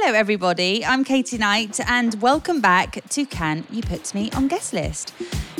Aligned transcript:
Hello, 0.00 0.16
everybody. 0.16 0.84
I'm 0.84 1.02
Katie 1.02 1.38
Knight, 1.38 1.80
and 1.80 2.22
welcome 2.22 2.60
back 2.60 3.02
to 3.08 3.24
Can 3.26 3.66
You 3.68 3.82
Put 3.82 4.14
Me 4.14 4.30
on 4.30 4.46
Guest 4.46 4.72
List? 4.72 5.12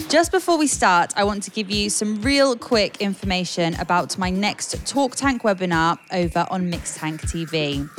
Just 0.09 0.31
before 0.31 0.57
we 0.57 0.69
start, 0.69 1.13
I 1.17 1.25
want 1.25 1.43
to 1.43 1.51
give 1.51 1.73
you 1.73 1.91
some 1.91 2.23
real 2.23 2.57
quick 2.57 2.99
information 3.01 3.75
about 3.81 4.17
my 4.17 4.31
next 4.31 4.87
Talk 4.87 5.17
Tank 5.17 5.43
webinar 5.43 5.99
over 6.13 6.47
on 6.53 6.71
Mixtank 6.71 7.21
TV. 7.23 7.91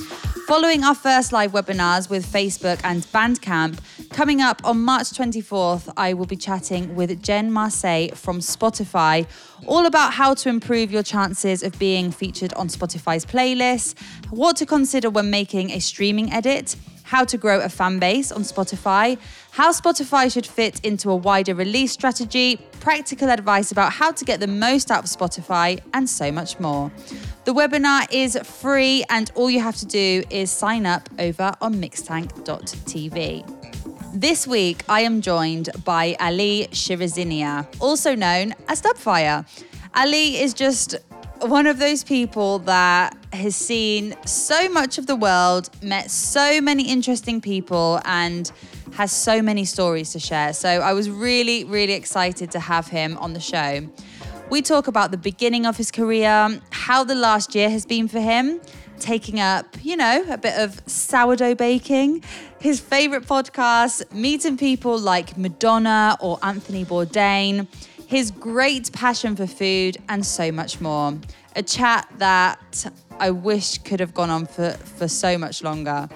Following 0.47 0.85
our 0.85 0.95
first 0.95 1.33
live 1.33 1.51
webinars 1.51 2.09
with 2.09 2.25
Facebook 2.25 2.79
and 2.85 3.03
Bandcamp, 3.07 3.77
coming 4.19 4.41
up 4.41 4.59
on 4.65 4.77
March 4.81 5.11
24th, 5.11 5.93
I 5.95 6.13
will 6.13 6.25
be 6.25 6.35
chatting 6.35 6.93
with 6.93 7.23
Jen 7.23 7.49
Marseille 7.53 8.09
from 8.09 8.39
Spotify 8.39 9.25
all 9.65 9.85
about 9.85 10.11
how 10.11 10.33
to 10.33 10.49
improve 10.49 10.91
your 10.91 11.03
chances 11.03 11.63
of 11.63 11.79
being 11.79 12.11
featured 12.11 12.53
on 12.55 12.67
Spotify's 12.67 13.25
playlist, 13.25 13.97
what 14.29 14.57
to 14.57 14.65
consider 14.65 15.09
when 15.09 15.29
making 15.29 15.71
a 15.71 15.79
streaming 15.79 16.33
edit, 16.33 16.75
how 17.03 17.23
to 17.23 17.37
grow 17.37 17.61
a 17.61 17.69
fan 17.69 17.97
base 17.97 18.29
on 18.29 18.41
Spotify, 18.41 19.17
how 19.51 19.71
Spotify 19.71 20.29
should 20.29 20.45
fit 20.45 20.81
into 20.83 21.09
a 21.09 21.15
wider 21.15 21.55
release 21.55 21.93
strategy, 21.93 22.57
practical 22.81 23.29
advice 23.29 23.71
about 23.71 23.93
how 23.93 24.11
to 24.11 24.25
get 24.25 24.41
the 24.41 24.47
most 24.47 24.91
out 24.91 25.01
of 25.05 25.09
Spotify, 25.09 25.79
and 25.93 26.09
so 26.09 26.29
much 26.29 26.59
more. 26.59 26.91
The 27.45 27.53
webinar 27.53 28.05
is 28.11 28.37
free, 28.43 29.05
and 29.09 29.31
all 29.35 29.49
you 29.49 29.61
have 29.61 29.77
to 29.77 29.85
do 29.85 30.23
is 30.29 30.51
sign 30.51 30.85
up 30.85 31.07
over 31.17 31.53
on 31.61 31.75
mixtank.tv. 31.75 33.58
This 34.13 34.47
week, 34.47 34.83
I 34.89 35.01
am 35.01 35.21
joined 35.21 35.69
by 35.85 36.15
Ali 36.19 36.67
Shirazinia, 36.71 37.67
also 37.79 38.15
known 38.15 38.55
as 38.67 38.81
Dubfire. 38.81 39.45
Ali 39.93 40.37
is 40.37 40.53
just 40.55 40.95
one 41.41 41.67
of 41.67 41.77
those 41.77 42.03
people 42.03 42.59
that 42.59 43.15
has 43.33 43.55
seen 43.55 44.15
so 44.25 44.67
much 44.69 44.97
of 44.97 45.05
the 45.05 45.15
world, 45.15 45.69
met 45.83 46.09
so 46.09 46.59
many 46.59 46.89
interesting 46.89 47.39
people, 47.39 48.01
and 48.03 48.51
has 48.93 49.11
so 49.11 49.43
many 49.43 49.63
stories 49.63 50.11
to 50.13 50.19
share. 50.19 50.53
So 50.53 50.67
I 50.67 50.93
was 50.93 51.09
really, 51.09 51.63
really 51.63 51.93
excited 51.93 52.49
to 52.51 52.59
have 52.59 52.87
him 52.87 53.15
on 53.19 53.33
the 53.33 53.39
show. 53.39 53.87
We 54.49 54.63
talk 54.63 54.87
about 54.87 55.11
the 55.11 55.17
beginning 55.17 55.67
of 55.67 55.77
his 55.77 55.91
career, 55.91 56.59
how 56.71 57.03
the 57.03 57.15
last 57.15 57.53
year 57.53 57.69
has 57.69 57.85
been 57.85 58.07
for 58.07 58.19
him, 58.19 58.59
taking 58.99 59.39
up, 59.39 59.77
you 59.83 59.95
know, 59.95 60.25
a 60.29 60.37
bit 60.37 60.59
of 60.59 60.81
sourdough 60.87 61.55
baking, 61.55 62.23
his 62.59 62.79
favorite 62.79 63.25
podcasts, 63.25 64.11
meeting 64.13 64.57
people 64.57 64.97
like 64.99 65.37
Madonna 65.37 66.17
or 66.19 66.37
Anthony 66.43 66.83
Bourdain, 66.83 67.67
his 68.07 68.31
great 68.31 68.91
passion 68.91 69.35
for 69.35 69.47
food, 69.47 69.97
and 70.09 70.25
so 70.25 70.51
much 70.51 70.81
more. 70.81 71.13
A 71.55 71.63
chat 71.63 72.07
that 72.17 72.91
I 73.19 73.31
wish 73.31 73.77
could 73.79 73.99
have 73.99 74.13
gone 74.13 74.29
on 74.29 74.45
for, 74.45 74.71
for 74.71 75.07
so 75.07 75.37
much 75.37 75.63
longer. 75.63 76.09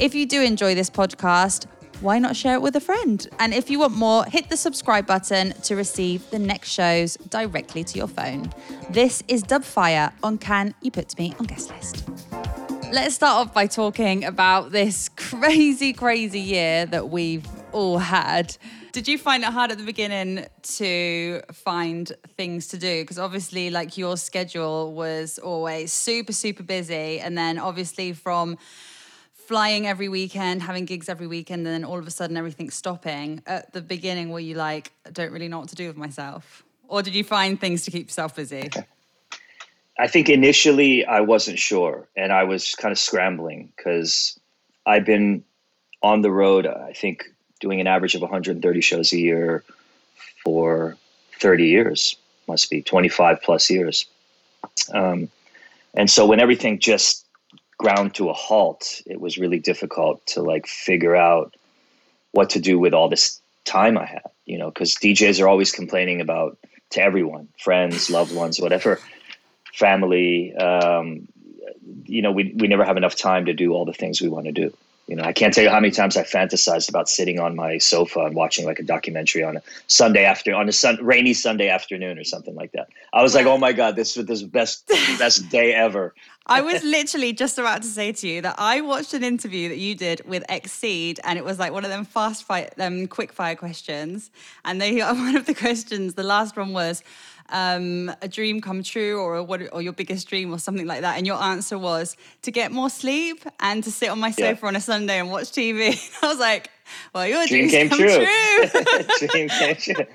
If 0.00 0.14
you 0.14 0.26
do 0.26 0.42
enjoy 0.42 0.74
this 0.74 0.90
podcast, 0.90 1.66
why 2.00 2.18
not 2.18 2.34
share 2.34 2.54
it 2.54 2.62
with 2.62 2.76
a 2.76 2.80
friend? 2.80 3.26
And 3.38 3.52
if 3.52 3.70
you 3.70 3.78
want 3.78 3.94
more, 3.94 4.24
hit 4.24 4.48
the 4.48 4.56
subscribe 4.56 5.06
button 5.06 5.52
to 5.62 5.76
receive 5.76 6.28
the 6.30 6.38
next 6.38 6.70
shows 6.70 7.16
directly 7.28 7.84
to 7.84 7.98
your 7.98 8.08
phone. 8.08 8.50
This 8.88 9.22
is 9.28 9.42
Dubfire 9.42 10.12
on 10.22 10.38
Can 10.38 10.74
You 10.80 10.90
Put 10.90 11.18
Me 11.18 11.34
on 11.38 11.46
Guest 11.46 11.70
List. 11.70 12.59
Let's 12.92 13.14
start 13.14 13.46
off 13.46 13.54
by 13.54 13.68
talking 13.68 14.24
about 14.24 14.72
this 14.72 15.08
crazy, 15.10 15.92
crazy 15.92 16.40
year 16.40 16.86
that 16.86 17.08
we've 17.08 17.46
all 17.70 17.98
had. 17.98 18.56
Did 18.90 19.06
you 19.06 19.16
find 19.16 19.44
it 19.44 19.50
hard 19.50 19.70
at 19.70 19.78
the 19.78 19.84
beginning 19.84 20.46
to 20.62 21.40
find 21.52 22.10
things 22.36 22.66
to 22.68 22.78
do? 22.78 23.04
Because 23.04 23.16
obviously, 23.16 23.70
like 23.70 23.96
your 23.96 24.16
schedule 24.16 24.92
was 24.92 25.38
always 25.38 25.92
super, 25.92 26.32
super 26.32 26.64
busy. 26.64 27.20
And 27.20 27.38
then 27.38 27.60
obviously, 27.60 28.12
from 28.12 28.58
flying 29.34 29.86
every 29.86 30.08
weekend, 30.08 30.60
having 30.62 30.84
gigs 30.84 31.08
every 31.08 31.28
weekend, 31.28 31.64
and 31.68 31.72
then 31.72 31.84
all 31.84 31.98
of 31.98 32.08
a 32.08 32.10
sudden 32.10 32.36
everything's 32.36 32.74
stopping. 32.74 33.40
At 33.46 33.72
the 33.72 33.82
beginning, 33.82 34.30
were 34.30 34.40
you 34.40 34.56
like, 34.56 34.90
I 35.06 35.10
don't 35.10 35.30
really 35.30 35.46
know 35.46 35.60
what 35.60 35.68
to 35.68 35.76
do 35.76 35.86
with 35.86 35.96
myself? 35.96 36.64
Or 36.88 37.02
did 37.02 37.14
you 37.14 37.22
find 37.22 37.60
things 37.60 37.84
to 37.84 37.92
keep 37.92 38.08
yourself 38.08 38.34
busy? 38.34 38.68
I 40.00 40.06
think 40.06 40.30
initially 40.30 41.04
I 41.04 41.20
wasn't 41.20 41.58
sure 41.58 42.08
and 42.16 42.32
I 42.32 42.44
was 42.44 42.74
kind 42.74 42.90
of 42.90 42.98
scrambling 42.98 43.70
because 43.76 44.40
I've 44.86 45.04
been 45.04 45.44
on 46.02 46.22
the 46.22 46.30
road, 46.30 46.66
I 46.66 46.94
think, 46.94 47.26
doing 47.60 47.82
an 47.82 47.86
average 47.86 48.14
of 48.14 48.22
130 48.22 48.80
shows 48.80 49.12
a 49.12 49.18
year 49.18 49.62
for 50.42 50.96
30 51.38 51.66
years, 51.66 52.16
must 52.48 52.70
be 52.70 52.80
25 52.80 53.42
plus 53.42 53.68
years. 53.68 54.06
Um, 54.94 55.28
and 55.92 56.10
so 56.10 56.24
when 56.24 56.40
everything 56.40 56.78
just 56.78 57.26
ground 57.76 58.14
to 58.14 58.30
a 58.30 58.32
halt, 58.32 59.02
it 59.04 59.20
was 59.20 59.36
really 59.36 59.58
difficult 59.58 60.24
to 60.28 60.40
like 60.40 60.66
figure 60.66 61.14
out 61.14 61.54
what 62.32 62.48
to 62.50 62.58
do 62.58 62.78
with 62.78 62.94
all 62.94 63.10
this 63.10 63.38
time 63.66 63.98
I 63.98 64.06
had, 64.06 64.30
you 64.46 64.56
know, 64.56 64.70
because 64.70 64.94
DJs 64.94 65.42
are 65.42 65.48
always 65.48 65.72
complaining 65.72 66.22
about 66.22 66.56
to 66.92 67.02
everyone, 67.02 67.48
friends, 67.58 68.08
loved 68.08 68.34
ones, 68.34 68.58
whatever, 68.58 68.98
family. 69.72 70.54
Um, 70.54 71.28
you 72.04 72.22
know, 72.22 72.32
we 72.32 72.52
we 72.56 72.68
never 72.68 72.84
have 72.84 72.96
enough 72.96 73.16
time 73.16 73.46
to 73.46 73.52
do 73.52 73.72
all 73.72 73.84
the 73.84 73.92
things 73.92 74.20
we 74.20 74.28
want 74.28 74.46
to 74.46 74.52
do. 74.52 74.72
You 75.10 75.16
know, 75.16 75.24
I 75.24 75.32
can't 75.32 75.52
tell 75.52 75.64
you 75.64 75.70
how 75.70 75.80
many 75.80 75.90
times 75.90 76.16
I 76.16 76.22
fantasized 76.22 76.88
about 76.88 77.08
sitting 77.08 77.40
on 77.40 77.56
my 77.56 77.78
sofa 77.78 78.20
and 78.20 78.36
watching 78.36 78.64
like 78.64 78.78
a 78.78 78.84
documentary 78.84 79.42
on 79.42 79.56
a 79.56 79.62
Sunday 79.88 80.24
after 80.24 80.54
on 80.54 80.68
a 80.68 80.72
sun, 80.72 80.98
rainy 81.02 81.34
Sunday 81.34 81.68
afternoon 81.68 82.16
or 82.16 82.22
something 82.22 82.54
like 82.54 82.70
that. 82.72 82.90
I 83.12 83.20
was 83.20 83.34
like, 83.34 83.44
oh 83.44 83.58
my 83.58 83.72
god, 83.72 83.96
this 83.96 84.16
was 84.16 84.26
the 84.26 84.46
best 84.46 84.86
best 85.18 85.48
day 85.48 85.74
ever. 85.74 86.14
I 86.46 86.62
was 86.62 86.82
literally 86.84 87.32
just 87.32 87.58
about 87.58 87.82
to 87.82 87.88
say 87.88 88.12
to 88.12 88.28
you 88.28 88.42
that 88.42 88.54
I 88.58 88.80
watched 88.80 89.12
an 89.12 89.22
interview 89.22 89.68
that 89.68 89.78
you 89.78 89.94
did 89.94 90.22
with 90.26 90.44
Exceed, 90.48 91.20
and 91.24 91.38
it 91.38 91.44
was 91.44 91.58
like 91.58 91.72
one 91.72 91.84
of 91.84 91.90
them 91.90 92.04
fast 92.04 92.44
fire, 92.44 92.70
them 92.76 93.08
quick 93.08 93.32
fire 93.32 93.56
questions. 93.56 94.30
And 94.64 94.80
they 94.80 95.00
one 95.00 95.36
of 95.36 95.46
the 95.46 95.54
questions, 95.54 96.14
the 96.14 96.22
last 96.22 96.56
one 96.56 96.72
was 96.72 97.02
um, 97.50 98.12
a 98.22 98.28
dream 98.28 98.60
come 98.60 98.82
true 98.82 99.20
or 99.20 99.36
a, 99.36 99.42
what 99.42 99.62
or 99.72 99.82
your 99.82 99.92
biggest 99.92 100.28
dream 100.28 100.52
or 100.52 100.58
something 100.58 100.86
like 100.86 101.02
that. 101.02 101.16
And 101.18 101.26
your 101.26 101.40
answer 101.42 101.78
was 101.78 102.16
to 102.42 102.50
get 102.50 102.72
more 102.72 102.90
sleep 102.90 103.44
and 103.60 103.82
to 103.84 103.90
sit 103.90 104.08
on 104.08 104.18
my 104.18 104.30
sofa 104.30 104.60
yeah. 104.62 104.68
on 104.68 104.76
a 104.76 104.80
Sunday 104.80 105.18
and 105.18 105.30
watch 105.30 105.50
TV. 105.50 105.96
I 106.22 106.28
was 106.28 106.38
like, 106.38 106.70
well, 107.14 107.26
your 107.26 107.46
dream 107.46 107.68
came 107.68 107.88
true. 107.88 108.08
true. 108.08 109.28
dream 109.28 109.48
came 109.48 109.76
true. 109.76 110.06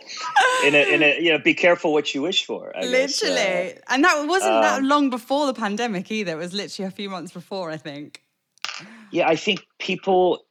In 0.66 0.76
a, 0.76 0.94
in 0.94 1.04
a, 1.04 1.22
you 1.22 1.32
know, 1.32 1.40
be 1.40 1.54
careful 1.54 1.94
what 1.94 2.14
you 2.14 2.22
wish 2.22 2.46
for. 2.46 2.76
I 2.76 2.86
literally, 2.86 3.74
uh, 3.74 3.80
and 3.90 4.04
that 4.04 4.26
wasn't 4.28 4.54
um, 4.54 4.62
that 4.62 4.84
long 4.84 5.10
before 5.10 5.46
the 5.48 5.54
pandemic 5.54 6.12
either. 6.12 6.34
It 6.34 6.38
was 6.38 6.54
literally 6.54 6.88
a 6.88 6.92
few 6.92 7.10
months 7.10 7.32
before, 7.32 7.72
I 7.72 7.78
think. 7.78 8.22
Yeah, 9.12 9.28
I 9.28 9.36
think 9.36 9.66
people, 9.80 10.46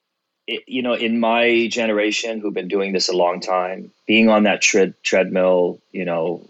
you 0.46 0.82
know, 0.82 0.94
in 0.94 1.20
my 1.20 1.68
generation 1.70 2.40
who've 2.40 2.54
been 2.54 2.68
doing 2.68 2.92
this 2.92 3.08
a 3.08 3.16
long 3.16 3.40
time, 3.40 3.90
being 4.06 4.28
on 4.28 4.44
that 4.44 4.62
tread 4.62 4.94
treadmill, 5.02 5.80
you 5.92 6.04
know, 6.04 6.46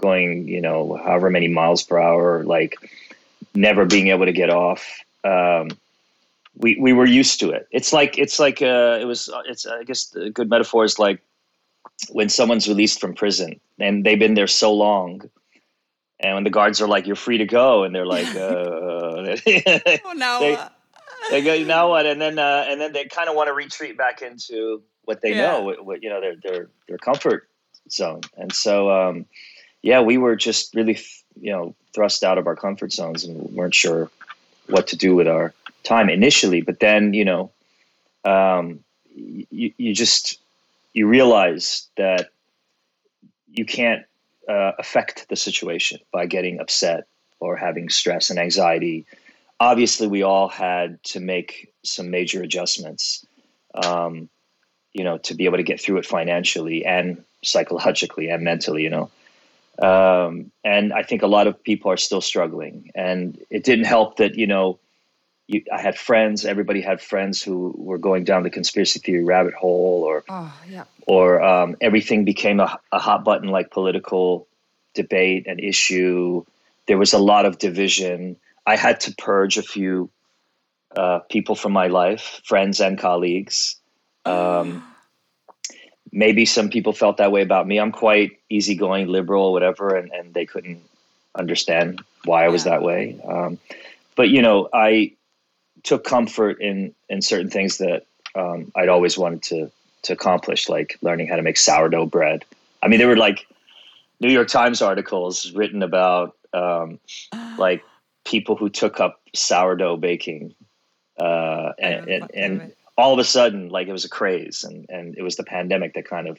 going, 0.00 0.48
you 0.48 0.60
know, 0.60 0.96
however 0.96 1.30
many 1.30 1.48
miles 1.48 1.82
per 1.82 1.98
hour, 1.98 2.44
like 2.44 2.76
never 3.54 3.84
being 3.84 4.08
able 4.08 4.26
to 4.26 4.32
get 4.32 4.50
off. 4.50 4.86
Um, 5.24 5.70
we 6.56 6.78
we 6.80 6.92
were 6.92 7.06
used 7.06 7.40
to 7.40 7.50
it. 7.50 7.68
It's 7.70 7.92
like 7.92 8.18
it's 8.18 8.38
like 8.38 8.60
uh, 8.62 8.98
it 9.00 9.06
was. 9.06 9.30
It's 9.46 9.66
I 9.66 9.84
guess 9.84 10.14
a 10.14 10.30
good 10.30 10.50
metaphor 10.50 10.84
is 10.84 10.98
like 10.98 11.22
when 12.10 12.28
someone's 12.28 12.68
released 12.68 13.00
from 13.00 13.14
prison 13.14 13.60
and 13.78 14.04
they've 14.04 14.18
been 14.18 14.34
there 14.34 14.46
so 14.46 14.72
long, 14.72 15.22
and 16.18 16.34
when 16.34 16.44
the 16.44 16.50
guards 16.50 16.80
are 16.80 16.88
like, 16.88 17.06
"You're 17.06 17.16
free 17.16 17.38
to 17.38 17.46
go," 17.46 17.84
and 17.84 17.94
they're 17.94 18.06
like, 18.06 18.26
uh, 18.36 19.36
"Oh 20.04 20.12
no." 20.14 20.40
They, 20.40 20.58
they 21.30 21.42
go, 21.42 21.52
you 21.52 21.66
know 21.66 21.88
what, 21.88 22.06
and 22.06 22.20
then 22.20 22.38
uh, 22.38 22.64
and 22.68 22.80
then 22.80 22.92
they 22.92 23.04
kind 23.04 23.28
of 23.28 23.36
want 23.36 23.48
to 23.48 23.52
retreat 23.52 23.96
back 23.96 24.22
into 24.22 24.82
what 25.04 25.20
they 25.20 25.30
yeah. 25.30 25.52
know, 25.52 25.62
what, 25.62 25.84
what, 25.84 26.02
you 26.02 26.08
know, 26.08 26.20
their 26.20 26.36
their 26.36 26.68
their 26.88 26.98
comfort 26.98 27.48
zone, 27.90 28.22
and 28.36 28.52
so 28.52 28.90
um, 28.90 29.26
yeah, 29.82 30.00
we 30.00 30.18
were 30.18 30.36
just 30.36 30.74
really 30.74 30.98
you 31.40 31.52
know 31.52 31.74
thrust 31.94 32.22
out 32.24 32.38
of 32.38 32.46
our 32.46 32.56
comfort 32.56 32.92
zones 32.92 33.24
and 33.24 33.52
weren't 33.52 33.74
sure 33.74 34.10
what 34.68 34.88
to 34.88 34.96
do 34.96 35.14
with 35.14 35.26
our 35.26 35.52
time 35.82 36.08
initially, 36.08 36.60
but 36.60 36.80
then 36.80 37.14
you 37.14 37.24
know, 37.24 37.50
um, 38.24 38.80
you 39.14 39.72
you 39.76 39.94
just 39.94 40.38
you 40.92 41.06
realize 41.06 41.88
that 41.96 42.30
you 43.52 43.64
can't 43.64 44.04
uh, 44.48 44.72
affect 44.78 45.28
the 45.28 45.36
situation 45.36 46.00
by 46.12 46.26
getting 46.26 46.60
upset 46.60 47.06
or 47.38 47.56
having 47.56 47.88
stress 47.88 48.30
and 48.30 48.38
anxiety. 48.38 49.06
Obviously, 49.58 50.06
we 50.06 50.22
all 50.22 50.48
had 50.48 51.02
to 51.04 51.20
make 51.20 51.72
some 51.82 52.10
major 52.10 52.42
adjustments, 52.42 53.26
um, 53.74 54.28
you 54.92 55.04
know, 55.04 55.18
to 55.18 55.34
be 55.34 55.44
able 55.44 55.56
to 55.56 55.62
get 55.62 55.80
through 55.80 55.98
it 55.98 56.06
financially 56.06 56.84
and 56.84 57.22
psychologically 57.42 58.28
and 58.28 58.42
mentally, 58.42 58.82
you 58.82 58.90
know. 58.90 59.10
Um, 59.80 60.52
and 60.62 60.92
I 60.92 61.02
think 61.02 61.22
a 61.22 61.26
lot 61.26 61.46
of 61.46 61.62
people 61.62 61.90
are 61.90 61.96
still 61.96 62.20
struggling. 62.20 62.90
And 62.94 63.38
it 63.50 63.64
didn't 63.64 63.86
help 63.86 64.16
that, 64.16 64.34
you 64.34 64.46
know, 64.46 64.78
you, 65.50 65.64
I 65.72 65.80
had 65.80 65.98
friends. 65.98 66.44
Everybody 66.44 66.80
had 66.80 67.00
friends 67.00 67.42
who 67.42 67.74
were 67.76 67.98
going 67.98 68.24
down 68.24 68.44
the 68.44 68.50
conspiracy 68.50 69.00
theory 69.00 69.24
rabbit 69.24 69.54
hole, 69.54 70.04
or 70.04 70.24
oh, 70.28 70.54
yeah. 70.68 70.84
or 71.06 71.42
um, 71.42 71.76
everything 71.80 72.24
became 72.24 72.60
a, 72.60 72.78
a 72.92 73.00
hot 73.00 73.24
button 73.24 73.48
like 73.48 73.70
political 73.72 74.46
debate 74.94 75.46
and 75.48 75.58
issue. 75.58 76.44
There 76.86 76.98
was 76.98 77.12
a 77.12 77.18
lot 77.18 77.46
of 77.46 77.58
division. 77.58 78.36
I 78.64 78.76
had 78.76 79.00
to 79.00 79.14
purge 79.16 79.58
a 79.58 79.62
few 79.62 80.10
uh, 80.96 81.20
people 81.30 81.56
from 81.56 81.72
my 81.72 81.88
life, 81.88 82.40
friends 82.44 82.80
and 82.80 82.98
colleagues. 82.98 83.76
Um, 84.24 84.84
maybe 86.12 86.44
some 86.44 86.68
people 86.68 86.92
felt 86.92 87.18
that 87.18 87.32
way 87.32 87.42
about 87.42 87.66
me. 87.66 87.78
I'm 87.78 87.92
quite 87.92 88.38
easygoing, 88.48 89.08
liberal, 89.08 89.52
whatever, 89.52 89.94
and, 89.94 90.10
and 90.12 90.34
they 90.34 90.46
couldn't 90.46 90.82
understand 91.34 92.02
why 92.24 92.44
I 92.44 92.48
was 92.48 92.64
yeah. 92.64 92.72
that 92.72 92.82
way. 92.82 93.20
Um, 93.26 93.58
but 94.16 94.28
you 94.28 94.42
know, 94.42 94.68
I 94.72 95.12
took 95.82 96.04
comfort 96.04 96.60
in 96.60 96.94
in 97.08 97.22
certain 97.22 97.50
things 97.50 97.78
that 97.78 98.06
um, 98.34 98.70
I'd 98.74 98.88
always 98.88 99.16
wanted 99.16 99.42
to 99.44 99.70
to 100.02 100.12
accomplish, 100.12 100.68
like 100.68 100.98
learning 101.02 101.28
how 101.28 101.36
to 101.36 101.42
make 101.42 101.56
sourdough 101.56 102.06
bread. 102.06 102.44
I 102.82 102.88
mean, 102.88 102.98
there 102.98 103.08
were 103.08 103.16
like 103.16 103.46
New 104.20 104.30
York 104.30 104.48
Times 104.48 104.82
articles 104.82 105.52
written 105.52 105.82
about 105.82 106.36
um, 106.52 106.98
like 107.58 107.82
people 108.24 108.56
who 108.56 108.68
took 108.68 109.00
up 109.00 109.20
sourdough 109.34 109.96
baking, 109.96 110.54
uh, 111.18 111.72
and, 111.78 112.08
and, 112.08 112.30
and 112.34 112.72
all 113.00 113.12
of 113.12 113.18
a 113.18 113.24
sudden, 113.24 113.68
like 113.68 113.88
it 113.88 113.92
was 113.92 114.04
a 114.04 114.08
craze, 114.08 114.64
and 114.64 114.86
and 114.88 115.16
it 115.16 115.22
was 115.22 115.36
the 115.36 115.44
pandemic 115.44 115.94
that 115.94 116.08
kind 116.08 116.28
of 116.28 116.38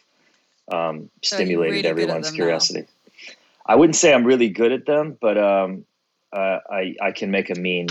um, 0.71 1.09
stimulated 1.21 1.85
really 1.85 1.89
everyone's 1.89 2.31
curiosity. 2.31 2.81
Now. 2.81 3.33
I 3.65 3.75
wouldn't 3.75 3.95
say 3.95 4.13
I'm 4.13 4.25
really 4.25 4.49
good 4.49 4.71
at 4.71 4.85
them, 4.85 5.17
but 5.19 5.37
um, 5.37 5.85
uh, 6.33 6.59
I 6.69 6.95
I 7.01 7.11
can 7.11 7.31
make 7.31 7.49
a 7.49 7.55
mean, 7.55 7.87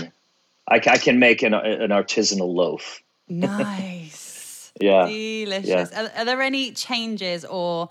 I, 0.67 0.75
I 0.75 0.97
can 0.97 1.19
make 1.19 1.43
an 1.43 1.53
an 1.53 1.89
artisanal 1.89 2.53
loaf. 2.53 3.01
Nice. 3.27 4.71
yeah. 4.81 5.05
Delicious. 5.05 5.91
Yeah. 5.91 6.01
Are, 6.01 6.19
are 6.19 6.25
there 6.25 6.41
any 6.41 6.71
changes 6.71 7.45
or 7.45 7.89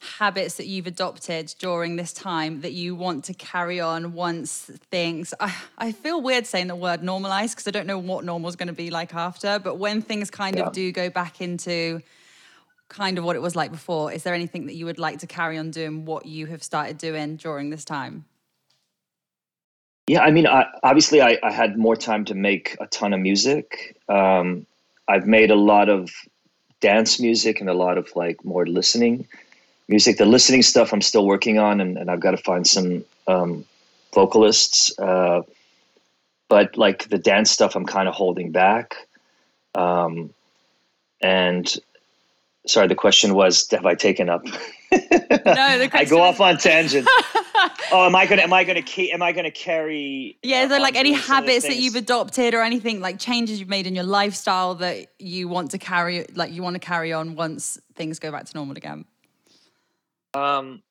habits 0.00 0.54
that 0.54 0.66
you've 0.66 0.86
adopted 0.86 1.54
during 1.58 1.96
this 1.96 2.12
time 2.12 2.62
that 2.62 2.72
you 2.72 2.94
want 2.94 3.24
to 3.24 3.34
carry 3.34 3.80
on 3.80 4.14
once 4.14 4.70
things 4.90 5.34
I, 5.38 5.54
I 5.76 5.92
feel 5.92 6.22
weird 6.22 6.46
saying 6.46 6.68
the 6.68 6.76
word 6.76 7.02
normalize 7.02 7.50
because 7.50 7.68
I 7.68 7.70
don't 7.70 7.86
know 7.86 7.98
what 7.98 8.24
normal 8.24 8.48
is 8.48 8.56
going 8.56 8.68
to 8.68 8.74
be 8.74 8.90
like 8.90 9.14
after 9.14 9.58
but 9.58 9.76
when 9.76 10.00
things 10.00 10.30
kind 10.30 10.56
yeah. 10.56 10.66
of 10.66 10.72
do 10.72 10.90
go 10.90 11.10
back 11.10 11.42
into 11.42 12.00
kind 12.88 13.18
of 13.18 13.24
what 13.24 13.36
it 13.36 13.42
was 13.42 13.54
like 13.54 13.70
before 13.70 14.10
is 14.10 14.22
there 14.22 14.32
anything 14.32 14.66
that 14.66 14.74
you 14.74 14.86
would 14.86 14.98
like 14.98 15.18
to 15.18 15.26
carry 15.26 15.58
on 15.58 15.70
doing 15.70 16.06
what 16.06 16.24
you 16.24 16.46
have 16.46 16.62
started 16.62 16.96
doing 16.96 17.36
during 17.36 17.68
this 17.68 17.84
time? 17.84 18.24
Yeah 20.06 20.22
i 20.22 20.30
mean 20.30 20.46
I, 20.46 20.64
obviously 20.82 21.20
I, 21.20 21.38
I, 21.42 21.52
had 21.52 21.76
more 21.76 21.94
time 21.94 22.24
to 22.26 22.34
make 22.34 22.76
a 22.80 22.86
ton 22.86 23.12
of 23.12 23.20
music. 23.20 23.98
Um, 24.08 24.66
i've 25.06 25.26
made 25.26 25.50
a 25.50 25.56
lot 25.56 25.90
of 25.90 26.10
dance 26.80 27.20
music 27.20 27.60
and 27.60 27.68
a 27.68 27.74
lot 27.74 27.98
of 27.98 28.08
like 28.16 28.42
more 28.46 28.66
listening 28.66 29.28
music. 29.90 30.16
The 30.16 30.24
listening 30.24 30.62
stuff 30.62 30.92
I'm 30.92 31.02
still 31.02 31.26
working 31.26 31.58
on, 31.58 31.80
and, 31.80 31.98
and 31.98 32.10
I've 32.10 32.20
got 32.20 32.30
to 32.30 32.38
find 32.38 32.66
some 32.66 33.04
um, 33.26 33.66
vocalists. 34.14 34.96
Uh, 34.98 35.42
but 36.48 36.78
like 36.78 37.08
the 37.08 37.18
dance 37.18 37.50
stuff, 37.50 37.76
I'm 37.76 37.84
kind 37.84 38.08
of 38.08 38.14
holding 38.14 38.52
back. 38.52 38.96
Um, 39.74 40.32
and 41.20 41.76
sorry, 42.66 42.88
the 42.88 42.94
question 42.94 43.34
was, 43.34 43.68
have 43.70 43.84
I 43.84 43.94
taken 43.94 44.28
up? 44.28 44.44
no, 44.46 44.50
the 44.90 45.90
I 45.92 46.06
go 46.08 46.22
off 46.22 46.40
on 46.40 46.56
tangent. 46.56 47.06
oh, 47.92 48.06
am 48.06 48.16
I 48.16 48.26
gonna 48.26 48.42
am 48.42 48.52
I 48.52 48.64
gonna 48.64 48.82
keep 48.82 49.12
am 49.12 49.22
I 49.22 49.32
gonna 49.32 49.50
carry? 49.50 50.36
Yeah, 50.42 50.62
is 50.62 50.70
there 50.70 50.80
like 50.80 50.96
any 50.96 51.12
habits 51.12 51.66
that 51.66 51.76
you've 51.76 51.94
adopted 51.94 52.54
or 52.54 52.62
anything 52.62 53.00
like 53.00 53.18
changes 53.18 53.60
you've 53.60 53.68
made 53.68 53.86
in 53.86 53.94
your 53.94 54.04
lifestyle 54.04 54.74
that 54.76 55.06
you 55.18 55.46
want 55.46 55.70
to 55.72 55.78
carry 55.78 56.26
like 56.34 56.52
you 56.52 56.62
want 56.62 56.74
to 56.74 56.80
carry 56.80 57.12
on 57.12 57.36
once 57.36 57.78
things 57.94 58.18
go 58.18 58.32
back 58.32 58.46
to 58.46 58.56
normal 58.56 58.76
again? 58.76 59.04
Um, 60.34 60.82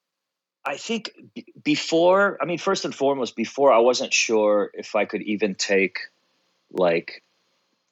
I 0.65 0.77
think 0.77 1.11
b- 1.33 1.45
before, 1.63 2.37
I 2.41 2.45
mean, 2.45 2.57
first 2.57 2.85
and 2.85 2.93
foremost, 2.93 3.35
before 3.35 3.73
I 3.73 3.79
wasn't 3.79 4.13
sure 4.13 4.71
if 4.73 4.95
I 4.95 5.05
could 5.05 5.21
even 5.21 5.55
take 5.55 5.99
like 6.71 7.23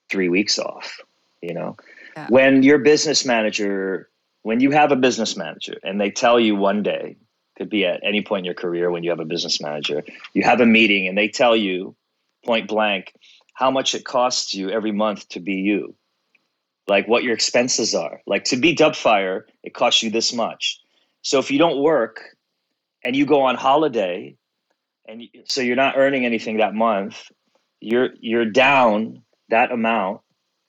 three 0.10 0.30
weeks 0.30 0.60
off, 0.60 1.00
you 1.42 1.54
know? 1.54 1.78
Yeah. 2.16 2.28
When 2.30 2.64
your 2.64 2.80
business 2.80 3.26
manager, 3.26 4.10
when 4.44 4.60
you 4.60 4.72
have 4.72 4.92
a 4.92 4.96
business 4.96 5.38
manager 5.38 5.76
and 5.84 6.00
they 6.00 6.12
tell 6.12 6.40
you 6.40 6.56
one 6.56 6.84
day, 6.84 7.18
could 7.58 7.70
be 7.70 7.86
at 7.86 8.02
any 8.04 8.22
point 8.22 8.42
in 8.42 8.46
your 8.46 8.54
career 8.54 8.92
when 8.92 9.04
you 9.04 9.10
have 9.10 9.20
a 9.20 9.26
business 9.26 9.60
manager, 9.60 10.04
you 10.34 10.44
have 10.44 10.62
a 10.62 10.66
meeting 10.66 11.08
and 11.08 11.18
they 11.18 11.28
tell 11.28 11.56
you 11.56 11.96
point 12.46 12.68
blank 12.68 13.14
how 13.54 13.72
much 13.72 13.96
it 13.96 14.06
costs 14.06 14.54
you 14.54 14.70
every 14.70 14.92
month 14.92 15.28
to 15.30 15.40
be 15.40 15.56
you, 15.56 15.96
like 16.88 17.08
what 17.08 17.24
your 17.24 17.34
expenses 17.34 17.96
are. 17.96 18.22
Like 18.28 18.44
to 18.46 18.58
be 18.58 18.76
Dubfire, 18.76 19.44
it 19.64 19.74
costs 19.74 20.04
you 20.04 20.12
this 20.12 20.32
much 20.32 20.80
so 21.28 21.40
if 21.40 21.52
you 21.52 21.60
don't 21.60 21.78
work 21.78 22.38
and 23.04 23.14
you 23.14 23.26
go 23.26 23.42
on 23.42 23.56
holiday, 23.56 24.38
and 25.06 25.24
so 25.44 25.60
you're 25.60 25.76
not 25.76 25.98
earning 25.98 26.26
anything 26.26 26.56
that 26.60 26.74
month, 26.74 27.22
you're 27.82 28.12
you're 28.22 28.46
down 28.46 29.24
that 29.50 29.74
amount 29.74 30.22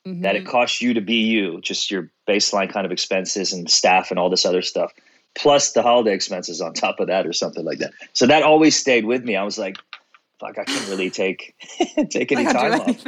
mm-hmm. 0.05 0.23
that 0.23 0.35
it 0.35 0.41
mm-hmm. 0.41 0.51
costs 0.51 0.83
you 0.83 0.95
to 0.95 1.01
be 1.01 1.15
you, 1.15 1.61
just 1.61 1.93
your 1.93 2.11
baseline 2.29 2.69
kind 2.69 2.85
of 2.85 2.91
expenses 2.91 3.53
and 3.53 3.71
staff 3.71 4.11
and 4.11 4.19
all 4.19 4.31
this 4.31 4.45
other 4.45 4.61
stuff, 4.61 4.93
plus 5.37 5.71
the 5.75 5.83
holiday 5.83 6.13
expenses 6.13 6.61
on 6.61 6.75
top 6.75 6.99
of 6.99 7.07
that 7.07 7.25
or 7.25 7.33
something 7.33 7.65
like 7.65 7.79
that. 7.79 7.93
So 8.13 8.27
that 8.27 8.43
always 8.43 8.75
stayed 8.75 9.05
with 9.05 9.23
me. 9.23 9.37
I 9.37 9.45
was 9.45 9.61
like, 9.61 9.77
fuck, 10.41 10.59
I 10.59 10.65
can't 10.65 10.89
really 10.89 11.09
take 11.09 11.55
take 12.11 12.33
any 12.33 12.45
time 12.45 12.81
off. 12.81 13.05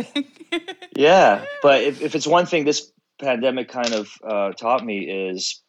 yeah, 0.96 1.44
but 1.64 1.82
if, 1.82 2.00
if 2.00 2.14
it's 2.14 2.29
one 2.29 2.46
thing 2.46 2.64
this 2.64 2.93
pandemic 3.20 3.69
kind 3.69 3.93
of 3.93 4.08
uh, 4.25 4.53
taught 4.53 4.85
me 4.85 5.00
is 5.00 5.61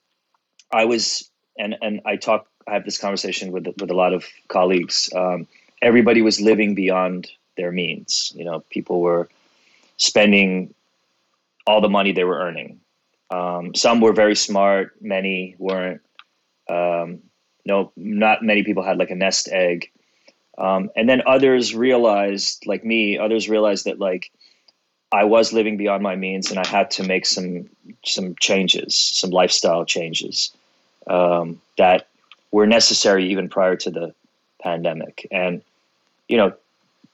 I 0.71 0.85
was 0.85 1.30
and 1.61 1.77
and 1.81 2.01
I 2.05 2.15
talk 2.17 2.47
I 2.67 2.73
have 2.73 2.85
this 2.85 2.97
conversation 2.97 3.51
with 3.51 3.67
with 3.79 3.91
a 3.91 3.93
lot 3.93 4.13
of 4.13 4.25
colleagues. 4.47 5.09
Um, 5.15 5.47
everybody 5.81 6.21
was 6.21 6.41
living 6.41 6.75
beyond 6.75 7.29
their 7.55 7.71
means. 7.71 8.33
You 8.35 8.45
know, 8.45 8.61
people 8.69 9.01
were 9.01 9.29
spending 9.97 10.73
all 11.67 11.79
the 11.79 11.89
money 11.89 12.11
they 12.11 12.23
were 12.23 12.39
earning. 12.39 12.79
Um, 13.29 13.75
some 13.75 14.01
were 14.01 14.13
very 14.13 14.35
smart, 14.35 14.93
many 14.99 15.55
weren't. 15.57 16.01
Um, 16.69 17.19
no, 17.65 17.91
not 17.95 18.43
many 18.43 18.63
people 18.63 18.83
had 18.83 18.97
like 18.97 19.11
a 19.11 19.15
nest 19.15 19.47
egg. 19.49 19.91
Um, 20.57 20.89
and 20.95 21.07
then 21.07 21.21
others 21.25 21.73
realized, 21.73 22.65
like 22.65 22.83
me, 22.83 23.17
others 23.17 23.47
realized 23.47 23.85
that 23.85 23.99
like 23.99 24.31
I 25.11 25.23
was 25.25 25.53
living 25.53 25.77
beyond 25.77 26.03
my 26.03 26.15
means, 26.15 26.49
and 26.49 26.59
I 26.59 26.67
had 26.67 26.91
to 26.91 27.03
make 27.03 27.25
some 27.25 27.69
some 28.03 28.35
changes, 28.39 28.95
some 28.95 29.29
lifestyle 29.29 29.85
changes 29.85 30.51
um, 31.07 31.61
that 31.77 32.07
were 32.51 32.67
necessary 32.67 33.29
even 33.31 33.49
prior 33.49 33.75
to 33.77 33.89
the 33.89 34.13
pandemic. 34.61 35.27
And, 35.31 35.61
you 36.27 36.37
know, 36.37 36.53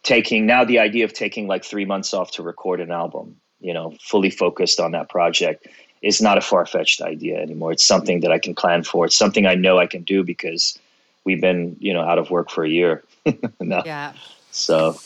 taking 0.04 0.46
now 0.46 0.64
the 0.64 0.80
idea 0.80 1.06
of 1.06 1.14
taking 1.14 1.48
like 1.48 1.64
three 1.64 1.86
months 1.86 2.14
off 2.14 2.32
to 2.32 2.44
record 2.44 2.82
an 2.82 2.92
album, 2.92 3.38
you 3.62 3.74
know, 3.74 3.96
fully 4.02 4.30
focused 4.30 4.80
on 4.80 4.92
that 4.92 5.10
project 5.10 5.68
is 6.02 6.22
not 6.22 6.38
a 6.38 6.42
far 6.42 6.66
fetched 6.66 7.02
idea 7.02 7.40
anymore. 7.40 7.72
It's 7.72 7.86
something 7.86 8.22
that 8.22 8.32
I 8.32 8.40
can 8.40 8.56
plan 8.56 8.84
for. 8.84 9.06
It's 9.06 9.16
something 9.16 9.46
I 9.46 9.56
know 9.56 9.78
I 9.78 9.88
can 9.88 10.04
do 10.04 10.24
because 10.24 10.78
we've 11.24 11.42
been, 11.42 11.76
you 11.80 11.94
know, 11.94 12.02
out 12.02 12.20
of 12.20 12.30
work 12.30 12.50
for 12.50 12.64
a 12.64 12.70
year 12.70 13.04
now. 13.60 13.84
Yeah. 13.86 14.14
So, 14.52 15.00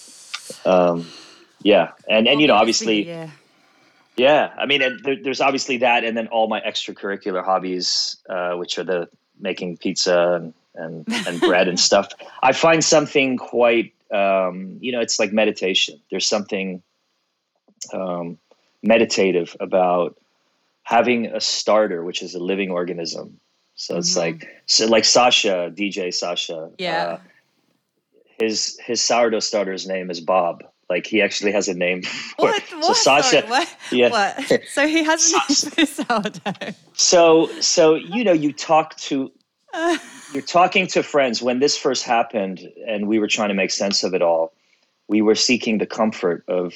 um, 0.65 1.07
yeah. 1.61 1.91
And, 2.09 2.27
and, 2.27 2.41
you 2.41 2.47
know, 2.47 2.55
obviously, 2.55 3.07
yeah 3.07 3.29
yeah, 4.17 4.51
I 4.57 4.65
mean, 4.65 4.81
there, 5.03 5.15
there's 5.21 5.41
obviously 5.41 5.77
that, 5.77 6.03
and 6.03 6.17
then 6.17 6.27
all 6.27 6.47
my 6.47 6.61
extracurricular 6.61 7.43
hobbies, 7.43 8.17
uh, 8.29 8.53
which 8.53 8.77
are 8.77 8.83
the 8.83 9.09
making 9.39 9.77
pizza 9.77 10.33
and 10.33 10.53
and, 10.75 11.05
and 11.27 11.39
bread 11.39 11.67
and 11.67 11.79
stuff. 11.79 12.09
I 12.41 12.53
find 12.53 12.83
something 12.83 13.37
quite, 13.37 13.93
um, 14.11 14.77
you 14.79 14.91
know, 14.91 14.99
it's 14.99 15.19
like 15.19 15.31
meditation. 15.33 15.99
There's 16.09 16.27
something 16.27 16.81
um, 17.93 18.37
meditative 18.83 19.55
about 19.59 20.17
having 20.83 21.27
a 21.27 21.41
starter, 21.41 22.03
which 22.03 22.21
is 22.21 22.35
a 22.35 22.39
living 22.39 22.71
organism. 22.71 23.39
So 23.75 23.97
it's 23.97 24.11
mm-hmm. 24.11 24.19
like, 24.19 24.63
so 24.65 24.87
like 24.87 25.05
Sasha, 25.05 25.71
DJ 25.73 26.13
Sasha. 26.13 26.69
Yeah. 26.77 27.03
Uh, 27.03 27.19
his 28.39 28.79
his 28.83 29.01
sourdough 29.01 29.39
starter's 29.39 29.87
name 29.87 30.09
is 30.09 30.19
Bob 30.19 30.63
like 30.91 31.07
he 31.07 31.21
actually 31.21 31.51
has 31.53 31.67
a 31.67 31.73
name. 31.73 32.01
For 32.37 32.45
what? 32.45 32.63
It. 32.63 32.83
So 32.83 32.93
Sasha, 32.93 33.41
Sorry, 33.41 33.49
what? 33.49 33.77
yeah. 33.91 34.09
What? 34.09 34.61
So 34.73 34.87
he 34.87 35.03
has 35.03 35.31
a 35.31 35.37
name 35.37 35.71
for 35.71 35.85
sourdough. 35.85 36.73
So 36.93 37.49
so 37.59 37.95
you 37.95 38.23
know 38.23 38.33
you 38.33 38.53
talk 38.53 38.95
to 39.07 39.31
you're 40.33 40.43
talking 40.43 40.87
to 40.87 41.03
friends 41.03 41.41
when 41.41 41.59
this 41.59 41.77
first 41.77 42.03
happened 42.03 42.71
and 42.87 43.07
we 43.07 43.19
were 43.19 43.27
trying 43.27 43.49
to 43.49 43.55
make 43.55 43.71
sense 43.71 44.03
of 44.03 44.13
it 44.13 44.21
all. 44.21 44.53
We 45.07 45.21
were 45.21 45.35
seeking 45.35 45.77
the 45.77 45.85
comfort 45.85 46.43
of 46.47 46.73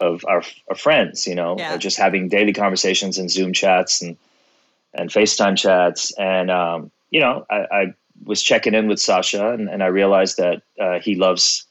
of 0.00 0.24
our, 0.28 0.42
our 0.68 0.76
friends, 0.76 1.26
you 1.26 1.34
know, 1.34 1.56
yeah. 1.56 1.76
just 1.78 1.96
having 1.96 2.28
daily 2.28 2.52
conversations 2.52 3.16
and 3.18 3.30
Zoom 3.30 3.52
chats 3.52 4.02
and 4.02 4.16
and 4.94 5.10
FaceTime 5.10 5.56
chats. 5.56 6.12
And 6.18 6.50
um, 6.50 6.90
you 7.10 7.20
know, 7.20 7.46
I, 7.50 7.56
I, 7.72 7.94
was 8.24 8.42
checking 8.42 8.72
in 8.72 8.88
with 8.88 8.98
Sasha 8.98 9.52
and, 9.52 9.68
and 9.68 9.82
I 9.82 9.88
realized 9.88 10.38
that 10.38 10.62
uh, 10.80 10.98
he 11.00 11.16
loves 11.16 11.65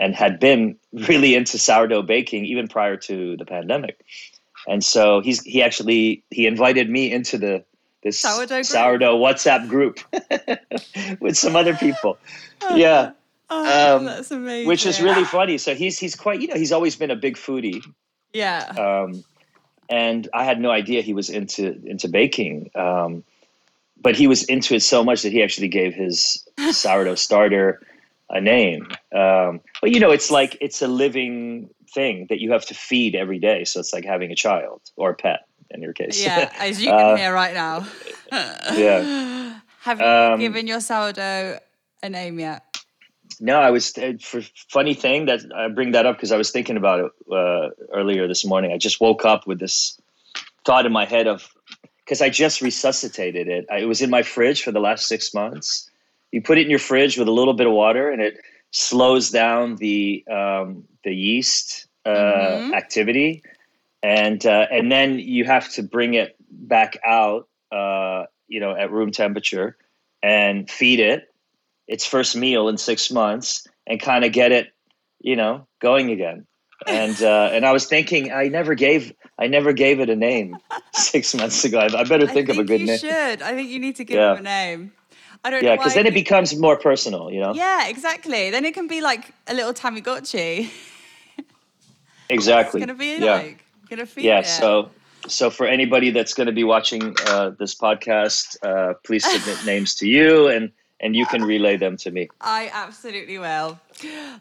and 0.00 0.14
had 0.14 0.40
been 0.40 0.76
really 0.92 1.34
into 1.34 1.58
sourdough 1.58 2.02
baking 2.02 2.46
even 2.46 2.66
prior 2.66 2.96
to 2.96 3.36
the 3.36 3.44
pandemic. 3.44 4.04
And 4.66 4.82
so 4.82 5.20
he's 5.20 5.42
he 5.42 5.62
actually 5.62 6.24
he 6.30 6.46
invited 6.46 6.90
me 6.90 7.12
into 7.12 7.38
the 7.38 7.64
this 8.02 8.18
sourdough, 8.18 8.62
sourdough 8.62 9.18
WhatsApp 9.18 9.68
group 9.68 10.00
with 11.20 11.36
some 11.36 11.54
other 11.54 11.74
people. 11.74 12.18
yeah. 12.74 13.12
Oh, 13.52 13.96
um, 13.96 14.04
that's 14.04 14.30
amazing. 14.30 14.68
Which 14.68 14.86
is 14.86 15.00
really 15.02 15.24
funny. 15.24 15.58
So 15.58 15.74
he's 15.74 15.98
he's 15.98 16.16
quite 16.16 16.40
you 16.40 16.48
know 16.48 16.54
he's 16.54 16.72
always 16.72 16.96
been 16.96 17.10
a 17.10 17.16
big 17.16 17.36
foodie. 17.36 17.84
Yeah. 18.32 18.60
Um, 18.60 19.24
and 19.88 20.28
I 20.32 20.44
had 20.44 20.60
no 20.60 20.70
idea 20.70 21.02
he 21.02 21.14
was 21.14 21.30
into 21.30 21.80
into 21.84 22.08
baking. 22.08 22.70
Um, 22.74 23.24
but 24.02 24.16
he 24.16 24.26
was 24.26 24.44
into 24.44 24.74
it 24.74 24.80
so 24.80 25.04
much 25.04 25.22
that 25.22 25.32
he 25.32 25.42
actually 25.42 25.68
gave 25.68 25.92
his 25.92 26.46
sourdough 26.70 27.16
starter 27.16 27.82
a 28.30 28.40
name. 28.40 28.88
Um, 29.14 29.60
but 29.80 29.90
you 29.90 30.00
know, 30.00 30.10
it's 30.10 30.30
like 30.30 30.56
it's 30.60 30.82
a 30.82 30.88
living 30.88 31.70
thing 31.92 32.26
that 32.30 32.40
you 32.40 32.52
have 32.52 32.64
to 32.66 32.74
feed 32.74 33.14
every 33.14 33.38
day. 33.38 33.64
So 33.64 33.80
it's 33.80 33.92
like 33.92 34.04
having 34.04 34.30
a 34.30 34.36
child 34.36 34.80
or 34.96 35.10
a 35.10 35.14
pet 35.14 35.46
in 35.70 35.82
your 35.82 35.92
case. 35.92 36.22
Yeah, 36.22 36.52
as 36.58 36.80
you 36.80 36.90
can 36.90 37.14
uh, 37.14 37.16
hear 37.16 37.32
right 37.32 37.54
now. 37.54 37.86
yeah. 38.32 39.58
Have 39.80 39.98
you 39.98 40.06
um, 40.06 40.38
given 40.38 40.66
your 40.66 40.80
sourdough 40.80 41.58
a 42.02 42.10
name 42.10 42.38
yet? 42.38 42.64
No, 43.40 43.58
I 43.58 43.70
was 43.70 43.96
uh, 43.96 44.12
for 44.20 44.42
funny 44.68 44.92
thing 44.92 45.26
that 45.26 45.40
I 45.54 45.68
bring 45.68 45.92
that 45.92 46.04
up 46.04 46.16
because 46.16 46.32
I 46.32 46.36
was 46.36 46.50
thinking 46.50 46.76
about 46.76 47.00
it 47.00 47.12
uh, 47.32 47.70
earlier 47.94 48.28
this 48.28 48.44
morning. 48.44 48.72
I 48.72 48.76
just 48.76 49.00
woke 49.00 49.24
up 49.24 49.46
with 49.46 49.58
this 49.58 49.98
thought 50.66 50.84
in 50.84 50.92
my 50.92 51.06
head 51.06 51.26
of 51.26 51.48
because 52.04 52.20
I 52.20 52.28
just 52.28 52.60
resuscitated 52.60 53.48
it. 53.48 53.66
I, 53.70 53.78
it 53.78 53.84
was 53.86 54.02
in 54.02 54.10
my 54.10 54.22
fridge 54.22 54.62
for 54.62 54.72
the 54.72 54.80
last 54.80 55.06
six 55.06 55.32
months. 55.32 55.89
You 56.32 56.42
put 56.42 56.58
it 56.58 56.62
in 56.62 56.70
your 56.70 56.78
fridge 56.78 57.18
with 57.18 57.28
a 57.28 57.32
little 57.32 57.54
bit 57.54 57.66
of 57.66 57.72
water, 57.72 58.10
and 58.10 58.22
it 58.22 58.38
slows 58.72 59.30
down 59.30 59.76
the 59.76 60.24
um, 60.30 60.84
the 61.04 61.14
yeast 61.14 61.88
uh, 62.04 62.10
mm-hmm. 62.10 62.74
activity, 62.74 63.42
and 64.02 64.44
uh, 64.46 64.66
and 64.70 64.90
then 64.90 65.18
you 65.18 65.44
have 65.44 65.70
to 65.72 65.82
bring 65.82 66.14
it 66.14 66.36
back 66.50 66.98
out, 67.04 67.48
uh, 67.72 68.24
you 68.48 68.60
know, 68.60 68.74
at 68.76 68.90
room 68.90 69.10
temperature, 69.10 69.76
and 70.22 70.70
feed 70.70 71.00
it 71.00 71.30
its 71.90 72.06
first 72.06 72.36
meal 72.36 72.68
in 72.68 72.78
six 72.78 73.10
months 73.10 73.66
and 73.86 74.00
kind 74.00 74.24
of 74.24 74.30
get 74.32 74.52
it, 74.52 74.68
you 75.18 75.34
know, 75.34 75.66
going 75.80 76.10
again. 76.10 76.46
And 76.86 77.20
uh, 77.20 77.50
and 77.52 77.66
I 77.66 77.72
was 77.72 77.86
thinking, 77.86 78.32
I 78.32 78.48
never 78.48 78.74
gave 78.74 79.12
I 79.38 79.48
never 79.48 79.74
gave 79.74 80.00
it 80.00 80.08
a 80.08 80.16
name 80.16 80.56
six 80.94 81.34
months 81.34 81.62
ago. 81.64 81.80
I, 81.80 82.04
better 82.04 82.26
think, 82.26 82.46
think, 82.46 82.48
of 82.48 82.58
a 82.58 82.64
good 82.64 82.80
you 82.80 82.86
name. 82.86 82.94
You 82.94 83.10
should 83.10 83.42
I 83.42 83.54
think 83.54 83.68
you 83.68 83.80
need 83.80 83.96
to 83.96 84.04
give 84.04 84.16
yeah. 84.16 84.34
it 84.34 84.38
a 84.38 84.42
name? 84.42 84.92
I 85.44 85.50
don't. 85.50 85.62
Yeah, 85.62 85.76
because 85.76 85.94
then 85.94 86.06
it 86.06 86.14
becomes 86.14 86.54
more 86.56 86.76
personal, 86.76 87.30
you 87.30 87.40
know. 87.40 87.54
Yeah, 87.54 87.88
exactly. 87.88 88.50
Then 88.50 88.64
it 88.64 88.74
can 88.74 88.86
be 88.86 89.00
like 89.00 89.32
a 89.46 89.54
little 89.54 89.72
Tamagotchi. 89.72 90.70
exactly. 92.28 92.80
it's 92.80 92.86
gonna 92.86 92.98
be 92.98 93.16
yeah. 93.16 93.34
like 93.34 93.64
gonna 93.88 94.06
feed 94.06 94.24
yeah. 94.24 94.40
It. 94.40 94.46
So 94.46 94.90
so 95.26 95.50
for 95.50 95.66
anybody 95.66 96.10
that's 96.10 96.34
going 96.34 96.46
to 96.46 96.52
be 96.52 96.64
watching 96.64 97.14
uh, 97.26 97.50
this 97.50 97.74
podcast, 97.74 98.56
uh, 98.62 98.94
please 99.04 99.24
submit 99.24 99.64
names 99.66 99.94
to 99.96 100.08
you 100.08 100.48
and 100.48 100.72
and 101.02 101.16
you 101.16 101.24
can 101.24 101.42
relay 101.42 101.78
them 101.78 101.96
to 101.96 102.10
me. 102.10 102.28
I 102.42 102.70
absolutely 102.74 103.38
will. 103.38 103.80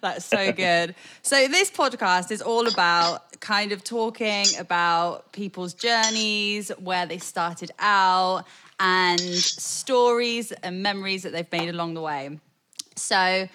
That's 0.02 0.26
so 0.26 0.52
good. 0.52 0.94
so, 1.22 1.48
this 1.48 1.72
podcast 1.72 2.32
is 2.32 2.42
all 2.42 2.68
about 2.68 3.40
kind 3.40 3.72
of 3.72 3.82
talking 3.82 4.46
about 4.60 5.32
people's 5.32 5.74
journeys, 5.74 6.70
where 6.78 7.06
they 7.06 7.18
started 7.18 7.72
out, 7.80 8.44
and 8.80 9.20
stories 9.20 10.52
and 10.52 10.82
memories 10.82 11.24
that 11.24 11.32
they've 11.32 11.52
made 11.52 11.70
along 11.70 11.94
the 11.94 12.02
way. 12.02 12.40
So, 12.96 13.48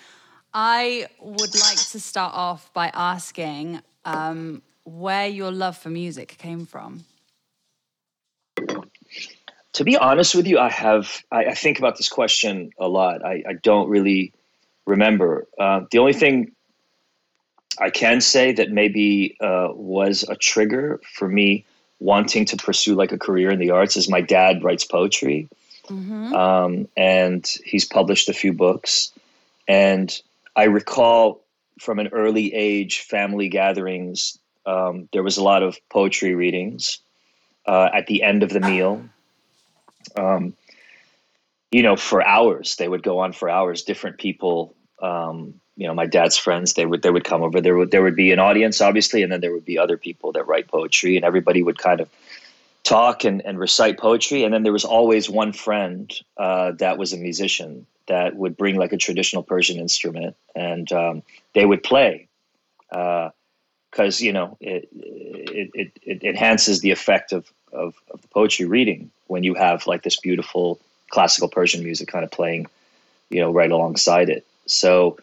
I 0.52 1.06
would 1.20 1.54
like 1.54 1.78
to 1.90 2.00
start 2.00 2.32
off 2.34 2.72
by 2.72 2.90
asking 2.94 3.80
um, 4.04 4.62
where 4.84 5.26
your 5.26 5.50
love 5.50 5.76
for 5.76 5.90
music 5.90 6.36
came 6.38 6.64
from 6.64 7.04
to 9.74 9.84
be 9.84 9.96
honest 9.96 10.34
with 10.34 10.46
you, 10.46 10.58
I 10.58 10.70
have 10.70 11.22
I, 11.30 11.46
I 11.46 11.54
think 11.54 11.78
about 11.78 11.96
this 11.96 12.08
question 12.08 12.70
a 12.78 12.88
lot. 12.88 13.24
I, 13.24 13.42
I 13.46 13.52
don't 13.62 13.88
really 13.88 14.32
remember. 14.86 15.46
Uh, 15.58 15.82
the 15.90 15.98
only 15.98 16.12
thing 16.12 16.52
I 17.78 17.90
can 17.90 18.20
say 18.20 18.52
that 18.52 18.70
maybe 18.70 19.36
uh, 19.40 19.68
was 19.72 20.24
a 20.28 20.36
trigger 20.36 21.00
for 21.12 21.28
me 21.28 21.64
wanting 22.04 22.44
to 22.44 22.56
pursue 22.56 22.94
like 22.94 23.12
a 23.12 23.18
career 23.18 23.50
in 23.50 23.58
the 23.58 23.70
arts 23.70 23.96
is 23.96 24.08
my 24.08 24.20
dad 24.20 24.62
writes 24.62 24.84
poetry, 24.84 25.48
mm-hmm. 25.88 26.34
um, 26.34 26.88
and 26.96 27.46
he's 27.64 27.84
published 27.84 28.28
a 28.28 28.34
few 28.34 28.52
books, 28.52 29.12
and 29.66 30.20
I 30.54 30.64
recall 30.64 31.40
from 31.80 31.98
an 31.98 32.08
early 32.08 32.54
age 32.54 33.00
family 33.00 33.48
gatherings 33.48 34.38
um, 34.66 35.08
there 35.12 35.22
was 35.22 35.38
a 35.38 35.42
lot 35.42 35.62
of 35.62 35.76
poetry 35.90 36.34
readings 36.34 36.98
uh, 37.66 37.88
at 37.92 38.06
the 38.06 38.22
end 38.22 38.42
of 38.42 38.50
the 38.50 38.60
meal 38.60 39.04
um, 40.16 40.54
you 41.70 41.82
know, 41.82 41.96
for 41.96 42.26
hours. 42.26 42.76
They 42.76 42.88
would 42.88 43.02
go 43.02 43.18
on 43.18 43.32
for 43.32 43.48
hours. 43.48 43.82
Different 43.82 44.18
people, 44.18 44.74
um, 45.02 45.60
you 45.76 45.86
know, 45.86 45.94
my 45.94 46.06
dad's 46.06 46.36
friends, 46.36 46.74
they 46.74 46.86
would 46.86 47.02
they 47.02 47.10
would 47.10 47.24
come 47.24 47.42
over. 47.42 47.60
There 47.60 47.76
would 47.76 47.90
there 47.90 48.02
would 48.02 48.16
be 48.16 48.32
an 48.32 48.38
audience, 48.38 48.80
obviously, 48.80 49.22
and 49.22 49.32
then 49.32 49.40
there 49.40 49.52
would 49.52 49.64
be 49.64 49.78
other 49.78 49.96
people 49.96 50.32
that 50.32 50.46
write 50.46 50.68
poetry, 50.68 51.16
and 51.16 51.24
everybody 51.24 51.62
would 51.62 51.78
kind 51.78 52.00
of 52.00 52.08
talk 52.84 53.24
and, 53.24 53.44
and 53.44 53.58
recite 53.58 53.98
poetry. 53.98 54.44
And 54.44 54.54
then 54.54 54.62
there 54.62 54.72
was 54.72 54.84
always 54.84 55.28
one 55.28 55.52
friend 55.52 56.12
uh, 56.36 56.72
that 56.72 56.98
was 56.98 57.12
a 57.12 57.16
musician 57.16 57.86
that 58.06 58.36
would 58.36 58.56
bring 58.56 58.76
like 58.76 58.92
a 58.92 58.98
traditional 58.98 59.42
Persian 59.42 59.78
instrument, 59.78 60.36
and 60.54 60.90
um, 60.92 61.22
they 61.54 61.64
would 61.64 61.82
play. 61.82 62.28
because 62.88 63.32
uh, 64.20 64.24
you 64.24 64.32
know 64.32 64.56
it, 64.60 64.88
it, 64.92 65.70
it, 65.74 65.98
it 66.02 66.22
enhances 66.22 66.80
the 66.80 66.92
effect 66.92 67.32
of, 67.32 67.50
of, 67.72 67.94
of 68.12 68.22
the 68.22 68.28
poetry 68.28 68.66
reading 68.66 69.10
when 69.26 69.42
you 69.42 69.54
have 69.54 69.86
like 69.86 70.02
this 70.02 70.20
beautiful 70.20 70.78
classical 71.10 71.48
Persian 71.48 71.82
music 71.82 72.08
kind 72.08 72.24
of 72.24 72.30
playing, 72.30 72.66
you 73.30 73.40
know, 73.40 73.50
right 73.50 73.70
alongside 73.70 74.28
it. 74.28 74.46
So 74.66 75.18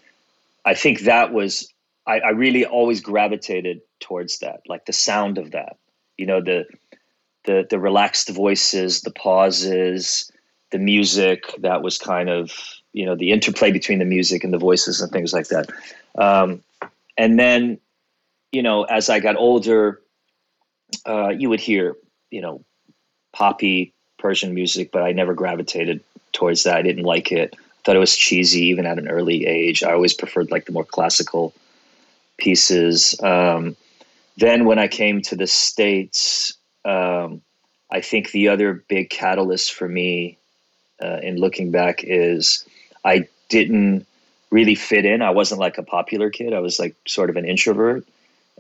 I 0.66 0.74
think 0.74 1.02
that 1.02 1.34
was 1.34 1.72
I, 2.08 2.20
I 2.20 2.30
really 2.30 2.66
always 2.66 3.02
gravitated 3.02 3.82
towards 4.00 4.40
that, 4.40 4.62
like 4.68 4.86
the 4.86 4.94
sound 4.94 5.38
of 5.38 5.52
that. 5.52 5.78
You 6.18 6.26
know, 6.26 6.42
the 6.42 6.66
the 7.46 7.66
the 7.70 7.80
relaxed 7.80 8.30
voices, 8.30 9.02
the 9.02 9.12
pauses, 9.12 10.32
the 10.72 10.80
music 10.80 11.44
that 11.60 11.82
was 11.82 11.98
kind 11.98 12.30
of 12.30 12.52
you 12.94 13.06
know 13.06 13.16
the 13.16 13.32
interplay 13.32 13.72
between 13.72 14.00
the 14.00 14.06
music 14.06 14.44
and 14.44 14.54
the 14.54 14.58
voices 14.58 15.02
and 15.02 15.12
things 15.12 15.34
like 15.34 15.48
that. 15.48 15.70
Um, 16.16 16.64
and 17.18 17.40
then, 17.40 17.80
you 18.52 18.62
know, 18.62 18.84
as 18.84 19.10
I 19.10 19.20
got 19.20 19.36
older, 19.36 20.02
uh, 21.08 21.30
you 21.30 21.50
would 21.50 21.60
hear 21.60 21.96
you 22.30 22.42
know 22.42 22.64
poppy 23.34 23.94
Persian 24.18 24.54
music, 24.54 24.92
but 24.92 25.04
I 25.04 25.12
never 25.12 25.34
gravitated 25.34 26.04
towards 26.32 26.64
that. 26.64 26.76
I 26.76 26.82
didn't 26.82 27.04
like 27.04 27.32
it. 27.32 27.56
Thought 27.84 27.96
it 27.96 28.00
was 28.00 28.16
cheesy 28.16 28.62
even 28.66 28.86
at 28.86 29.00
an 29.00 29.08
early 29.08 29.46
age. 29.46 29.84
I 29.84 29.94
always 29.94 30.14
preferred 30.14 30.52
like 30.52 30.66
the 30.66 30.72
more 30.72 30.86
classical 30.86 31.54
pieces. 32.38 33.20
Um, 33.22 33.76
then 34.38 34.66
when 34.66 34.80
I 34.80 34.88
came 34.88 35.22
to 35.24 35.36
the 35.36 35.48
states, 35.48 36.54
um, 36.86 37.42
I 37.92 38.02
think 38.02 38.32
the 38.32 38.48
other 38.48 38.74
big 38.88 39.10
catalyst 39.10 39.74
for 39.74 39.88
me 39.88 40.38
uh, 41.04 41.20
in 41.22 41.38
looking 41.38 41.72
back 41.72 42.04
is 42.04 42.66
I 43.04 43.28
didn't 43.50 44.06
really 44.52 44.76
fit 44.76 45.06
in. 45.06 45.22
I 45.22 45.32
wasn't 45.32 45.60
like 45.60 45.78
a 45.78 45.84
popular 45.84 46.30
kid. 46.30 46.54
I 46.54 46.60
was 46.60 46.80
like 46.80 46.96
sort 47.08 47.30
of 47.30 47.36
an 47.36 47.46
introvert. 47.46 48.06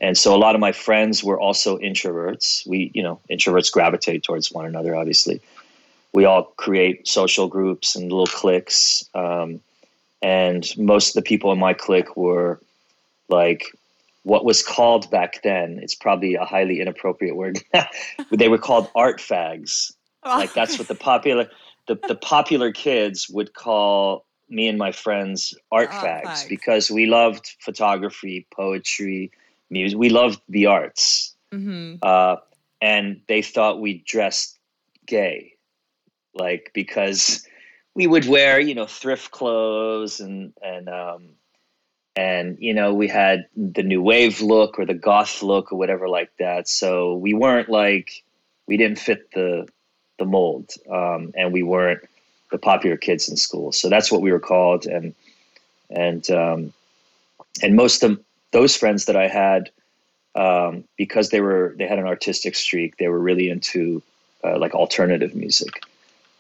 And 0.02 0.18
so 0.18 0.36
a 0.36 0.38
lot 0.38 0.56
of 0.56 0.62
my 0.62 0.72
friends 0.72 1.24
were 1.24 1.40
also 1.40 1.78
introverts. 1.78 2.66
We, 2.66 2.92
you 2.94 3.04
know, 3.04 3.20
introverts 3.30 3.72
gravitate 3.72 4.24
towards 4.24 4.52
one 4.52 4.66
another, 4.66 4.96
obviously. 4.96 5.42
We 6.14 6.26
all 6.26 6.44
create 6.58 7.08
social 7.08 7.48
groups 7.48 7.96
and 7.96 8.12
little 8.12 8.28
cliques. 8.28 9.08
Um, 9.14 9.62
and 10.22 10.68
most 10.78 11.10
of 11.10 11.14
the 11.16 11.28
people 11.28 11.52
in 11.52 11.60
my 11.60 11.74
clique 11.74 12.16
were 12.16 12.60
like 13.30 13.66
what 14.24 14.46
was 14.46 14.64
called 14.64 15.10
back 15.10 15.42
then, 15.42 15.80
it's 15.82 15.96
probably 15.96 16.36
a 16.36 16.46
highly 16.46 16.80
inappropriate 16.80 17.36
word. 17.36 17.60
they 18.32 18.50
were 18.50 18.58
called 18.58 18.90
art 18.96 19.20
fags. 19.20 19.92
like 20.24 20.54
that's 20.54 20.78
what 20.78 20.88
the 20.88 20.96
popular 20.96 21.50
the, 21.88 22.00
the 22.08 22.16
popular 22.16 22.72
kids 22.72 23.28
would 23.30 23.54
call 23.54 24.26
me 24.50 24.68
and 24.68 24.78
my 24.78 24.92
friends 24.92 25.56
art, 25.72 25.90
art 25.92 26.06
fags, 26.06 26.26
fags 26.26 26.50
because 26.50 26.92
we 26.92 27.06
loved 27.08 27.56
photography, 27.60 28.46
poetry, 28.54 29.32
music. 29.70 29.98
We 29.98 30.10
loved 30.10 30.42
the 30.48 30.68
arts, 30.68 31.34
mm-hmm. 31.52 31.96
uh, 32.04 32.36
and 32.82 33.22
they 33.28 33.42
thought 33.42 33.82
we 33.82 34.04
dressed 34.06 34.60
gay, 35.08 35.54
like 36.34 36.72
because 36.74 37.46
we 37.94 38.08
would 38.08 38.28
wear 38.28 38.60
you 38.60 38.76
know 38.76 38.86
thrift 38.86 39.32
clothes 39.32 40.20
and 40.20 40.54
and 40.62 40.90
um, 40.90 41.30
and 42.16 42.58
you 42.60 42.74
know 42.74 42.94
we 42.94 43.08
had 43.08 43.48
the 43.56 43.84
new 43.84 44.02
wave 44.02 44.42
look 44.42 44.80
or 44.80 44.86
the 44.86 44.94
goth 44.94 45.42
look 45.42 45.72
or 45.72 45.78
whatever 45.78 46.08
like 46.08 46.32
that. 46.40 46.68
So 46.68 47.16
we 47.16 47.34
weren't 47.34 47.70
like 47.70 48.24
we 48.68 48.78
didn't 48.78 49.00
fit 49.00 49.32
the 49.32 49.68
the 50.18 50.26
mold, 50.26 50.72
um, 50.90 51.34
and 51.36 51.52
we 51.52 51.64
weren't 51.64 52.02
the 52.52 52.58
popular 52.58 52.98
kids 52.98 53.30
in 53.30 53.38
school. 53.38 53.72
So 53.72 53.90
that's 53.90 54.12
what 54.12 54.22
we 54.22 54.32
were 54.32 54.40
called, 54.40 54.86
and 54.86 55.16
and 55.90 56.30
um, 56.32 56.74
and 57.62 57.76
most 57.76 58.04
of 58.04 58.20
those 58.52 58.76
friends 58.76 59.06
that 59.06 59.16
I 59.16 59.28
had, 59.28 59.70
um, 60.36 60.84
because 60.98 61.30
they 61.30 61.42
were 61.42 61.76
they 61.78 61.88
had 61.88 62.00
an 62.00 62.08
artistic 62.08 62.56
streak, 62.56 62.98
they 62.98 63.08
were 63.08 63.20
really 63.20 63.50
into 63.50 64.02
uh, 64.44 64.58
like 64.58 64.74
alternative 64.74 65.36
music. 65.36 65.84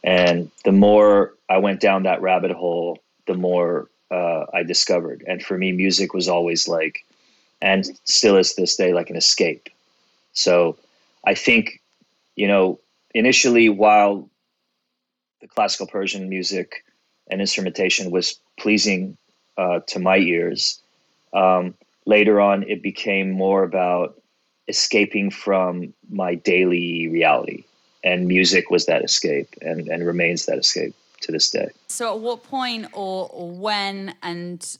And 0.04 0.50
the 0.66 0.72
more 0.72 1.34
I 1.50 1.58
went 1.58 1.80
down 1.80 2.04
that 2.04 2.22
rabbit 2.22 2.52
hole, 2.52 3.00
the 3.28 3.36
more 3.36 3.90
uh, 4.10 4.46
I 4.54 4.64
discovered. 4.64 5.24
And 5.28 5.44
for 5.44 5.58
me, 5.58 5.72
music 5.72 6.14
was 6.14 6.28
always 6.28 6.68
like, 6.68 7.06
and 7.62 7.86
still 8.06 8.38
is 8.38 8.56
this 8.56 8.76
day, 8.76 8.94
like 8.94 9.10
an 9.10 9.16
escape. 9.16 9.70
So 10.34 10.78
I 11.26 11.36
think, 11.36 11.82
you 12.36 12.48
know, 12.48 12.80
initially, 13.14 13.70
while 13.70 14.30
the 15.42 15.48
classical 15.48 15.88
Persian 15.88 16.30
music 16.30 16.84
and 17.30 17.40
instrumentation 17.40 18.12
was 18.12 18.40
pleasing 18.60 19.18
uh, 19.58 19.80
to 19.88 20.00
my 20.00 20.18
ears, 20.18 20.82
um, 21.34 21.76
later 22.06 22.42
on 22.42 22.64
it 22.64 22.82
became 22.82 23.32
more 23.32 23.64
about 23.64 24.20
escaping 24.68 25.30
from 25.30 25.94
my 26.10 26.36
daily 26.36 27.08
reality. 27.08 27.64
And 28.04 28.28
music 28.28 28.70
was 28.72 28.86
that 28.88 29.04
escape 29.04 29.50
and, 29.62 29.88
and 29.88 30.06
remains 30.06 30.46
that 30.48 30.58
escape 30.58 30.96
to 31.22 31.32
this 31.32 31.50
day. 31.52 31.70
So, 31.88 32.16
at 32.16 32.20
what 32.20 32.44
point 32.44 32.88
or, 32.94 33.30
or 33.32 33.52
when 33.52 34.16
and 34.24 34.78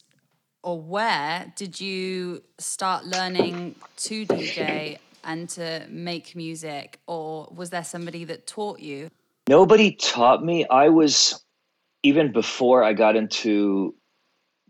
or 0.64 0.80
where 0.80 1.52
did 1.56 1.80
you 1.80 2.44
start 2.60 3.06
learning 3.06 3.76
to 3.98 4.26
DJ 4.26 4.98
and 5.24 5.50
to 5.50 5.86
make 5.90 6.36
music, 6.36 7.00
or 7.08 7.48
was 7.54 7.70
there 7.70 7.84
somebody 7.84 8.24
that 8.26 8.48
taught 8.48 8.80
you? 8.80 9.10
Nobody 9.48 9.92
taught 9.94 10.44
me. 10.44 10.66
I 10.68 10.90
was 10.90 11.44
even 12.04 12.32
before 12.32 12.84
I 12.84 12.94
got 12.94 13.16
into 13.16 13.96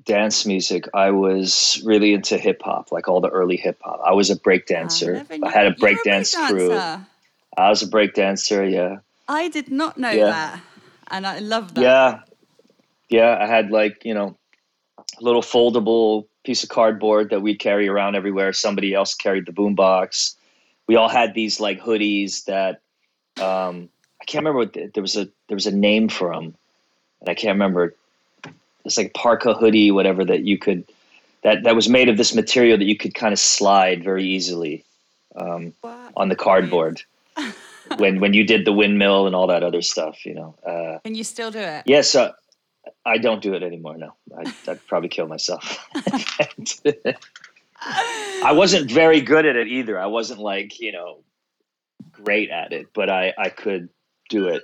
dance 0.04 0.46
music, 0.46 0.86
I 0.94 1.12
was 1.12 1.82
really 1.86 2.14
into 2.14 2.38
hip 2.38 2.62
hop, 2.64 2.92
like 2.92 3.08
all 3.08 3.22
the 3.22 3.30
early 3.30 3.58
hip 3.58 3.80
hop. 3.82 4.02
I 4.06 4.14
was 4.14 4.30
a 4.30 4.36
break 4.36 4.66
dancer. 4.66 5.26
I 5.44 5.50
had 5.50 5.68
a 5.68 5.72
break 5.72 6.04
dance 6.04 6.36
crew. 6.36 6.70
I 7.58 7.70
was 7.70 7.84
a 7.84 7.88
breakdancer, 7.88 8.70
yeah. 8.72 9.00
I 9.28 9.50
did 9.50 9.72
not 9.72 9.98
know 9.98 10.12
yeah. 10.12 10.26
that. 10.26 10.62
And 11.10 11.28
I 11.28 11.40
love 11.40 11.74
that. 11.76 11.82
Yeah. 11.82 12.20
Yeah. 13.10 13.38
I 13.40 13.48
had 13.48 13.72
like, 13.72 14.06
you 14.06 14.14
know, 14.14 14.38
a 14.98 15.24
little 15.24 15.42
foldable 15.42 16.26
piece 16.44 16.64
of 16.64 16.70
cardboard 16.70 17.30
that 17.30 17.42
we'd 17.42 17.60
carry 17.60 17.88
around 17.88 18.16
everywhere. 18.16 18.54
Somebody 18.54 18.94
else 18.94 19.14
carried 19.14 19.46
the 19.46 19.52
boombox. 19.52 20.36
We 20.88 20.96
all 20.96 21.10
had 21.10 21.34
these 21.34 21.60
like 21.60 21.82
hoodies 21.82 22.46
that 22.46 22.82
um, 23.42 23.90
I 24.22 24.26
can't 24.26 24.44
remember 24.44 24.60
what 24.60 24.74
the, 24.74 24.92
there 24.94 25.02
was 25.02 25.16
a 25.16 25.28
there 25.48 25.56
was 25.56 25.68
a 25.68 25.76
name 25.76 26.10
for 26.10 26.34
them, 26.34 26.56
and 27.20 27.30
I 27.30 27.34
can't 27.34 27.56
remember. 27.56 27.96
It's 28.84 28.98
like 28.98 29.14
parka 29.14 29.54
hoodie, 29.54 29.92
whatever 29.92 30.26
that 30.26 30.44
you 30.44 30.58
could 30.58 30.86
that 31.44 31.64
that 31.64 31.76
was 31.76 31.88
made 31.88 32.10
of 32.10 32.18
this 32.18 32.36
material 32.36 32.78
that 32.78 32.86
you 32.86 32.98
could 32.98 33.14
kind 33.14 33.34
of 33.34 33.40
slide 33.40 34.04
very 34.04 34.26
easily 34.26 34.84
um, 35.36 35.74
on 36.16 36.30
the 36.30 36.36
cardboard. 36.36 37.02
When 37.98 38.20
when 38.20 38.34
you 38.34 38.46
did 38.46 38.66
the 38.66 38.74
windmill 38.74 39.28
and 39.28 39.36
all 39.36 39.48
that 39.48 39.64
other 39.64 39.82
stuff, 39.82 40.26
you 40.26 40.34
know. 40.34 40.56
Uh, 40.66 41.00
and 41.06 41.16
you 41.16 41.24
still 41.24 41.52
do 41.52 41.60
it? 41.60 41.84
Yes, 41.86 42.14
yeah, 42.14 42.28
so 42.28 42.34
I 43.06 43.18
don't 43.18 43.42
do 43.42 43.54
it 43.54 43.64
anymore. 43.64 43.98
No, 43.98 44.14
I, 44.38 44.54
would 44.68 44.88
probably 44.88 45.10
kill 45.10 45.28
myself. 45.28 45.86
I 47.84 48.52
wasn't 48.54 48.92
very 48.92 49.22
good 49.22 49.46
at 49.46 49.56
it 49.56 49.68
either. 49.68 50.00
I 50.00 50.08
wasn't 50.08 50.40
like 50.40 50.80
you 50.80 50.92
know 50.92 51.24
great 52.12 52.50
at 52.50 52.74
it, 52.74 52.88
but 52.94 53.10
I 53.10 53.34
I 53.38 53.50
could 53.50 53.90
do 54.30 54.48
it. 54.48 54.64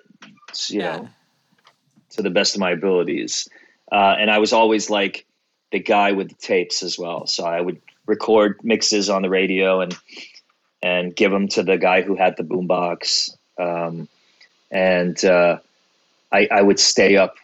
You 0.69 0.79
yeah. 0.79 0.97
know, 0.97 1.09
to 2.11 2.21
the 2.21 2.29
best 2.29 2.55
of 2.55 2.61
my 2.61 2.71
abilities. 2.71 3.47
Uh, 3.91 4.15
and 4.19 4.29
I 4.29 4.39
was 4.39 4.53
always 4.53 4.89
like 4.89 5.25
the 5.71 5.79
guy 5.79 6.11
with 6.11 6.29
the 6.29 6.35
tapes 6.35 6.83
as 6.83 6.97
well. 6.97 7.27
So 7.27 7.45
I 7.45 7.61
would 7.61 7.81
record 8.05 8.59
mixes 8.63 9.09
on 9.09 9.21
the 9.21 9.29
radio 9.29 9.81
and 9.81 9.95
and 10.81 11.15
give 11.15 11.31
them 11.31 11.47
to 11.49 11.63
the 11.63 11.77
guy 11.77 12.01
who 12.01 12.15
had 12.15 12.37
the 12.37 12.43
boombox. 12.43 13.35
Um, 13.57 14.07
and 14.71 15.23
uh, 15.25 15.59
I, 16.31 16.47
I 16.51 16.61
would 16.61 16.79
stay 16.79 17.17
up 17.17 17.35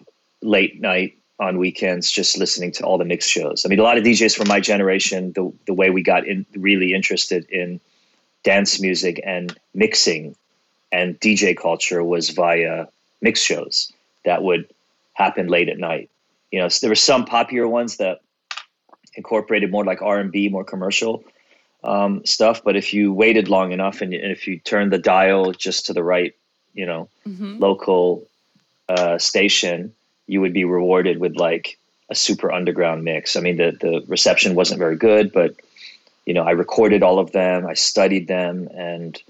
late 0.41 0.79
night 0.79 1.17
on 1.39 1.57
weekends 1.57 2.11
just 2.11 2.37
listening 2.37 2.71
to 2.73 2.83
all 2.83 2.97
the 2.97 3.05
mix 3.05 3.27
shows. 3.27 3.65
I 3.65 3.69
mean, 3.69 3.79
a 3.79 3.83
lot 3.83 3.97
of 3.97 4.03
DJs 4.03 4.35
from 4.35 4.47
my 4.47 4.59
generation, 4.59 5.33
the 5.33 5.51
the 5.65 5.73
way 5.73 5.89
we 5.89 6.03
got 6.03 6.27
in, 6.27 6.45
really 6.55 6.93
interested 6.93 7.45
in 7.49 7.79
dance 8.43 8.79
music 8.79 9.21
and 9.25 9.57
mixing 9.73 10.35
and 10.91 11.19
DJ 11.19 11.57
culture 11.57 12.03
was 12.03 12.29
via 12.29 12.87
mix 13.21 13.41
shows 13.41 13.91
that 14.25 14.43
would 14.43 14.67
happen 15.13 15.47
late 15.47 15.69
at 15.69 15.79
night. 15.79 16.09
You 16.51 16.59
know, 16.59 16.67
so 16.67 16.79
there 16.81 16.91
were 16.91 16.95
some 16.95 17.25
popular 17.25 17.67
ones 17.67 17.97
that 17.97 18.19
incorporated 19.15 19.71
more 19.71 19.83
like 19.83 20.01
R 20.01 20.19
and 20.19 20.31
B, 20.31 20.49
more 20.49 20.63
commercial 20.63 21.23
um, 21.83 22.25
stuff. 22.25 22.63
But 22.63 22.75
if 22.75 22.93
you 22.93 23.13
waited 23.13 23.49
long 23.49 23.71
enough 23.71 24.01
and, 24.01 24.13
and, 24.13 24.31
if 24.31 24.47
you 24.47 24.59
turned 24.59 24.91
the 24.91 24.97
dial 24.97 25.51
just 25.51 25.87
to 25.87 25.93
the 25.93 26.03
right, 26.03 26.33
you 26.73 26.85
know, 26.85 27.09
mm-hmm. 27.27 27.57
local 27.59 28.27
uh, 28.89 29.17
station, 29.17 29.93
you 30.27 30.41
would 30.41 30.53
be 30.53 30.65
rewarded 30.65 31.19
with 31.19 31.35
like 31.35 31.77
a 32.09 32.15
super 32.15 32.51
underground 32.51 33.03
mix. 33.03 33.35
I 33.35 33.41
mean, 33.41 33.57
the 33.57 33.71
the 33.79 34.03
reception 34.07 34.55
wasn't 34.55 34.79
very 34.79 34.95
good, 34.95 35.31
but 35.31 35.55
you 36.25 36.33
know, 36.33 36.43
I 36.43 36.51
recorded 36.51 37.03
all 37.03 37.19
of 37.19 37.31
them, 37.31 37.65
I 37.65 37.73
studied 37.73 38.27
them, 38.27 38.69
and 38.73 39.21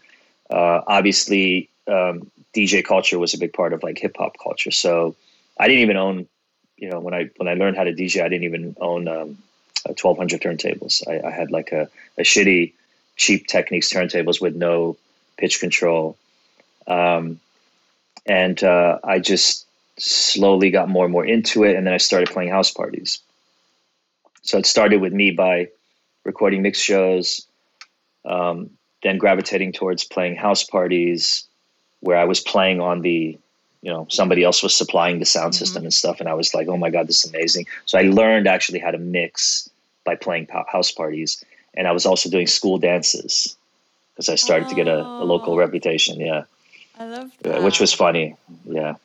uh, 0.50 0.82
obviously 0.86 1.70
um, 1.88 2.32
DJ 2.54 2.84
culture 2.84 3.18
was 3.20 3.34
a 3.34 3.40
big 3.40 3.54
part 3.54 3.74
of 3.74 3.84
like 3.84 3.98
hip 3.98 4.16
hop 4.18 4.38
culture. 4.42 4.72
So 4.72 5.16
I 5.58 5.68
didn't 5.68 5.82
even 5.82 5.98
own, 5.98 6.28
you 6.78 6.90
know, 6.90 7.00
when 7.00 7.14
I 7.14 7.30
when 7.38 7.48
I 7.48 7.56
learned 7.56 7.78
how 7.78 7.84
to 7.84 7.94
DJ, 7.94 8.24
I 8.24 8.30
didn't 8.30 8.44
even 8.44 8.76
own 8.80 9.08
um, 9.08 9.38
1200 9.92 10.42
turntables. 10.42 11.08
I, 11.08 11.28
I, 11.28 11.32
had 11.32 11.52
like 11.52 11.72
a, 11.72 11.90
a 12.18 12.22
shitty, 12.22 12.74
cheap 13.16 13.48
Technics 13.48 13.92
turntables 13.92 14.42
with 14.42 14.56
no 14.56 14.98
pitch 15.38 15.60
control. 15.60 16.18
Um, 16.88 17.40
and 18.26 18.64
uh, 18.64 19.00
I 19.04 19.20
just 19.20 19.66
slowly 19.98 20.72
got 20.72 20.90
more 20.90 21.06
and 21.06 21.12
more 21.12 21.26
into 21.26 21.64
it. 21.64 21.76
And 21.76 21.86
then 21.86 21.94
I 21.94 21.98
started 21.98 22.30
playing 22.30 22.50
house 22.50 22.72
parties. 22.72 23.20
So 24.42 24.58
it 24.58 24.66
started 24.66 25.02
with 25.02 25.14
me 25.14 25.32
by 25.32 25.70
recording 26.26 26.62
mix 26.62 26.80
shows, 26.80 27.46
um, 28.26 28.70
then 29.04 29.18
gravitating 29.18 29.74
towards 29.74 30.04
playing 30.04 30.36
house 30.36 30.64
parties 30.64 31.46
where 32.00 32.18
I 32.18 32.26
was 32.26 32.40
playing 32.40 32.82
on 32.82 33.02
the 33.02 33.38
you 33.84 33.92
know 33.92 34.08
somebody 34.10 34.44
else 34.44 34.64
was 34.64 34.74
supplying 34.74 35.20
the 35.20 35.26
sound 35.26 35.54
system 35.54 35.82
mm-hmm. 35.82 35.88
and 35.88 35.94
stuff 35.94 36.20
and 36.20 36.30
i 36.30 36.34
was 36.34 36.54
like 36.54 36.68
oh 36.68 36.78
my 36.78 36.90
god 36.90 37.06
this 37.06 37.24
is 37.24 37.32
amazing 37.32 37.68
so 37.86 38.00
i 38.00 38.02
learned 38.04 38.48
actually 38.48 38.80
how 38.80 38.90
to 38.90 38.98
mix 38.98 39.70
by 40.04 40.16
playing 40.16 40.48
house 40.68 40.92
parties 40.92 41.44
and 41.76 41.88
i 41.88 41.92
was 41.92 42.06
also 42.06 42.30
doing 42.30 42.48
school 42.48 42.78
dances 42.78 43.58
because 44.14 44.30
i 44.30 44.36
started 44.36 44.66
oh. 44.66 44.70
to 44.70 44.76
get 44.76 44.88
a, 44.88 45.00
a, 45.00 45.26
local 45.26 45.54
oh. 45.54 45.58
reputation 45.58 46.20
yeah 46.20 46.44
i 47.00 47.06
love 47.06 47.32
that. 47.42 47.64
which 47.64 47.80
was 47.80 47.94
funny 47.94 48.36
yeah 48.66 48.96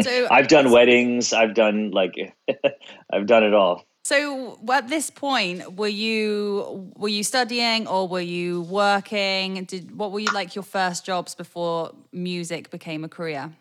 so 0.00 0.26
i've 0.30 0.48
done 0.48 0.70
weddings 0.70 1.32
i've 1.32 1.54
done 1.54 1.90
like 1.90 2.34
i've 3.12 3.26
done 3.26 3.44
it 3.44 3.54
all 3.54 3.84
so 4.08 4.58
at 4.72 4.88
this 4.88 5.10
point, 5.10 5.76
were 5.76 5.86
you 5.86 6.90
were 6.96 7.10
you 7.10 7.22
studying 7.22 7.86
or 7.86 8.08
were 8.08 8.22
you 8.22 8.62
working? 8.62 9.64
Did 9.64 9.94
what 9.94 10.12
were 10.12 10.20
you 10.20 10.32
like 10.32 10.54
your 10.54 10.62
first 10.62 11.04
jobs 11.04 11.34
before 11.34 11.92
music 12.10 12.70
became 12.70 13.04
a 13.04 13.08
career? 13.10 13.52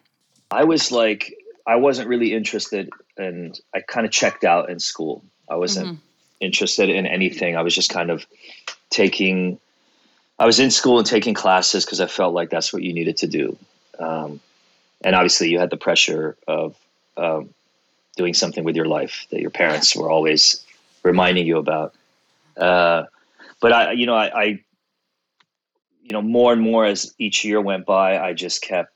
I 0.49 0.63
was 0.63 0.89
like, 0.89 1.33
I 1.65 1.75
wasn't 1.75 2.07
really 2.07 2.31
interested, 2.31 2.89
and 3.17 3.59
I 3.75 3.81
kind 3.81 4.05
of 4.05 4.13
checked 4.13 4.45
out 4.45 4.69
in 4.69 4.79
school. 4.79 5.21
I 5.49 5.57
wasn't 5.57 5.87
mm-hmm. 5.87 6.06
Interested 6.39 6.89
in 6.89 7.05
anything. 7.05 7.55
I 7.55 7.61
was 7.61 7.75
just 7.75 7.89
kind 7.89 8.09
of 8.09 8.25
taking. 8.89 9.59
I 10.39 10.45
was 10.45 10.59
in 10.59 10.69
school 10.69 10.99
and 10.99 11.07
taking 11.07 11.33
classes 11.33 11.83
because 11.83 11.99
I 11.99 12.07
felt 12.07 12.33
like 12.33 12.49
that's 12.49 12.71
what 12.71 12.83
you 12.83 12.93
needed 12.93 13.17
to 13.17 13.27
do, 13.27 13.57
um, 13.99 14.39
and 15.03 15.15
obviously 15.15 15.49
you 15.49 15.59
had 15.59 15.71
the 15.71 15.77
pressure 15.77 16.37
of 16.47 16.75
um, 17.17 17.49
doing 18.15 18.33
something 18.33 18.63
with 18.63 18.75
your 18.75 18.85
life 18.85 19.25
that 19.31 19.39
your 19.39 19.49
parents 19.49 19.95
were 19.95 20.09
always 20.09 20.63
reminding 21.03 21.47
you 21.47 21.57
about. 21.57 21.93
Uh, 22.57 23.05
but 23.61 23.71
I, 23.71 23.91
you 23.93 24.05
know, 24.05 24.15
I, 24.15 24.41
I, 24.41 24.43
you 24.43 26.11
know, 26.11 26.21
more 26.21 26.53
and 26.53 26.61
more 26.61 26.85
as 26.85 27.13
each 27.17 27.45
year 27.45 27.61
went 27.61 27.85
by, 27.85 28.19
I 28.19 28.33
just 28.33 28.61
kept 28.61 28.93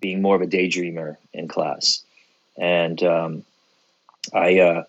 being 0.00 0.22
more 0.22 0.36
of 0.36 0.42
a 0.42 0.46
daydreamer 0.46 1.16
in 1.32 1.48
class. 1.48 2.04
And 2.58 3.02
um, 3.02 3.44
I, 4.34 4.60
uh, 4.60 4.84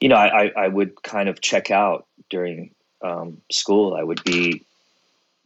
you 0.00 0.08
know, 0.08 0.16
I, 0.16 0.52
I 0.56 0.68
would 0.68 1.02
kind 1.02 1.28
of 1.28 1.40
check 1.40 1.70
out 1.70 2.06
during 2.30 2.74
um, 3.02 3.38
school. 3.50 3.94
I 3.94 4.02
would 4.02 4.22
be 4.24 4.64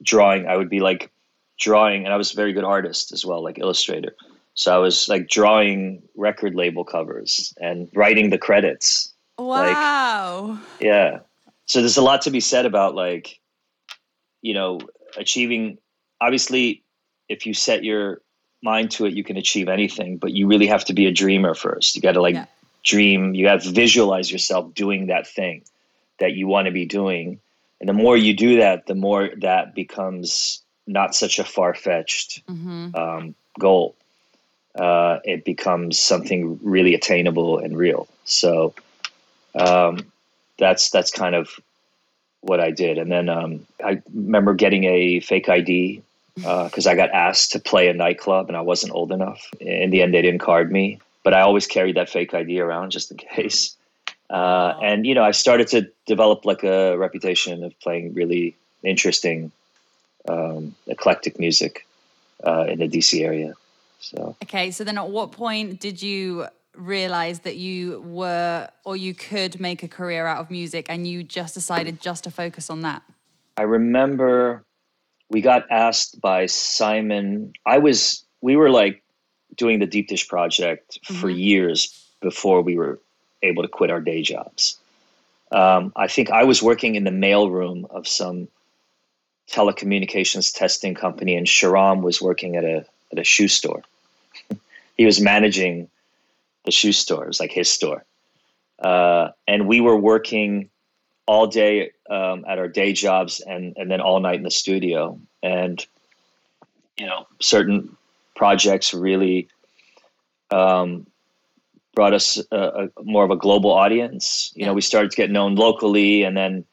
drawing. 0.03 0.47
I 0.47 0.57
would 0.57 0.69
be 0.69 0.81
like 0.81 1.11
drawing, 1.59 2.05
and 2.05 2.13
I 2.13 2.17
was 2.17 2.33
a 2.33 2.37
very 2.37 2.53
good 2.53 2.65
artist 2.65 3.13
as 3.13 3.25
well, 3.25 3.43
like 3.43 3.59
illustrator. 3.59 4.15
So 4.55 4.75
I 4.75 4.79
was 4.79 5.09
like 5.09 5.29
drawing 5.29 6.03
record 6.15 6.55
label 6.55 6.85
covers 6.85 7.55
and 7.61 7.89
writing 7.95 8.31
the 8.31 8.39
credits. 8.39 9.13
Wow. 9.39 10.59
Like, 10.59 10.81
yeah. 10.81 11.21
So 11.67 11.81
there's 11.81 11.97
a 11.97 12.03
lot 12.03 12.23
to 12.23 12.31
be 12.31 12.41
said 12.41 12.67
about 12.67 12.95
like, 12.95 13.41
you 14.43 14.53
know, 14.53 14.81
achieving. 15.17 15.79
Obviously, 16.21 16.83
if 17.29 17.47
you 17.47 17.55
set 17.55 17.83
your 17.83 18.21
mind 18.63 18.91
to 18.93 19.07
it, 19.07 19.15
you 19.15 19.25
can 19.25 19.39
achieve 19.39 19.69
anything, 19.69 20.19
but 20.19 20.33
you 20.33 20.47
really 20.47 20.67
have 20.67 20.85
to 20.85 20.93
be 20.93 21.07
a 21.07 21.13
dreamer 21.13 21.55
first. 21.55 21.97
You 21.97 22.03
got 22.03 22.13
to 22.13 22.21
like 22.21 22.35
yeah. 22.35 22.47
Dream, 22.83 23.35
you 23.35 23.49
have 23.49 23.63
to 23.63 23.71
visualize 23.71 24.31
yourself 24.31 24.75
doing 24.75 25.07
that 25.07 25.27
thing 25.27 25.63
that 26.19 26.33
you 26.33 26.47
want 26.47 26.67
to 26.67 26.73
be 26.73 26.87
doing. 26.87 27.41
And 27.81 27.89
the 27.89 27.95
more 27.95 28.17
you 28.17 28.35
do 28.35 28.59
that, 28.59 28.87
the 28.87 28.95
more 28.95 29.31
that 29.39 29.75
becomes 29.75 30.63
not 30.87 31.15
such 31.15 31.39
a 31.39 31.45
far 31.45 31.75
fetched 31.75 32.47
mm-hmm. 32.47 32.95
um, 32.95 33.35
goal. 33.59 33.95
Uh, 34.75 35.19
it 35.25 35.45
becomes 35.45 35.99
something 35.99 36.59
really 36.63 36.95
attainable 36.95 37.59
and 37.59 37.77
real. 37.77 38.09
So 38.25 38.75
um, 39.55 40.13
that's 40.59 40.91
that's 40.91 41.11
kind 41.11 41.35
of 41.35 41.61
what 42.41 42.61
I 42.61 42.71
did. 42.71 42.99
And 42.99 43.11
then 43.11 43.29
um, 43.29 43.67
I 43.85 44.03
remember 44.13 44.55
getting 44.55 44.85
a 44.85 45.21
fake 45.21 45.49
ID 45.49 46.03
because 46.35 46.87
uh, 46.87 46.91
I 46.91 46.95
got 46.95 47.11
asked 47.11 47.53
to 47.53 47.61
play 47.61 47.89
a 47.89 47.95
nightclub 47.95 48.49
and 48.49 48.57
I 48.57 48.63
wasn't 48.63 48.95
old 48.95 49.13
enough. 49.13 49.51
In 49.61 49.91
the 49.91 50.03
end, 50.03 50.15
they 50.15 50.23
didn't 50.23 50.41
card 50.41 50.73
me, 50.73 50.99
but 51.23 51.35
I 51.35 51.41
always 51.41 51.67
carried 51.67 51.97
that 51.97 52.09
fake 52.09 52.35
ID 52.35 52.61
around 52.61 52.91
just 52.91 53.11
in 53.11 53.17
case. 53.17 53.77
Uh, 54.31 54.75
and 54.83 55.07
you 55.07 55.15
know, 55.15 55.23
I 55.23 55.33
started 55.33 55.69
to 55.69 55.91
develop 56.07 56.45
like 56.45 56.65
a 56.65 56.97
reputation 56.97 57.65
of 57.65 57.79
playing 57.81 58.15
really 58.15 58.57
interesting, 58.83 59.53
um, 60.29 60.75
eclectic 60.87 61.39
music 61.39 61.87
uh, 62.43 62.65
in 62.69 62.79
the 62.79 62.89
DC 62.89 63.23
area. 63.23 63.55
So 64.01 64.37
okay, 64.43 64.71
so 64.71 64.85
then 64.85 64.99
at 64.99 65.09
what 65.09 65.33
point 65.33 65.81
did 65.81 66.03
you 66.03 66.47
realize 66.75 67.41
that 67.41 67.57
you 67.57 68.01
were 68.07 68.69
or 68.85 68.97
you 68.97 69.15
could 69.15 69.61
make 69.61 69.83
a 69.83 69.89
career 69.89 70.27
out 70.27 70.41
of 70.41 70.51
music, 70.51 70.87
and 70.89 71.07
you 71.07 71.23
just 71.23 71.55
decided 71.55 72.01
just 72.01 72.25
to 72.25 72.31
focus 72.31 72.71
on 72.71 72.81
that? 72.81 73.03
I 73.57 73.63
remember 73.63 74.65
we 75.29 75.41
got 75.41 75.71
asked 75.71 76.21
by 76.21 76.47
Simon. 76.47 77.53
I 77.67 77.79
was 77.79 78.25
we 78.41 78.57
were 78.57 78.71
like 78.71 79.02
doing 79.57 79.79
the 79.79 79.87
Deep 79.87 80.09
Dish 80.09 80.29
project 80.29 80.99
mm-hmm. 81.03 81.21
for 81.21 81.31
years 81.31 81.99
before 82.21 82.63
we 82.63 82.77
were 82.77 83.01
able 83.43 83.63
to 83.63 83.69
quit 83.69 83.91
our 83.91 84.01
day 84.01 84.23
jobs. 84.23 84.79
Um, 85.51 85.93
I 85.97 86.09
think 86.09 86.31
I 86.31 86.45
was 86.45 86.63
working 86.63 86.95
in 86.95 87.05
the 87.05 87.11
mailroom 87.11 87.91
of 87.91 88.09
some 88.09 88.49
telecommunications 89.51 90.55
testing 90.55 90.95
company, 90.95 91.37
and 91.37 91.47
Sharam 91.47 92.03
was 92.03 92.23
working 92.23 92.57
at 92.57 92.65
a 92.65 92.87
at 93.11 93.19
a 93.19 93.25
shoe 93.25 93.49
store. 93.49 93.83
he 94.97 95.05
was 95.05 95.21
managing 95.21 95.89
the 96.65 96.71
shoe 96.71 96.93
store; 96.93 97.25
it 97.25 97.29
was 97.29 97.41
like 97.41 97.53
his 97.53 97.71
store, 97.71 98.05
uh, 98.79 99.29
and 99.47 99.69
we 99.69 99.81
were 99.81 99.97
working 99.97 100.71
all 101.27 101.47
day 101.47 101.91
um, 102.09 102.45
at 102.49 102.59
our 102.59 102.69
day 102.69 102.95
jobs, 102.95 103.41
and 103.41 103.75
and 103.77 103.91
then 103.91 104.01
all 104.01 104.21
night 104.21 104.37
in 104.37 104.45
the 104.45 104.51
studio. 104.51 105.19
And 105.43 105.85
you 106.97 107.07
know, 107.07 107.27
certain 107.41 107.97
projects 108.43 108.93
really 108.93 109.47
um, 110.51 111.07
brought 111.95 112.13
us 112.13 112.43
a, 112.51 112.89
a, 112.97 113.05
more 113.05 113.23
of 113.23 113.31
a 113.31 113.37
global 113.37 113.71
audience. 113.71 114.51
You 114.57 114.67
know, 114.67 114.75
we 114.75 114.81
started 114.81 115.13
to 115.13 115.17
get 115.17 115.31
known 115.31 115.55
locally, 115.55 116.25
and 116.25 116.37
then 116.37 116.65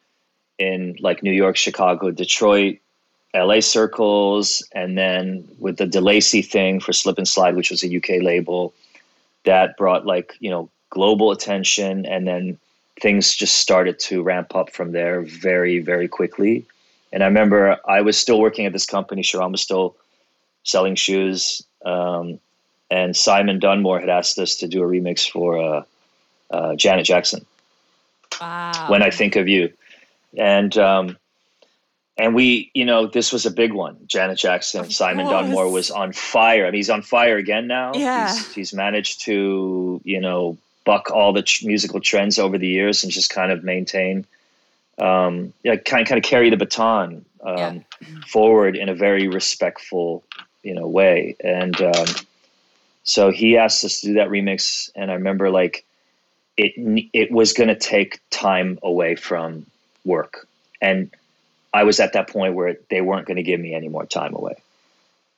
in 0.58 0.96
like 1.00 1.22
New 1.22 1.32
York, 1.32 1.56
Chicago, 1.58 2.10
Detroit, 2.10 2.80
LA 3.36 3.60
circles, 3.60 4.68
and 4.74 4.98
then 4.98 5.48
with 5.60 5.78
the 5.78 5.86
DeLacy 5.86 6.44
thing 6.44 6.80
for 6.80 6.92
Slip 6.92 7.20
and 7.20 7.28
Slide, 7.28 7.56
which 7.56 7.70
was 7.70 7.84
a 7.84 7.96
UK 7.98 8.24
label, 8.24 8.74
that 9.46 9.78
brought 9.78 10.08
like 10.08 10.38
you 10.40 10.50
know 10.50 10.72
global 10.90 11.30
attention, 11.32 12.04
and 12.08 12.26
then 12.28 12.58
things 13.00 13.36
just 13.36 13.60
started 13.60 14.00
to 14.08 14.24
ramp 14.24 14.56
up 14.56 14.72
from 14.72 14.92
there 14.92 15.22
very 15.22 15.78
very 15.78 16.08
quickly. 16.08 16.66
And 17.14 17.22
I 17.22 17.28
remember 17.28 17.78
I 17.88 18.02
was 18.02 18.18
still 18.18 18.40
working 18.40 18.66
at 18.66 18.74
this 18.74 18.88
company. 18.88 19.22
Sharam 19.22 19.52
was 19.52 19.62
still 19.62 19.96
selling 20.64 20.96
shoes. 20.96 21.64
Um, 21.86 22.40
and 22.92 23.16
Simon 23.16 23.60
Dunmore 23.60 24.00
had 24.00 24.10
asked 24.10 24.40
us 24.40 24.56
to 24.58 24.68
do 24.68 24.84
a 24.84 24.88
remix 24.88 25.30
for 25.30 25.58
uh, 25.58 25.84
uh, 26.52 26.76
Janet 26.76 27.06
Jackson. 27.06 27.46
Wow. 28.40 28.88
When 28.90 29.04
I 29.04 29.10
think 29.10 29.36
of 29.36 29.48
you, 29.48 29.74
and 30.38 30.78
um, 30.78 31.18
and 32.18 32.36
we, 32.36 32.70
you 32.74 32.86
know, 32.86 33.08
this 33.08 33.34
was 33.34 33.46
a 33.46 33.52
big 33.52 33.74
one. 33.74 33.98
Janet 34.08 34.38
Jackson, 34.38 34.82
of 34.82 34.94
Simon 34.94 35.26
course. 35.26 35.46
Dunmore 35.46 35.72
was 35.72 35.92
on 35.92 36.14
fire. 36.14 36.66
I 36.66 36.72
mean, 36.72 36.76
he's 36.76 36.90
on 36.90 37.02
fire 37.02 37.38
again 37.38 37.68
now. 37.68 37.94
Yeah, 37.96 38.34
he's, 38.34 38.54
he's 38.54 38.74
managed 38.74 39.22
to, 39.22 40.00
you 40.04 40.22
know, 40.22 40.58
buck 40.86 41.12
all 41.12 41.34
the 41.34 41.46
musical 41.64 42.00
trends 42.00 42.40
over 42.40 42.58
the 42.58 42.68
years 42.68 43.04
and 43.04 43.12
just 43.12 43.30
kind 43.30 43.52
of 43.52 43.64
maintain, 43.64 44.26
um, 45.00 45.54
yeah, 45.64 45.76
kind 45.76 46.08
kind 46.08 46.18
of 46.18 46.24
carry 46.24 46.50
the 46.50 46.58
baton 46.58 47.26
um, 47.44 47.56
yeah. 47.56 47.84
forward 48.28 48.76
in 48.76 48.90
a 48.90 48.94
very 48.96 49.28
respectful, 49.28 50.24
you 50.64 50.74
know, 50.74 50.88
way. 50.88 51.36
And 51.44 51.80
um, 51.82 52.08
so 53.04 53.32
he 53.32 53.58
asked 53.58 53.84
us 53.84 54.02
to 54.02 54.08
do 54.08 54.14
that 54.16 54.30
remix, 54.30 54.90
and 54.96 55.10
I 55.12 55.16
remember 55.16 55.50
like 55.50 55.86
it 56.58 56.74
it 57.14 57.32
was 57.32 57.54
going 57.54 57.70
to 57.70 57.76
take 57.76 58.20
time 58.30 58.80
away 58.84 59.16
from 59.16 59.66
work, 60.06 60.48
and 60.82 61.10
I 61.74 61.84
was 61.84 62.00
at 62.00 62.14
that 62.14 62.30
point 62.30 62.56
where 62.56 62.78
they 62.90 63.02
weren't 63.02 63.28
going 63.28 63.38
to 63.38 63.44
give 63.44 63.60
me 63.60 63.74
any 63.74 63.88
more 63.88 64.06
time 64.06 64.36
away, 64.36 64.56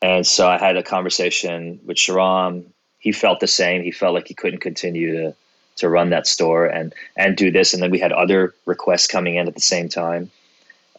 and 0.01 0.25
so 0.25 0.47
I 0.47 0.57
had 0.57 0.77
a 0.77 0.83
conversation 0.83 1.79
with 1.85 1.97
Sharam. 1.97 2.65
He 2.99 3.11
felt 3.11 3.39
the 3.39 3.47
same. 3.47 3.83
He 3.83 3.91
felt 3.91 4.13
like 4.13 4.27
he 4.27 4.33
couldn't 4.33 4.59
continue 4.59 5.13
to 5.13 5.35
to 5.77 5.89
run 5.89 6.09
that 6.09 6.27
store 6.27 6.65
and 6.65 6.93
and 7.15 7.37
do 7.37 7.51
this, 7.51 7.73
and 7.73 7.81
then 7.81 7.91
we 7.91 7.99
had 7.99 8.11
other 8.11 8.53
requests 8.65 9.07
coming 9.07 9.35
in 9.35 9.47
at 9.47 9.55
the 9.55 9.61
same 9.61 9.87
time. 9.87 10.31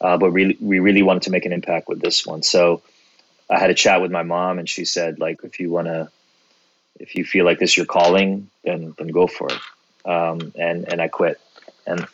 Uh, 0.01 0.17
but 0.17 0.31
really, 0.31 0.57
we 0.61 0.81
really 0.81 1.03
wanted 1.03 1.23
to 1.23 1.31
make 1.31 1.45
an 1.45 1.53
impact 1.53 1.89
with 1.89 2.01
this 2.01 2.27
one. 2.27 2.43
So 2.43 2.83
I 3.51 3.59
had 3.59 3.71
a 3.71 3.75
chat 3.75 4.01
with 4.01 4.11
my 4.11 4.23
mom, 4.23 4.59
and 4.59 4.69
she 4.69 4.85
said, 4.85 5.19
like, 5.19 5.41
if 5.45 5.61
you 5.61 5.71
want 5.71 5.89
to 5.89 6.11
if 7.03 7.17
you 7.17 7.25
feel 7.25 7.45
like 7.45 7.59
this 7.59 7.71
is 7.71 7.77
your 7.77 7.87
calling, 7.87 8.49
then 8.65 8.95
then 8.99 9.09
go 9.09 9.27
for 9.27 9.49
it. 9.49 9.61
Um, 10.09 10.53
and 10.57 10.91
and 10.91 11.03
I 11.03 11.09
quit, 11.09 11.41
and 11.87 12.07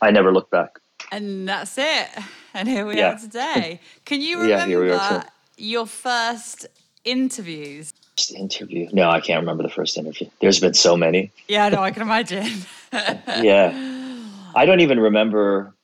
I 0.00 0.10
never 0.10 0.32
looked 0.32 0.50
back. 0.50 0.78
And 1.10 1.48
that's 1.48 1.78
it. 1.78 2.08
And 2.54 2.68
here 2.68 2.86
we 2.86 2.98
yeah. 2.98 3.14
are 3.14 3.18
today. 3.18 3.80
Can 4.04 4.20
you 4.20 4.40
remember 4.40 4.86
yeah, 4.86 5.24
your 5.56 5.86
first 5.86 6.66
interviews? 7.04 7.92
First 8.16 8.34
interview? 8.34 8.88
No, 8.92 9.10
I 9.10 9.20
can't 9.20 9.40
remember 9.40 9.62
the 9.62 9.70
first 9.70 9.96
interview. 9.96 10.28
There's 10.40 10.60
been 10.60 10.74
so 10.74 10.96
many. 10.96 11.30
Yeah, 11.48 11.68
no, 11.68 11.82
I 11.82 11.90
can 11.92 12.02
imagine. 12.02 12.46
yeah, 12.92 13.72
I 14.54 14.66
don't 14.66 14.80
even 14.80 15.00
remember. 15.00 15.74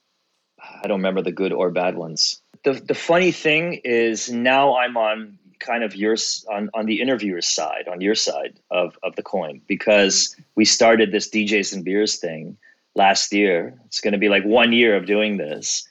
I 0.60 0.86
don't 0.86 0.98
remember 0.98 1.22
the 1.22 1.32
good 1.32 1.52
or 1.52 1.70
bad 1.70 1.96
ones. 1.96 2.40
The 2.64 2.72
the 2.74 2.94
funny 2.94 3.32
thing 3.32 3.80
is 3.84 4.30
now 4.30 4.76
I'm 4.76 4.96
on 4.96 5.38
kind 5.58 5.82
of 5.82 5.94
your 5.94 6.16
on, 6.50 6.70
on 6.74 6.86
the 6.86 7.00
interviewer's 7.00 7.46
side, 7.46 7.88
on 7.88 8.00
your 8.00 8.14
side 8.14 8.58
of, 8.70 8.98
of 9.02 9.16
the 9.16 9.22
coin, 9.22 9.60
because 9.66 10.36
we 10.54 10.64
started 10.64 11.12
this 11.12 11.28
DJs 11.30 11.74
and 11.74 11.84
beers 11.84 12.16
thing 12.16 12.56
last 12.94 13.32
year. 13.32 13.78
It's 13.86 14.00
going 14.00 14.12
to 14.12 14.18
be 14.18 14.28
like 14.28 14.44
one 14.44 14.72
year 14.72 14.96
of 14.96 15.06
doing 15.06 15.36
this, 15.36 15.88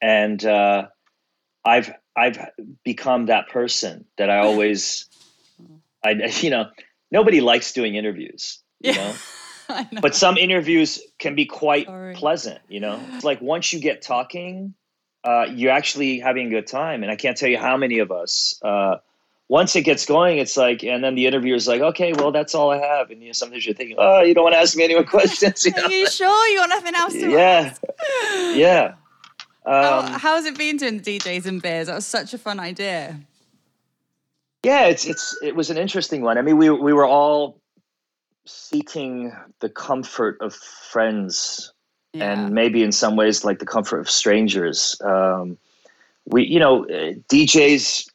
and 0.00 0.44
uh, 0.44 0.88
I've 1.64 1.92
I've 2.16 2.38
become 2.84 3.26
that 3.26 3.48
person 3.48 4.04
that 4.18 4.30
I 4.30 4.38
always, 4.38 5.06
I 6.04 6.10
you 6.40 6.50
know, 6.50 6.70
nobody 7.10 7.40
likes 7.40 7.72
doing 7.72 7.94
interviews, 7.94 8.58
you 8.80 8.94
know. 8.94 9.14
know. 9.68 9.84
But 10.02 10.14
some 10.16 10.36
interviews 10.36 11.00
can 11.18 11.34
be 11.34 11.46
quite 11.46 11.86
Sorry. 11.86 12.14
pleasant, 12.14 12.60
you 12.68 12.80
know. 12.80 13.00
It's 13.12 13.24
like 13.24 13.40
once 13.40 13.72
you 13.72 13.80
get 13.80 14.02
talking, 14.02 14.74
uh, 15.24 15.46
you're 15.50 15.72
actually 15.72 16.18
having 16.18 16.46
a 16.46 16.50
good 16.50 16.66
time. 16.66 17.02
And 17.02 17.10
I 17.10 17.16
can't 17.16 17.36
tell 17.36 17.48
you 17.48 17.58
how 17.58 17.76
many 17.76 17.98
of 17.98 18.10
us 18.10 18.58
uh, 18.62 18.96
once 19.48 19.74
it 19.74 19.82
gets 19.82 20.06
going, 20.06 20.38
it's 20.38 20.56
like, 20.56 20.84
and 20.84 21.02
then 21.02 21.16
the 21.16 21.26
interviewer's 21.26 21.66
like, 21.66 21.80
okay, 21.80 22.12
well, 22.12 22.30
that's 22.30 22.54
all 22.54 22.70
I 22.70 22.78
have. 22.78 23.10
And 23.10 23.20
you 23.20 23.26
know, 23.26 23.32
sometimes 23.32 23.66
you're 23.66 23.74
thinking, 23.74 23.96
oh, 23.98 24.20
you 24.22 24.32
don't 24.32 24.44
want 24.44 24.54
to 24.54 24.60
ask 24.60 24.76
me 24.76 24.84
any 24.84 24.94
more 24.94 25.04
questions. 25.18 25.64
You 25.64 25.72
know? 25.76 25.84
Are 25.84 25.90
you 25.90 26.08
sure 26.08 26.48
you 26.48 26.58
got 26.58 26.68
nothing 26.68 26.94
else 26.94 27.12
to 27.14 27.30
yeah. 27.30 27.74
ask? 27.74 27.82
Yeah. 28.56 28.94
Um, 29.66 29.74
how, 29.74 30.18
how's 30.18 30.44
it 30.46 30.56
been 30.56 30.76
doing 30.76 30.98
the 30.98 31.18
DJs 31.18 31.46
and 31.46 31.60
beers? 31.60 31.88
That 31.88 31.96
was 31.96 32.06
such 32.06 32.32
a 32.32 32.38
fun 32.38 32.60
idea. 32.60 33.20
Yeah, 34.62 34.86
it's 34.86 35.06
it's 35.06 35.36
it 35.42 35.56
was 35.56 35.70
an 35.70 35.78
interesting 35.78 36.22
one. 36.22 36.38
I 36.38 36.42
mean, 36.42 36.56
we 36.56 36.70
we 36.70 36.92
were 36.92 37.06
all 37.06 37.60
seeking 38.46 39.32
the 39.60 39.68
comfort 39.68 40.38
of 40.40 40.54
friends, 40.54 41.72
yeah. 42.12 42.32
and 42.32 42.54
maybe 42.54 42.82
in 42.82 42.92
some 42.92 43.16
ways 43.16 43.44
like 43.44 43.58
the 43.58 43.66
comfort 43.66 44.00
of 44.00 44.10
strangers. 44.10 45.00
Um, 45.02 45.58
we, 46.26 46.44
you 46.44 46.58
know, 46.58 46.84
DJs 46.84 48.10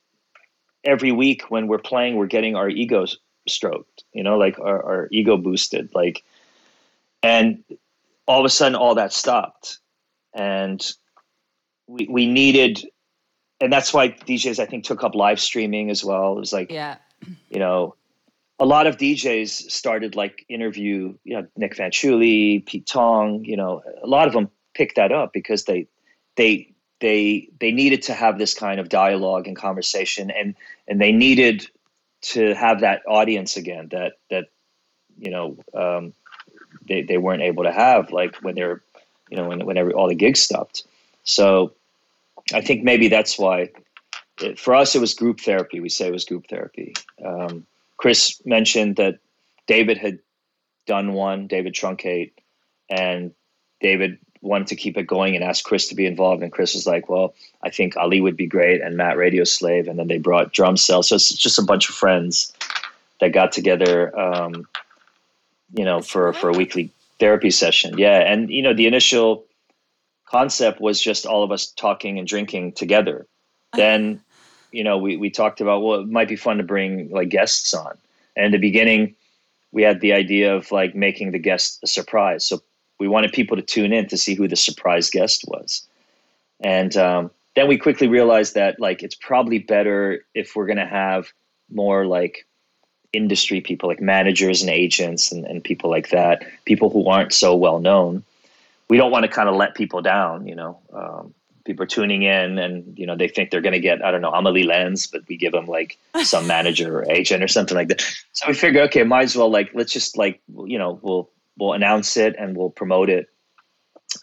every 0.84 1.12
week 1.12 1.44
when 1.50 1.68
we're 1.68 1.80
playing, 1.80 2.16
we're 2.16 2.28
getting 2.28 2.56
our 2.56 2.70
egos 2.70 3.18
stroked, 3.48 4.04
you 4.14 4.24
know, 4.24 4.38
like 4.38 4.60
our, 4.60 4.84
our 4.84 5.08
ego 5.12 5.38
boosted, 5.38 5.90
like, 5.94 6.24
and 7.24 7.64
all 8.28 8.40
of 8.40 8.46
a 8.46 8.50
sudden 8.50 8.76
all 8.76 8.96
that 8.96 9.14
stopped. 9.14 9.80
And 10.34 10.86
we, 11.88 12.08
we 12.10 12.26
needed, 12.28 12.86
and 13.62 13.72
that's 13.72 13.94
why 13.94 14.10
DJs, 14.10 14.60
I 14.60 14.66
think, 14.66 14.84
took 14.84 15.04
up 15.04 15.16
live 15.16 15.40
streaming 15.40 15.90
as 15.90 16.04
well. 16.04 16.36
It 16.36 16.40
was 16.40 16.54
like, 16.54 16.72
yeah, 16.72 16.98
you 17.50 17.60
know, 17.60 17.96
a 18.60 18.66
lot 18.66 18.88
of 18.88 18.98
DJs 18.98 19.70
started 19.72 20.16
like 20.16 20.46
interview, 20.48 21.14
you 21.24 21.36
know, 21.36 21.48
Nic 21.58 21.76
Fanciulli, 21.76 22.66
Pete 22.66 22.86
Tong, 22.86 23.44
you 23.44 23.58
know, 23.58 23.84
a 24.02 24.08
lot 24.08 24.28
of 24.28 24.34
them 24.34 24.50
picked 24.74 24.96
that 24.96 25.12
up 25.12 25.34
because 25.34 25.66
they, 25.66 25.88
they, 26.36 26.74
they 27.02 27.50
they 27.60 27.72
needed 27.72 28.02
to 28.04 28.14
have 28.14 28.38
this 28.38 28.54
kind 28.54 28.80
of 28.80 28.90
dialogue 28.90 29.48
and 29.48 29.56
conversation 29.56 30.32
and 30.32 30.56
and 30.88 31.02
they 31.02 31.12
needed 31.12 31.68
to 32.22 32.54
have 32.56 32.82
that 32.82 33.02
audience 33.08 33.58
again 33.58 33.90
that 33.92 34.14
that 34.30 34.46
you 35.18 35.30
know 35.30 35.58
um, 35.74 36.14
they, 36.88 37.02
they 37.02 37.18
weren't 37.18 37.42
able 37.42 37.64
to 37.64 37.72
have 37.72 38.12
like 38.12 38.36
when 38.38 38.56
they're 38.56 38.82
you 39.30 39.38
know 39.38 39.48
when, 39.48 39.66
whenever 39.66 39.92
all 39.92 40.08
the 40.08 40.16
gigs 40.16 40.40
stopped. 40.40 40.84
So 41.24 41.74
i 42.54 42.62
think 42.62 42.84
maybe 42.84 43.08
that's 43.08 43.40
why 43.40 43.70
it, 44.40 44.60
for 44.60 44.76
us 44.76 44.96
it 44.96 45.02
was 45.02 45.14
group 45.14 45.40
therapy. 45.42 45.80
We 45.80 45.90
say 45.90 46.08
it 46.08 46.14
was 46.14 46.26
group 46.26 46.48
therapy. 46.48 46.94
Um, 47.24 47.66
chris 47.98 48.42
mentioned 48.46 48.96
that 48.96 49.20
david 49.68 49.98
had 49.98 50.20
done 50.86 51.14
one 51.14 51.48
david 51.48 51.74
truncate 51.74 52.32
and 52.90 53.34
David 53.82 54.18
wanted 54.42 54.68
to 54.68 54.76
keep 54.76 54.98
it 54.98 55.04
going 55.04 55.36
and 55.36 55.44
asked 55.44 55.64
Chris 55.64 55.88
to 55.90 55.96
be 55.96 56.06
involved. 56.06 56.44
And 56.44 56.52
Chris 56.52 56.74
was 56.74 56.86
like, 56.86 57.10
well, 57.10 57.34
I 57.64 57.70
think 57.70 57.98
Ali 57.98 58.22
would 58.22 58.38
be 58.38 58.48
great 58.48 58.82
and 58.82 58.96
Matt 58.96 59.18
Radio 59.18 59.44
Slave. 59.44 59.88
And 59.88 59.98
then 59.98 60.08
they 60.08 60.18
brought 60.18 60.54
Drumcell. 60.54 61.04
So 61.04 61.16
it's 61.16 61.34
just 61.34 61.60
a 61.60 61.64
bunch 61.64 61.90
of 61.90 61.96
friends 61.96 62.54
that 63.20 63.30
got 63.30 63.52
together, 63.52 64.18
um, 64.18 64.68
you 65.74 65.84
know, 65.84 66.02
for, 66.02 66.32
for 66.34 66.50
a 66.50 66.54
weekly 66.54 66.92
therapy 67.20 67.50
session. 67.50 67.98
Yeah. 67.98 68.20
And, 68.20 68.50
you 68.50 68.62
know, 68.62 68.74
the 68.74 68.88
initial 68.88 69.46
concept 70.26 70.80
was 70.80 71.02
just 71.02 71.26
all 71.26 71.44
of 71.44 71.52
us 71.52 71.68
talking 71.68 72.20
and 72.20 72.28
drinking 72.28 72.74
together. 72.74 73.26
Then, 73.74 74.22
you 74.76 74.84
know, 74.84 74.98
we, 74.98 75.16
we 75.16 75.30
talked 75.30 75.62
about, 75.62 75.82
well, 75.82 76.02
it 76.02 76.10
might 76.10 76.28
be 76.28 76.36
fun 76.36 76.58
to 76.58 76.64
bring 76.64 77.10
like 77.10 77.30
guests 77.30 77.74
on. 77.74 77.98
And 78.36 78.48
in 78.48 78.52
the 78.52 78.58
beginning, 78.58 79.16
we 79.72 79.84
had 79.84 80.02
the 80.02 80.12
idea 80.12 80.54
of 80.54 80.70
like 80.70 80.94
making 80.94 81.32
the 81.32 81.40
guest 81.40 81.80
a 81.82 81.88
surprise. 81.88 82.46
So 82.46 82.62
we 83.00 83.08
wanted 83.08 83.32
people 83.32 83.56
to 83.56 83.64
tune 83.64 83.94
in 83.94 84.10
to 84.10 84.18
see 84.18 84.36
who 84.36 84.50
the 84.50 84.58
surprise 84.58 85.10
guest 85.10 85.46
was. 85.48 85.88
And 86.60 86.96
um, 86.98 87.32
then 87.56 87.70
we 87.70 87.78
quickly 87.78 88.10
realized 88.10 88.56
that 88.56 88.78
like 88.78 89.02
it's 89.02 89.16
probably 89.16 89.60
better 89.60 90.26
if 90.34 90.58
we're 90.58 90.66
going 90.66 90.78
to 90.78 90.86
have 90.86 91.32
more 91.72 92.06
like 92.06 92.46
industry 93.14 93.62
people, 93.62 93.88
like 93.88 94.02
managers 94.02 94.62
and 94.62 94.70
agents 94.70 95.32
and, 95.32 95.46
and 95.46 95.64
people 95.64 95.90
like 95.90 96.10
that, 96.10 96.44
people 96.66 96.90
who 96.90 97.08
aren't 97.08 97.32
so 97.32 97.56
well 97.56 97.80
known. 97.80 98.24
We 98.90 98.98
don't 98.98 99.12
want 99.12 99.24
to 99.24 99.32
kind 99.32 99.48
of 99.48 99.56
let 99.56 99.74
people 99.74 100.02
down, 100.02 100.48
you 100.50 100.56
know. 100.56 100.80
Um, 100.94 101.34
people 101.66 101.84
are 101.84 101.88
tuning 101.88 102.22
in 102.22 102.58
and 102.58 102.98
you 102.98 103.06
know 103.06 103.16
they 103.16 103.28
think 103.28 103.50
they're 103.50 103.62
going 103.62 103.74
to 103.74 103.80
get 103.80 104.06
I 104.06 104.12
don't 104.12 104.22
know 104.22 104.32
Amelie 104.32 104.64
lens 104.64 105.08
but 105.08 105.28
we 105.28 105.36
give 105.36 105.52
them 105.52 105.66
like 105.66 105.98
some 106.24 106.48
manager 106.48 107.00
or 107.00 107.12
agent 107.12 107.44
or 107.44 107.48
something 107.48 107.76
like 107.76 107.90
that. 107.90 108.02
So 108.34 108.48
we 108.48 108.54
figure, 108.54 108.82
okay, 108.84 109.04
might 109.04 109.24
as 109.24 109.36
well 109.36 109.50
like 109.50 109.72
let's 109.74 109.92
just 109.92 110.18
like 110.18 110.40
you 110.66 110.78
know 110.78 111.00
we'll 111.02 111.30
we'll 111.58 111.74
announce 111.74 112.18
it 112.18 112.36
and 112.38 112.56
we'll 112.56 112.70
promote 112.70 113.10
it, 113.10 113.30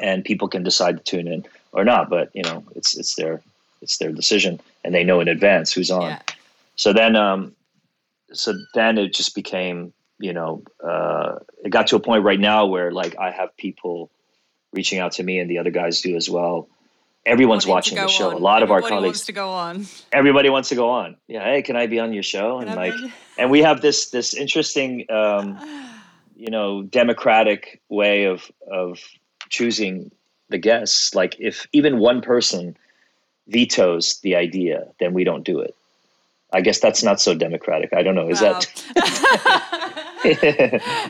and 0.00 0.24
people 0.24 0.48
can 0.48 0.62
decide 0.62 0.98
to 0.98 1.02
tune 1.02 1.28
in 1.28 1.44
or 1.72 1.85
not. 1.85 2.11
But 2.11 2.31
you 2.35 2.42
know, 2.42 2.64
it's 2.74 2.96
it's 2.96 3.14
their 3.14 3.42
it's 3.81 3.98
their 3.98 4.12
decision, 4.12 4.61
and 4.85 4.94
they 4.94 5.05
know 5.05 5.20
in 5.20 5.28
advance 5.28 5.72
who's 5.72 5.90
on. 5.90 6.11
Yeah. 6.11 6.22
So 6.76 6.92
then, 6.92 7.16
um, 7.16 7.55
so 8.33 8.55
then 8.74 8.98
it 8.98 9.12
just 9.12 9.35
became 9.35 9.92
you 10.18 10.33
know 10.33 10.62
uh, 10.83 11.38
it 11.64 11.70
got 11.70 11.88
to 11.88 11.96
a 11.96 12.00
point 12.00 12.24
right 12.24 12.40
now 12.40 12.66
where 12.66 12.92
like 12.92 13.16
I 13.18 13.31
have 13.31 13.57
people 13.57 14.11
reaching 14.72 14.98
out 14.98 15.12
to 15.12 15.22
me, 15.22 15.38
and 15.38 15.50
the 15.50 15.59
other 15.59 15.70
guys 15.70 16.00
do 16.00 16.16
as 16.16 16.31
well. 16.31 16.68
Everyone's 17.24 17.66
watching 17.66 17.96
the 17.96 18.08
show. 18.08 18.30
On. 18.30 18.35
A 18.35 18.38
lot 18.38 18.62
Everybody 18.62 18.64
of 18.64 18.70
our 18.70 18.88
colleagues 18.88 19.18
wants 19.18 19.26
to 19.26 19.32
go 19.32 19.50
on. 19.50 19.87
Everybody 20.12 20.50
wants 20.50 20.70
to 20.70 20.74
go 20.74 20.90
on. 20.90 21.16
Yeah, 21.28 21.44
hey, 21.44 21.62
can 21.62 21.76
I 21.76 21.87
be 21.87 22.00
on 22.00 22.12
your 22.12 22.24
show? 22.24 22.58
And 22.58 22.74
like, 22.74 22.94
and 23.38 23.50
we 23.50 23.62
have 23.62 23.80
this 23.80 24.11
this 24.11 24.35
interesting. 24.35 25.06
Um, 25.11 25.58
you 26.42 26.50
know 26.50 26.82
democratic 26.82 27.80
way 27.88 28.24
of 28.24 28.50
of 28.70 28.98
choosing 29.48 30.11
the 30.48 30.58
guests 30.58 31.14
like 31.14 31.37
if 31.38 31.68
even 31.72 32.00
one 32.00 32.20
person 32.20 32.76
vetoes 33.46 34.18
the 34.22 34.35
idea 34.35 34.88
then 34.98 35.14
we 35.14 35.22
don't 35.22 35.44
do 35.44 35.61
it 35.61 35.76
i 36.53 36.61
guess 36.61 36.81
that's 36.81 37.03
not 37.03 37.21
so 37.21 37.35
democratic. 37.35 37.93
I 37.93 38.03
don't 38.03 38.15
know. 38.15 38.29
Is 38.29 38.41
that 38.41 38.67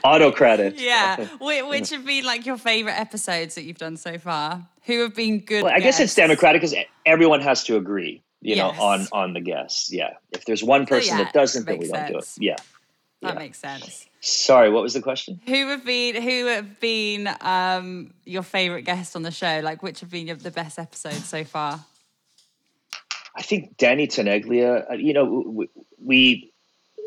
autocratic. 0.04 0.80
Yeah. 0.80 1.26
Which 1.40 1.90
have 1.90 2.04
been 2.04 2.24
like 2.24 2.46
your 2.46 2.56
favorite 2.56 2.98
episodes 2.98 3.54
that 3.54 3.64
you've 3.64 3.78
done 3.78 3.96
so 3.96 4.18
far? 4.18 4.62
Who 4.84 5.02
have 5.02 5.14
been 5.14 5.40
good 5.40 5.62
well, 5.62 5.72
i 5.72 5.80
guess 5.80 6.00
it's 6.00 6.14
democratic 6.14 6.60
because 6.60 6.76
everyone 7.06 7.40
has 7.40 7.62
to 7.64 7.76
agree 7.76 8.22
you 8.40 8.56
yes. 8.56 8.76
know 8.76 8.82
on 8.82 9.06
on 9.12 9.32
the 9.32 9.40
guests. 9.40 9.92
Yeah. 9.92 10.14
If 10.32 10.44
there's 10.44 10.62
one 10.64 10.86
person 10.86 11.18
yeah, 11.18 11.24
that 11.24 11.32
doesn't 11.32 11.66
then 11.66 11.78
we 11.78 11.88
don't 11.88 12.08
do 12.08 12.18
it. 12.18 12.28
yeah. 12.38 12.56
That 13.22 13.34
yeah. 13.34 13.38
makes 13.38 13.58
sense. 13.58 14.06
Sorry, 14.20 14.70
what 14.70 14.82
was 14.82 14.94
the 14.94 15.00
question? 15.00 15.40
Who 15.46 15.68
have 15.68 15.84
been 15.84 16.20
who 16.20 16.46
have 16.46 16.80
been 16.80 17.28
um, 17.40 18.14
your 18.24 18.42
favorite 18.42 18.82
guest 18.82 19.16
on 19.16 19.22
the 19.22 19.30
show? 19.30 19.60
Like, 19.62 19.82
which 19.82 20.00
have 20.00 20.10
been 20.10 20.36
the 20.38 20.50
best 20.50 20.78
episodes 20.78 21.28
so 21.28 21.44
far? 21.44 21.80
I 23.36 23.42
think 23.42 23.76
Danny 23.76 24.06
Tenaglia. 24.06 24.90
Uh, 24.90 24.94
you 24.94 25.12
know, 25.12 25.24
we, 25.46 25.68
we 25.98 26.52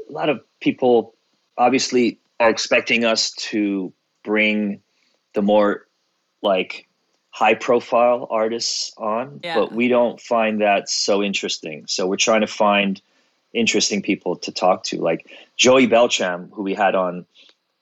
a 0.10 0.12
lot 0.12 0.30
of 0.30 0.42
people 0.60 1.16
obviously 1.58 2.20
are 2.40 2.50
expecting 2.50 3.06
us 3.06 3.32
to 3.32 3.94
bring 4.24 4.82
the 5.34 5.42
more 5.42 5.88
like 6.42 6.88
high 7.30 7.54
profile 7.54 8.28
artists 8.30 8.94
on, 8.98 9.42
yeah. 9.44 9.56
but 9.56 9.74
we 9.74 9.88
don't 9.88 10.22
find 10.22 10.62
that 10.62 10.90
so 10.90 11.22
interesting. 11.22 11.86
So 11.88 12.08
we're 12.08 12.16
trying 12.16 12.42
to 12.42 12.48
find 12.48 13.02
interesting 13.54 14.02
people 14.02 14.36
to 14.38 14.52
talk 14.52 14.84
to. 14.86 15.02
Like 15.02 15.30
Joey 15.58 15.88
Beltram, 15.88 16.50
who 16.52 16.64
we 16.64 16.74
had 16.74 16.96
on 16.96 17.26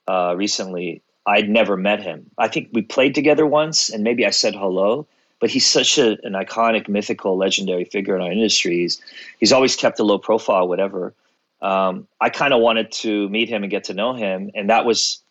uh, 0.07 0.33
recently, 0.35 1.01
I'd 1.25 1.49
never 1.49 1.77
met 1.77 2.01
him. 2.01 2.29
I 2.37 2.47
think 2.47 2.69
we 2.73 2.81
played 2.81 3.15
together 3.15 3.45
once, 3.45 3.89
and 3.89 4.03
maybe 4.03 4.25
I 4.25 4.31
said 4.31 4.55
hello. 4.55 5.07
But 5.43 5.49
he's 5.49 5.67
such 5.67 5.97
a, 5.97 6.11
an 6.23 6.35
iconic, 6.35 6.87
mythical, 6.87 7.35
legendary 7.35 7.83
figure 7.83 8.15
in 8.15 8.21
our 8.21 8.31
industry. 8.31 8.77
He's, 8.77 9.01
he's 9.41 9.51
always 9.51 9.75
kept 9.75 9.99
a 9.99 10.03
low 10.05 10.17
profile, 10.17 10.69
whatever. 10.69 11.13
Um, 11.61 12.07
I 12.21 12.29
kind 12.29 12.53
of 12.53 12.61
wanted 12.61 12.93
to 13.03 13.27
meet 13.27 13.49
him 13.49 13.61
and 13.61 13.69
get 13.69 13.83
to 13.85 13.93
know 13.93 14.13
him, 14.13 14.51
and 14.55 14.69
that 14.69 14.85
was 14.85 15.21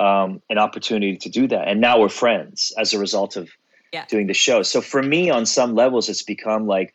um, 0.00 0.42
an 0.50 0.58
opportunity 0.58 1.16
to 1.16 1.28
do 1.28 1.46
that. 1.46 1.68
And 1.68 1.80
now 1.80 2.00
we're 2.00 2.08
friends 2.08 2.72
as 2.76 2.92
a 2.92 2.98
result 2.98 3.36
of 3.36 3.50
yeah. 3.92 4.04
doing 4.06 4.26
the 4.26 4.34
show. 4.34 4.64
So 4.64 4.80
for 4.80 5.00
me, 5.00 5.30
on 5.30 5.46
some 5.46 5.76
levels, 5.76 6.08
it's 6.08 6.24
become 6.24 6.66
like, 6.66 6.92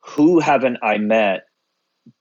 who 0.00 0.40
haven't 0.40 0.78
I 0.82 0.96
met 0.96 1.48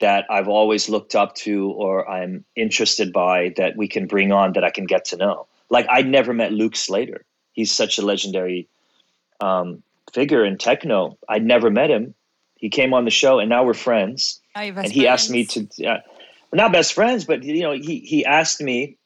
that 0.02 0.26
I've 0.30 0.50
always 0.50 0.90
looked 0.90 1.16
up 1.16 1.36
to 1.36 1.72
or 1.72 2.06
I'm 2.06 2.44
interested 2.54 3.14
by 3.14 3.54
that 3.56 3.78
we 3.78 3.88
can 3.88 4.08
bring 4.08 4.34
on 4.34 4.52
that 4.54 4.66
I 4.66 4.72
can 4.72 4.88
get 4.88 5.06
to 5.06 5.16
know. 5.16 5.48
Like 5.70 5.88
I'd 5.90 6.10
never 6.10 6.34
met 6.34 6.52
Luke 6.52 6.76
Slater. 6.76 7.24
He's 7.54 7.72
such 7.72 7.98
a 7.98 8.02
legendary 8.02 8.68
um, 9.40 9.84
figure 10.14 10.46
in 10.46 10.58
techno. 10.58 11.18
I'd 11.28 11.46
never 11.46 11.70
met 11.70 11.90
him. 11.90 12.16
He 12.56 12.70
came 12.70 12.94
on 12.94 13.06
the 13.06 13.12
show, 13.12 13.40
and 13.40 13.50
now 13.50 13.64
we're 13.64 13.74
friends. 13.74 14.42
and 14.84 14.92
he 14.92 15.02
friends? 15.02 15.22
asked 15.22 15.30
me 15.32 15.46
to, 15.46 15.88
uh, 15.88 15.98
we're 16.52 16.58
not 16.58 16.74
best 16.74 16.94
friends, 16.94 17.26
but 17.26 17.44
you 17.44 17.62
know, 17.62 17.72
he 17.74 18.00
he 18.00 18.26
asked 18.26 18.62
me. 18.62 18.98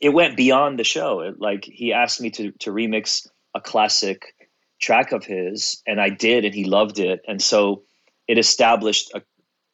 It 0.00 0.10
went 0.10 0.36
beyond 0.36 0.78
the 0.78 0.84
show. 0.84 1.20
It, 1.20 1.40
like 1.40 1.64
he 1.64 1.92
asked 1.92 2.20
me 2.20 2.30
to 2.30 2.52
to 2.60 2.70
remix 2.70 3.26
a 3.54 3.60
classic 3.60 4.34
track 4.80 5.12
of 5.12 5.24
his, 5.24 5.82
and 5.86 6.00
I 6.00 6.10
did, 6.10 6.44
and 6.44 6.54
he 6.54 6.64
loved 6.64 6.98
it, 6.98 7.22
and 7.26 7.42
so 7.42 7.82
it 8.28 8.38
established 8.38 9.12
a 9.14 9.22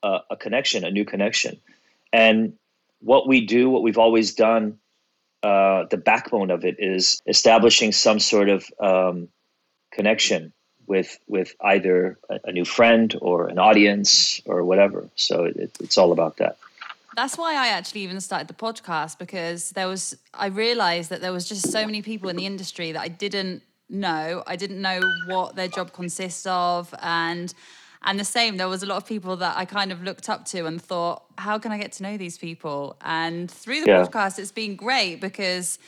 a, 0.03 0.21
a 0.31 0.37
connection, 0.37 0.85
a 0.85 0.91
new 0.91 1.05
connection. 1.05 1.61
And 2.13 2.55
what 3.01 3.29
we 3.29 3.47
do, 3.47 3.71
what 3.71 3.83
we've 3.83 3.99
always 3.99 4.35
done, 4.35 4.79
uh, 5.43 5.85
the 5.91 5.97
backbone 5.97 6.51
of 6.51 6.65
it 6.65 6.77
is 6.79 7.21
establishing 7.27 7.93
some 7.93 8.19
sort 8.19 8.49
of 8.49 8.65
um, 8.81 9.29
connection 9.91 10.53
with 10.87 11.19
with 11.29 11.55
either 11.61 12.19
a, 12.29 12.41
a, 12.45 12.53
new 12.53 12.65
friend 12.65 13.15
or 13.21 13.49
an 13.49 13.59
audience 13.59 14.41
or 14.45 14.65
whatever. 14.65 15.09
So 15.15 15.45
it, 15.45 15.77
it's 15.81 15.97
all 15.97 16.13
about 16.13 16.39
that. 16.39 16.57
That's 17.17 17.37
why 17.37 17.55
I 17.55 17.69
actually 17.69 18.03
even 18.03 18.21
started 18.21 18.49
the 18.49 18.55
podcast 18.55 19.19
because 19.19 19.71
there 19.71 19.89
was 19.89 20.17
I 20.35 20.47
realized 20.47 21.11
that 21.11 21.21
there 21.21 21.33
was 21.33 21.49
just 21.49 21.71
so 21.71 21.85
many 21.87 22.03
people 22.03 22.29
in 22.29 22.37
the 22.37 22.47
industry 22.47 22.93
that 22.93 23.01
I 23.01 23.09
didn't 23.09 23.63
know. 23.89 24.43
I 24.47 24.57
didn't 24.57 24.81
know 24.81 25.01
what 25.27 25.57
their 25.57 25.69
job 25.69 25.93
consists 25.93 26.47
of 26.47 26.95
and 27.01 27.53
and 28.03 28.19
the 28.19 28.25
same, 28.25 28.57
there 28.57 28.69
was 28.69 28.83
a 28.83 28.87
lot 28.87 28.97
of 28.97 29.07
people 29.07 29.37
that 29.37 29.57
I 29.57 29.67
kind 29.67 29.93
of 29.93 30.03
looked 30.03 30.31
up 30.31 30.47
to 30.47 30.65
and 30.65 30.81
thought, 30.81 31.25
how 31.37 31.59
can 31.59 31.71
I 31.71 31.79
get 31.79 31.93
to 31.93 32.03
know 32.03 32.17
these 32.17 32.39
people? 32.39 32.97
And 33.03 33.51
through 33.51 33.83
the 33.83 33.91
yeah. 33.91 34.05
podcast, 34.05 34.39
it's 34.39 34.53
been 34.53 34.75
great 34.75 35.21
because, 35.21 35.79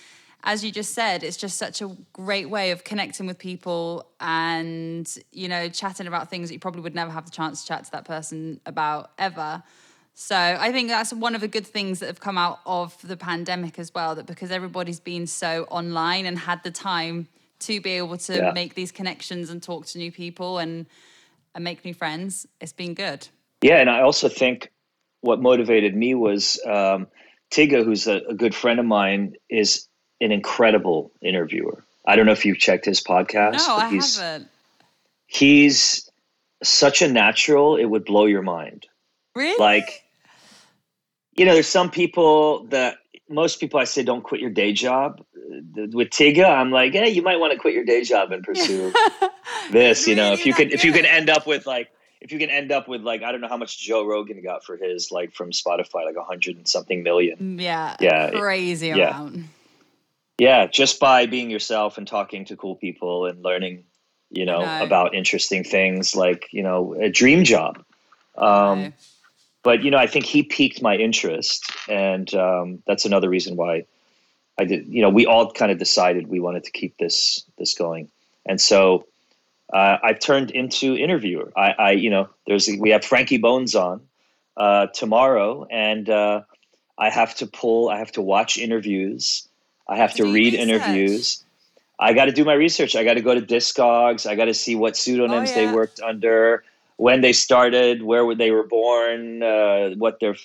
as 0.44 0.64
you 0.64 0.72
just 0.72 0.92
said, 0.92 1.22
it's 1.22 1.36
just 1.36 1.56
such 1.56 1.80
a 1.80 1.96
great 2.12 2.50
way 2.50 2.72
of 2.72 2.84
connecting 2.84 3.26
with 3.26 3.38
people 3.38 4.06
and, 4.20 5.18
you 5.30 5.48
know, 5.48 5.68
chatting 5.68 6.06
about 6.06 6.30
things 6.30 6.48
that 6.48 6.54
you 6.54 6.60
probably 6.60 6.80
would 6.80 6.94
never 6.94 7.10
have 7.10 7.24
the 7.24 7.30
chance 7.30 7.62
to 7.62 7.68
chat 7.68 7.84
to 7.84 7.90
that 7.92 8.04
person 8.04 8.60
about 8.66 9.12
ever. 9.18 9.62
So 10.14 10.36
I 10.36 10.72
think 10.72 10.88
that's 10.88 11.12
one 11.12 11.34
of 11.34 11.40
the 11.40 11.48
good 11.48 11.66
things 11.66 12.00
that 12.00 12.06
have 12.06 12.20
come 12.20 12.36
out 12.36 12.58
of 12.66 12.96
the 13.06 13.16
pandemic 13.16 13.78
as 13.78 13.94
well, 13.94 14.14
that 14.16 14.26
because 14.26 14.50
everybody's 14.50 15.00
been 15.00 15.26
so 15.26 15.64
online 15.70 16.26
and 16.26 16.38
had 16.38 16.62
the 16.64 16.70
time 16.70 17.28
to 17.60 17.80
be 17.80 17.92
able 17.92 18.16
to 18.18 18.34
yeah. 18.34 18.52
make 18.52 18.74
these 18.74 18.92
connections 18.92 19.48
and 19.48 19.62
talk 19.62 19.86
to 19.86 19.98
new 19.98 20.12
people 20.12 20.58
and 20.58 20.86
and 21.54 21.64
make 21.64 21.84
new 21.84 21.94
friends. 21.94 22.46
It's 22.60 22.72
been 22.72 22.94
good. 22.94 23.28
Yeah, 23.62 23.76
and 23.76 23.88
I 23.90 24.00
also 24.00 24.28
think 24.28 24.70
what 25.20 25.40
motivated 25.40 25.94
me 25.94 26.14
was 26.14 26.60
um, 26.66 27.06
Tiga, 27.50 27.84
who's 27.84 28.06
a, 28.06 28.22
a, 28.28 28.34
good 28.34 28.54
friend 28.54 28.80
of 28.80 28.86
mine, 28.86 29.34
is 29.50 29.86
an 30.22 30.32
incredible 30.32 31.10
interviewer. 31.20 31.84
I 32.06 32.16
don't 32.16 32.26
know 32.26 32.32
if 32.32 32.44
you've 32.44 32.58
checked 32.58 32.84
his 32.84 33.00
podcast. 33.00 33.58
No, 33.58 33.76
I 33.76 33.90
he's, 33.90 34.18
haven't. 34.18 34.48
He's 35.26 36.10
such 36.62 37.02
a 37.02 37.08
natural; 37.08 37.76
it 37.76 37.84
would 37.84 38.04
blow 38.04 38.26
your 38.26 38.42
mind. 38.42 38.86
Really? 39.34 39.58
Like, 39.58 40.04
you 41.34 41.44
know, 41.44 41.54
there's 41.54 41.68
some 41.68 41.90
people 41.90 42.64
that 42.64 42.96
most 43.28 43.60
people 43.60 43.80
I 43.80 43.84
say 43.84 44.02
don't 44.02 44.22
quit 44.22 44.40
your 44.40 44.50
day 44.50 44.72
job. 44.72 45.24
With 45.34 46.10
Tiga, 46.10 46.46
I'm 46.46 46.70
like, 46.70 46.92
hey, 46.92 47.10
you 47.10 47.22
might 47.22 47.38
want 47.38 47.52
to 47.52 47.58
quit 47.58 47.74
your 47.74 47.84
day 47.84 48.04
job 48.04 48.32
and 48.32 48.42
pursue 48.42 48.92
this. 49.70 50.06
You 50.06 50.14
know, 50.14 50.32
if 50.32 50.46
you 50.46 50.54
could, 50.54 50.72
if 50.72 50.84
you 50.84 50.92
can 50.92 51.04
end 51.04 51.28
up 51.28 51.46
with 51.46 51.66
like, 51.66 51.90
if 52.20 52.32
you 52.32 52.38
can 52.38 52.50
end 52.50 52.72
up 52.72 52.88
with 52.88 53.02
like, 53.02 53.22
I 53.22 53.32
don't 53.32 53.40
know 53.40 53.48
how 53.48 53.56
much 53.56 53.78
Joe 53.78 54.06
Rogan 54.06 54.42
got 54.42 54.64
for 54.64 54.76
his 54.76 55.10
like 55.10 55.34
from 55.34 55.50
Spotify, 55.50 56.04
like 56.04 56.16
a 56.16 56.24
hundred 56.24 56.56
and 56.56 56.68
something 56.68 57.02
million. 57.02 57.38
Mm, 57.38 57.60
yeah, 57.60 57.96
yeah, 58.00 58.30
crazy 58.30 58.88
yeah. 58.88 59.10
amount. 59.10 59.36
Yeah, 59.36 59.42
just 60.66 60.98
by 60.98 61.26
being 61.26 61.50
yourself 61.50 61.98
and 61.98 62.06
talking 62.06 62.46
to 62.46 62.56
cool 62.56 62.74
people 62.74 63.26
and 63.26 63.42
learning, 63.42 63.84
you 64.30 64.44
know, 64.44 64.62
know. 64.62 64.82
about 64.82 65.14
interesting 65.14 65.62
things 65.62 66.16
like, 66.16 66.48
you 66.52 66.62
know, 66.62 66.94
a 66.94 67.10
dream 67.10 67.44
job. 67.44 67.84
Um, 68.36 68.94
but, 69.62 69.84
you 69.84 69.90
know, 69.90 69.98
I 69.98 70.06
think 70.06 70.24
he 70.24 70.42
piqued 70.42 70.82
my 70.82 70.96
interest. 70.96 71.70
And 71.88 72.34
um, 72.34 72.82
that's 72.86 73.04
another 73.04 73.28
reason 73.28 73.56
why 73.56 73.84
I 74.58 74.64
did, 74.64 74.88
you 74.88 75.02
know, 75.02 75.10
we 75.10 75.26
all 75.26 75.52
kind 75.52 75.70
of 75.70 75.78
decided 75.78 76.26
we 76.26 76.40
wanted 76.40 76.64
to 76.64 76.72
keep 76.72 76.96
this, 76.98 77.44
this 77.58 77.74
going. 77.74 78.10
And 78.44 78.60
so 78.60 79.06
uh, 79.72 79.98
I've 80.02 80.18
turned 80.18 80.50
into 80.50 80.96
interviewer. 80.96 81.52
I, 81.56 81.70
I, 81.78 81.90
you 81.92 82.10
know, 82.10 82.28
there's, 82.46 82.68
we 82.80 82.90
have 82.90 83.04
Frankie 83.04 83.38
Bones 83.38 83.74
on 83.76 84.00
uh, 84.56 84.86
tomorrow 84.88 85.66
and 85.70 86.10
uh, 86.10 86.42
I 86.98 87.10
have 87.10 87.34
to 87.36 87.46
pull, 87.46 87.88
I 87.88 87.98
have 87.98 88.12
to 88.12 88.22
watch 88.22 88.58
interviews 88.58 89.46
I 89.92 89.96
have 89.96 90.14
to 90.14 90.24
read 90.24 90.54
interviews. 90.54 91.44
I 91.98 92.14
got 92.14 92.24
to 92.24 92.32
do 92.32 92.44
my 92.44 92.54
research. 92.54 92.96
I 92.96 93.04
got 93.04 93.14
to 93.14 93.20
go 93.20 93.34
to 93.34 93.42
Discogs. 93.42 94.26
I 94.26 94.34
got 94.34 94.46
to 94.46 94.54
see 94.54 94.74
what 94.74 94.96
pseudonyms 94.96 95.50
oh, 95.50 95.54
yeah. 95.54 95.66
they 95.66 95.72
worked 95.72 96.00
under, 96.00 96.64
when 96.96 97.20
they 97.20 97.32
started, 97.32 98.02
where 98.02 98.34
they 98.34 98.50
were 98.50 98.66
born, 98.66 99.42
uh, 99.42 99.90
what 99.96 100.18
their 100.20 100.36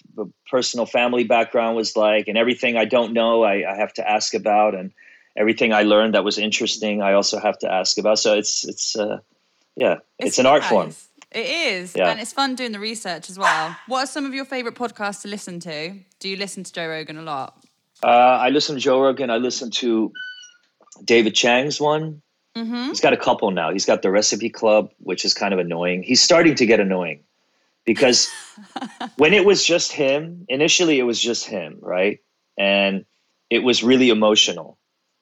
personal 0.49 0.85
family 0.85 1.23
background 1.23 1.75
was 1.75 1.95
like, 1.95 2.27
and 2.27 2.37
everything 2.37 2.77
I 2.77 2.85
don't 2.85 3.13
know, 3.13 3.43
I, 3.43 3.71
I, 3.71 3.75
have 3.75 3.93
to 3.93 4.09
ask 4.09 4.33
about, 4.33 4.75
and 4.75 4.91
everything 5.35 5.71
I 5.71 5.83
learned 5.83 6.13
that 6.15 6.23
was 6.23 6.37
interesting, 6.37 7.01
I 7.01 7.13
also 7.13 7.39
have 7.39 7.57
to 7.59 7.71
ask 7.71 7.97
about. 7.97 8.19
So 8.19 8.35
it's 8.35 8.67
it's 8.67 8.95
uh, 8.95 9.19
yeah, 9.75 9.97
it's, 10.19 10.29
it's 10.29 10.39
an 10.39 10.45
art 10.45 10.63
form. 10.63 10.95
It 11.31 11.45
is, 11.45 11.95
yeah. 11.95 12.09
and 12.09 12.19
it's 12.19 12.33
fun 12.33 12.55
doing 12.55 12.71
the 12.71 12.79
research 12.79 13.29
as 13.29 13.37
well. 13.37 13.75
What 13.87 14.05
are 14.05 14.07
some 14.07 14.25
of 14.25 14.33
your 14.33 14.45
favorite 14.45 14.75
podcasts 14.75 15.21
to 15.23 15.27
listen 15.27 15.59
to? 15.59 15.93
Do 16.19 16.29
you 16.29 16.37
listen 16.37 16.63
to 16.63 16.73
Joe 16.73 16.87
Rogan 16.87 17.17
a 17.17 17.21
lot? 17.21 17.66
Uh, 18.03 18.07
I 18.07 18.49
listen 18.49 18.75
to 18.75 18.81
Joe 18.81 19.01
Rogan. 19.01 19.29
I 19.29 19.37
listen 19.37 19.71
to 19.71 20.11
David 21.03 21.33
Chang's 21.35 21.79
one. 21.79 22.21
Mm-hmm. 22.55 22.89
He's 22.89 23.01
got 23.01 23.13
a 23.13 23.17
couple 23.17 23.51
now. 23.51 23.71
He's 23.71 23.85
got 23.85 24.01
the 24.01 24.11
Recipe 24.11 24.49
Club, 24.49 24.91
which 24.99 25.25
is 25.25 25.33
kind 25.33 25.53
of 25.53 25.59
annoying. 25.59 26.03
He's 26.03 26.21
starting 26.21 26.55
to 26.55 26.65
get 26.65 26.79
annoying 26.79 27.23
because 27.85 28.29
when 29.17 29.33
it 29.33 29.45
was 29.45 29.63
just 29.63 29.91
him, 29.91 30.45
initially 30.49 30.99
it 30.99 31.03
was 31.03 31.19
just 31.19 31.45
him, 31.45 31.77
right? 31.81 32.19
And 32.57 33.05
it 33.49 33.59
was 33.59 33.83
really 33.83 34.09
emotional. 34.09 34.77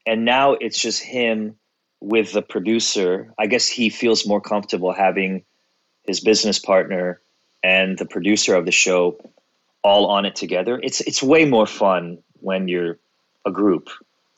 And 0.05 0.23
now 0.23 0.53
it's 0.53 0.79
just 0.79 1.03
him 1.03 1.55
with 1.99 2.31
the 2.31 2.41
producer. 2.41 3.33
I 3.37 3.47
guess 3.47 3.67
he 3.67 3.89
feels 3.89 4.25
more 4.25 4.41
comfortable 4.41 4.93
having 4.93 5.43
his 6.03 6.19
business 6.19 6.59
partner 6.59 7.21
and 7.63 7.97
the 7.97 8.05
producer 8.05 8.55
of 8.55 8.65
the 8.65 8.71
show 8.71 9.17
all 9.83 10.07
on 10.07 10.25
it 10.25 10.35
together. 10.35 10.79
It's 10.81 11.01
it's 11.01 11.21
way 11.21 11.45
more 11.45 11.67
fun 11.67 12.19
when 12.45 12.67
you're 12.67 12.99
a 13.45 13.51
group, 13.51 13.89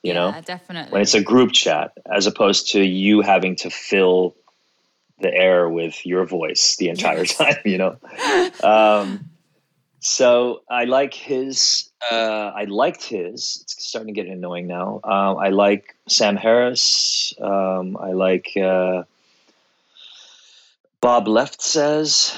you 0.02 0.14
yeah, 0.14 0.32
know? 0.32 0.42
definitely. 0.42 0.92
When 0.92 1.02
it's 1.02 1.14
a 1.14 1.22
group 1.22 1.52
chat, 1.52 1.92
as 2.10 2.26
opposed 2.26 2.72
to 2.72 2.84
you 2.84 3.22
having 3.22 3.56
to 3.58 3.70
fill 3.70 4.36
the 5.20 5.34
air 5.34 5.68
with 5.70 6.06
your 6.06 6.26
voice 6.26 6.78
the 6.78 6.90
entire 6.90 7.26
yes. 7.26 7.36
time, 7.36 7.58
you 7.66 7.78
know? 7.78 7.98
um, 8.64 9.30
so 10.00 10.62
I 10.70 10.86
like 10.86 11.14
his, 11.14 11.90
uh, 12.10 12.52
I 12.56 12.64
liked 12.66 13.04
his, 13.04 13.60
it's 13.64 13.86
starting 13.86 14.14
to 14.14 14.22
get 14.22 14.32
annoying 14.32 14.68
now. 14.68 15.02
Um, 15.04 15.38
I 15.38 15.50
like 15.50 15.96
Sam 16.08 16.38
Harris. 16.38 17.34
Um, 17.42 17.98
I 17.98 18.14
like 18.14 18.56
uh, 18.56 19.04
Bob 21.02 21.26
Lefsetz. 21.26 22.38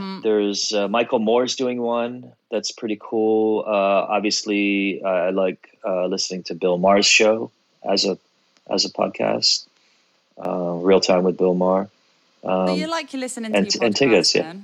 Mm. 0.00 0.22
There's 0.22 0.72
uh, 0.72 0.88
Michael 0.88 1.18
Moore's 1.18 1.56
doing 1.56 1.80
one 1.80 2.32
that's 2.50 2.72
pretty 2.72 2.98
cool. 2.98 3.64
Uh, 3.66 4.16
obviously, 4.16 5.02
uh, 5.04 5.08
I 5.08 5.30
like 5.30 5.78
uh, 5.84 6.06
listening 6.06 6.44
to 6.44 6.54
Bill 6.54 6.78
Maher's 6.78 7.06
show 7.06 7.50
as 7.84 8.06
a 8.06 8.18
as 8.68 8.84
a 8.86 8.90
podcast. 8.90 9.66
Uh, 10.38 10.80
Real 10.80 11.00
time 11.00 11.22
with 11.24 11.36
Bill 11.36 11.54
Maher. 11.54 11.90
Um, 12.42 12.74
you 12.76 12.86
like 12.86 13.12
you 13.12 13.20
listening 13.20 13.52
to 13.52 13.58
and, 13.58 13.74
your 13.74 13.90
podcast, 13.90 14.34
yeah. 14.34 14.54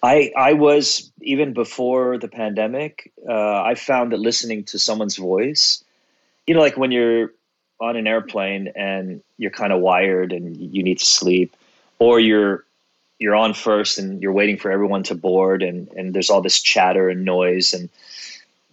I 0.00 0.32
I 0.36 0.52
was 0.52 1.10
even 1.20 1.52
before 1.52 2.18
the 2.18 2.28
pandemic. 2.28 3.12
Uh, 3.28 3.62
I 3.62 3.74
found 3.74 4.12
that 4.12 4.20
listening 4.20 4.64
to 4.64 4.78
someone's 4.78 5.16
voice, 5.16 5.82
you 6.46 6.54
know, 6.54 6.60
like 6.60 6.76
when 6.76 6.92
you're 6.92 7.32
on 7.80 7.96
an 7.96 8.06
airplane 8.06 8.68
and 8.76 9.22
you're 9.38 9.50
kind 9.50 9.72
of 9.72 9.80
wired 9.80 10.32
and 10.32 10.56
you 10.56 10.84
need 10.84 11.00
to 11.00 11.04
sleep, 11.04 11.56
or 11.98 12.20
you're 12.20 12.64
you're 13.22 13.36
on 13.36 13.54
first 13.54 13.98
and 13.98 14.20
you're 14.20 14.32
waiting 14.32 14.56
for 14.56 14.70
everyone 14.70 15.04
to 15.04 15.14
board 15.14 15.62
and 15.62 15.88
and 15.92 16.12
there's 16.12 16.28
all 16.28 16.42
this 16.42 16.60
chatter 16.60 17.08
and 17.08 17.24
noise 17.24 17.72
and 17.72 17.88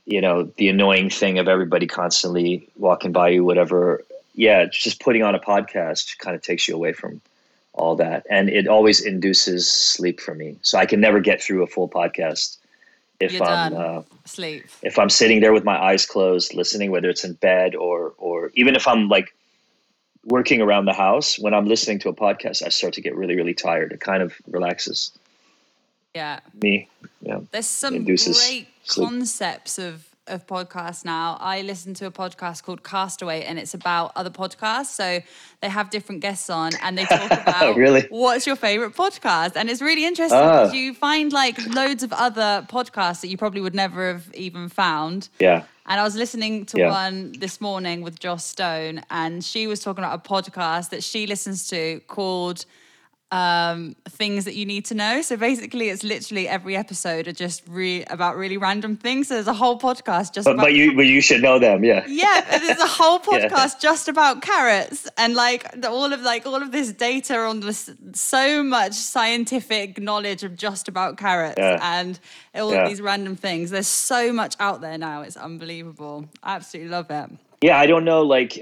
you 0.05 0.19
know 0.19 0.43
the 0.57 0.67
annoying 0.67 1.09
thing 1.09 1.37
of 1.37 1.47
everybody 1.47 1.85
constantly 1.85 2.67
walking 2.75 3.11
by 3.11 3.29
you 3.29 3.45
whatever. 3.45 4.03
Yeah 4.33 4.65
just 4.65 4.99
putting 4.99 5.23
on 5.23 5.35
a 5.35 5.39
podcast 5.39 6.17
kind 6.17 6.35
of 6.35 6.41
takes 6.41 6.67
you 6.67 6.75
away 6.75 6.93
from 6.93 7.21
all 7.73 7.95
that. 7.97 8.25
And 8.29 8.49
it 8.49 8.67
always 8.67 8.99
induces 8.99 9.71
sleep 9.71 10.19
for 10.19 10.33
me. 10.33 10.57
So 10.63 10.79
i 10.79 10.85
can 10.87 10.99
never 10.99 11.19
get 11.19 11.41
through 11.41 11.61
a 11.61 11.67
full 11.67 11.87
podcast 11.87 12.57
if 13.19 13.33
You're 13.33 13.43
i'm 13.43 13.75
uh, 13.75 14.01
sleep. 14.25 14.65
if 14.81 14.97
i'm 14.97 15.09
sitting 15.09 15.41
there 15.41 15.53
with 15.53 15.63
my 15.63 15.77
eyes 15.77 16.05
closed 16.05 16.53
listening 16.53 16.89
whether 16.89 17.09
it's 17.09 17.23
in 17.23 17.33
bed 17.33 17.75
or 17.75 18.13
or 18.17 18.51
even 18.55 18.75
if 18.75 18.87
i'm 18.87 19.09
like 19.09 19.35
working 20.25 20.61
around 20.61 20.85
the 20.85 20.93
house, 20.93 21.39
when 21.39 21.53
I'm 21.53 21.67
listening 21.67 21.99
to 21.99 22.09
a 22.09 22.13
podcast, 22.13 22.63
I 22.65 22.69
start 22.69 22.93
to 22.95 23.01
get 23.01 23.15
really, 23.15 23.35
really 23.35 23.53
tired. 23.53 23.91
It 23.91 24.01
kind 24.01 24.21
of 24.21 24.33
relaxes. 24.47 25.11
Yeah. 26.15 26.39
Me. 26.61 26.89
Yeah. 27.21 27.39
There's 27.51 27.67
some 27.67 28.03
great 28.03 28.19
sleep. 28.19 28.67
concepts 28.85 29.77
of 29.77 30.08
of 30.29 30.45
podcasts 30.47 31.03
now. 31.03 31.37
I 31.39 31.61
listen 31.61 31.93
to 31.95 32.05
a 32.05 32.11
podcast 32.11 32.63
called 32.63 32.83
Castaway 32.83 33.43
and 33.43 33.59
it's 33.59 33.73
about 33.73 34.11
other 34.15 34.29
podcasts. 34.29 34.87
So 34.87 35.19
they 35.61 35.69
have 35.69 35.89
different 35.89 36.21
guests 36.21 36.49
on 36.49 36.71
and 36.81 36.97
they 36.97 37.05
talk 37.05 37.31
about 37.41 37.75
really? 37.75 38.05
what's 38.09 38.47
your 38.47 38.55
favorite 38.55 38.95
podcast. 38.95 39.55
And 39.55 39.69
it's 39.69 39.81
really 39.81 40.05
interesting 40.05 40.39
because 40.39 40.71
ah. 40.71 40.73
you 40.73 40.93
find 40.93 41.33
like 41.33 41.57
loads 41.73 42.03
of 42.03 42.13
other 42.13 42.65
podcasts 42.69 43.21
that 43.21 43.27
you 43.27 43.37
probably 43.37 43.61
would 43.61 43.75
never 43.75 44.13
have 44.13 44.29
even 44.33 44.69
found. 44.69 45.29
Yeah. 45.39 45.63
And 45.85 45.99
I 45.99 46.03
was 46.03 46.15
listening 46.15 46.65
to 46.67 46.77
yeah. 46.77 46.91
one 46.91 47.31
this 47.39 47.59
morning 47.59 48.03
with 48.03 48.19
Joss 48.19 48.45
Stone, 48.45 49.01
and 49.09 49.43
she 49.43 49.65
was 49.65 49.79
talking 49.79 50.03
about 50.03 50.23
a 50.23 50.29
podcast 50.29 50.91
that 50.91 51.03
she 51.03 51.25
listens 51.25 51.67
to 51.69 51.99
called 52.01 52.65
um, 53.31 53.95
things 54.07 54.45
that 54.45 54.55
you 54.55 54.65
need 54.65 54.85
to 54.85 54.95
know. 54.95 55.21
So 55.21 55.37
basically, 55.37 55.89
it's 55.89 56.03
literally 56.03 56.47
every 56.47 56.75
episode 56.75 57.27
are 57.27 57.33
just 57.33 57.63
re- 57.67 58.03
about 58.05 58.37
really 58.37 58.57
random 58.57 58.97
things. 58.97 59.27
So 59.27 59.35
there's 59.35 59.47
a 59.47 59.53
whole 59.53 59.79
podcast 59.79 60.33
just. 60.33 60.45
But, 60.45 60.55
about 60.55 60.63
but 60.63 60.73
you 60.73 60.95
but 60.95 61.05
you 61.05 61.21
should 61.21 61.41
know 61.41 61.59
them, 61.59 61.83
yeah. 61.83 62.05
Yeah, 62.07 62.59
there's 62.59 62.79
a 62.79 62.87
whole 62.99 63.19
podcast 63.19 63.75
yeah. 63.75 63.79
just 63.81 64.07
about 64.07 64.41
carrots 64.41 65.07
and 65.17 65.35
like 65.35 65.69
the, 65.79 65.89
all 65.89 66.11
of 66.11 66.21
like 66.21 66.45
all 66.45 66.61
of 66.61 66.71
this 66.71 66.91
data 66.91 67.37
on 67.37 67.59
this 67.59 67.89
so 68.13 68.63
much 68.63 68.93
scientific 68.93 69.99
knowledge 69.99 70.43
of 70.43 70.55
just 70.55 70.87
about 70.87 71.17
carrots 71.17 71.57
yeah. 71.57 71.79
and 71.81 72.19
all 72.55 72.71
yeah. 72.71 72.83
of 72.83 72.89
these 72.89 73.01
random 73.01 73.35
things. 73.35 73.69
There's 73.69 73.87
so 73.87 74.33
much 74.33 74.55
out 74.59 74.81
there 74.81 74.97
now. 74.97 75.21
It's 75.21 75.37
unbelievable. 75.37 76.25
I 76.41 76.55
absolutely 76.55 76.91
love 76.91 77.11
it. 77.11 77.29
Yeah, 77.61 77.77
I 77.77 77.87
don't 77.87 78.05
know. 78.05 78.21
Like, 78.21 78.57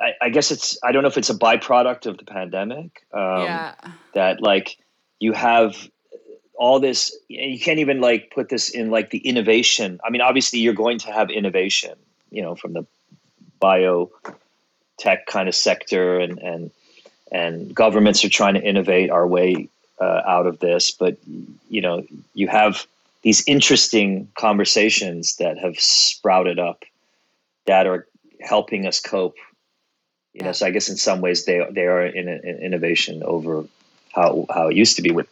I, 0.00 0.14
I, 0.22 0.28
guess 0.30 0.50
it's 0.50 0.78
I 0.82 0.92
don't 0.92 1.02
know 1.02 1.08
if 1.08 1.18
it's 1.18 1.30
a 1.30 1.34
byproduct 1.34 2.06
of 2.06 2.18
the 2.18 2.24
pandemic. 2.24 3.04
Um, 3.12 3.42
yeah. 3.42 3.74
That 4.14 4.40
like 4.40 4.78
you 5.18 5.32
have 5.32 5.76
all 6.54 6.80
this. 6.80 7.16
You 7.28 7.60
can't 7.60 7.78
even 7.78 8.00
like 8.00 8.30
put 8.34 8.48
this 8.48 8.70
in 8.70 8.90
like 8.90 9.10
the 9.10 9.18
innovation. 9.18 10.00
I 10.04 10.10
mean, 10.10 10.20
obviously 10.20 10.60
you're 10.60 10.74
going 10.74 10.98
to 11.00 11.12
have 11.12 11.30
innovation. 11.30 11.94
You 12.30 12.42
know, 12.42 12.54
from 12.54 12.72
the 12.72 12.86
bio 13.58 14.10
tech 14.98 15.26
kind 15.26 15.48
of 15.48 15.54
sector, 15.54 16.18
and 16.18 16.38
and 16.38 16.70
and 17.32 17.74
governments 17.74 18.24
are 18.24 18.28
trying 18.28 18.54
to 18.54 18.62
innovate 18.62 19.10
our 19.10 19.26
way 19.26 19.68
uh, 20.00 20.22
out 20.26 20.46
of 20.46 20.58
this. 20.60 20.90
But 20.90 21.16
you 21.68 21.80
know, 21.80 22.04
you 22.34 22.48
have 22.48 22.86
these 23.22 23.46
interesting 23.46 24.28
conversations 24.34 25.36
that 25.36 25.58
have 25.58 25.78
sprouted 25.78 26.58
up 26.58 26.84
that 27.66 27.86
are 27.86 28.06
helping 28.40 28.86
us 28.86 29.00
cope 29.00 29.36
you 30.34 30.42
know 30.42 30.52
so 30.52 30.66
i 30.66 30.70
guess 30.70 30.88
in 30.88 30.96
some 30.96 31.20
ways 31.20 31.44
they 31.44 31.64
they 31.70 31.86
are 31.86 32.04
in 32.04 32.28
an 32.28 32.40
innovation 32.44 33.22
over 33.22 33.64
how 34.12 34.46
how 34.50 34.68
it 34.68 34.76
used 34.76 34.96
to 34.96 35.02
be 35.02 35.10
with 35.10 35.28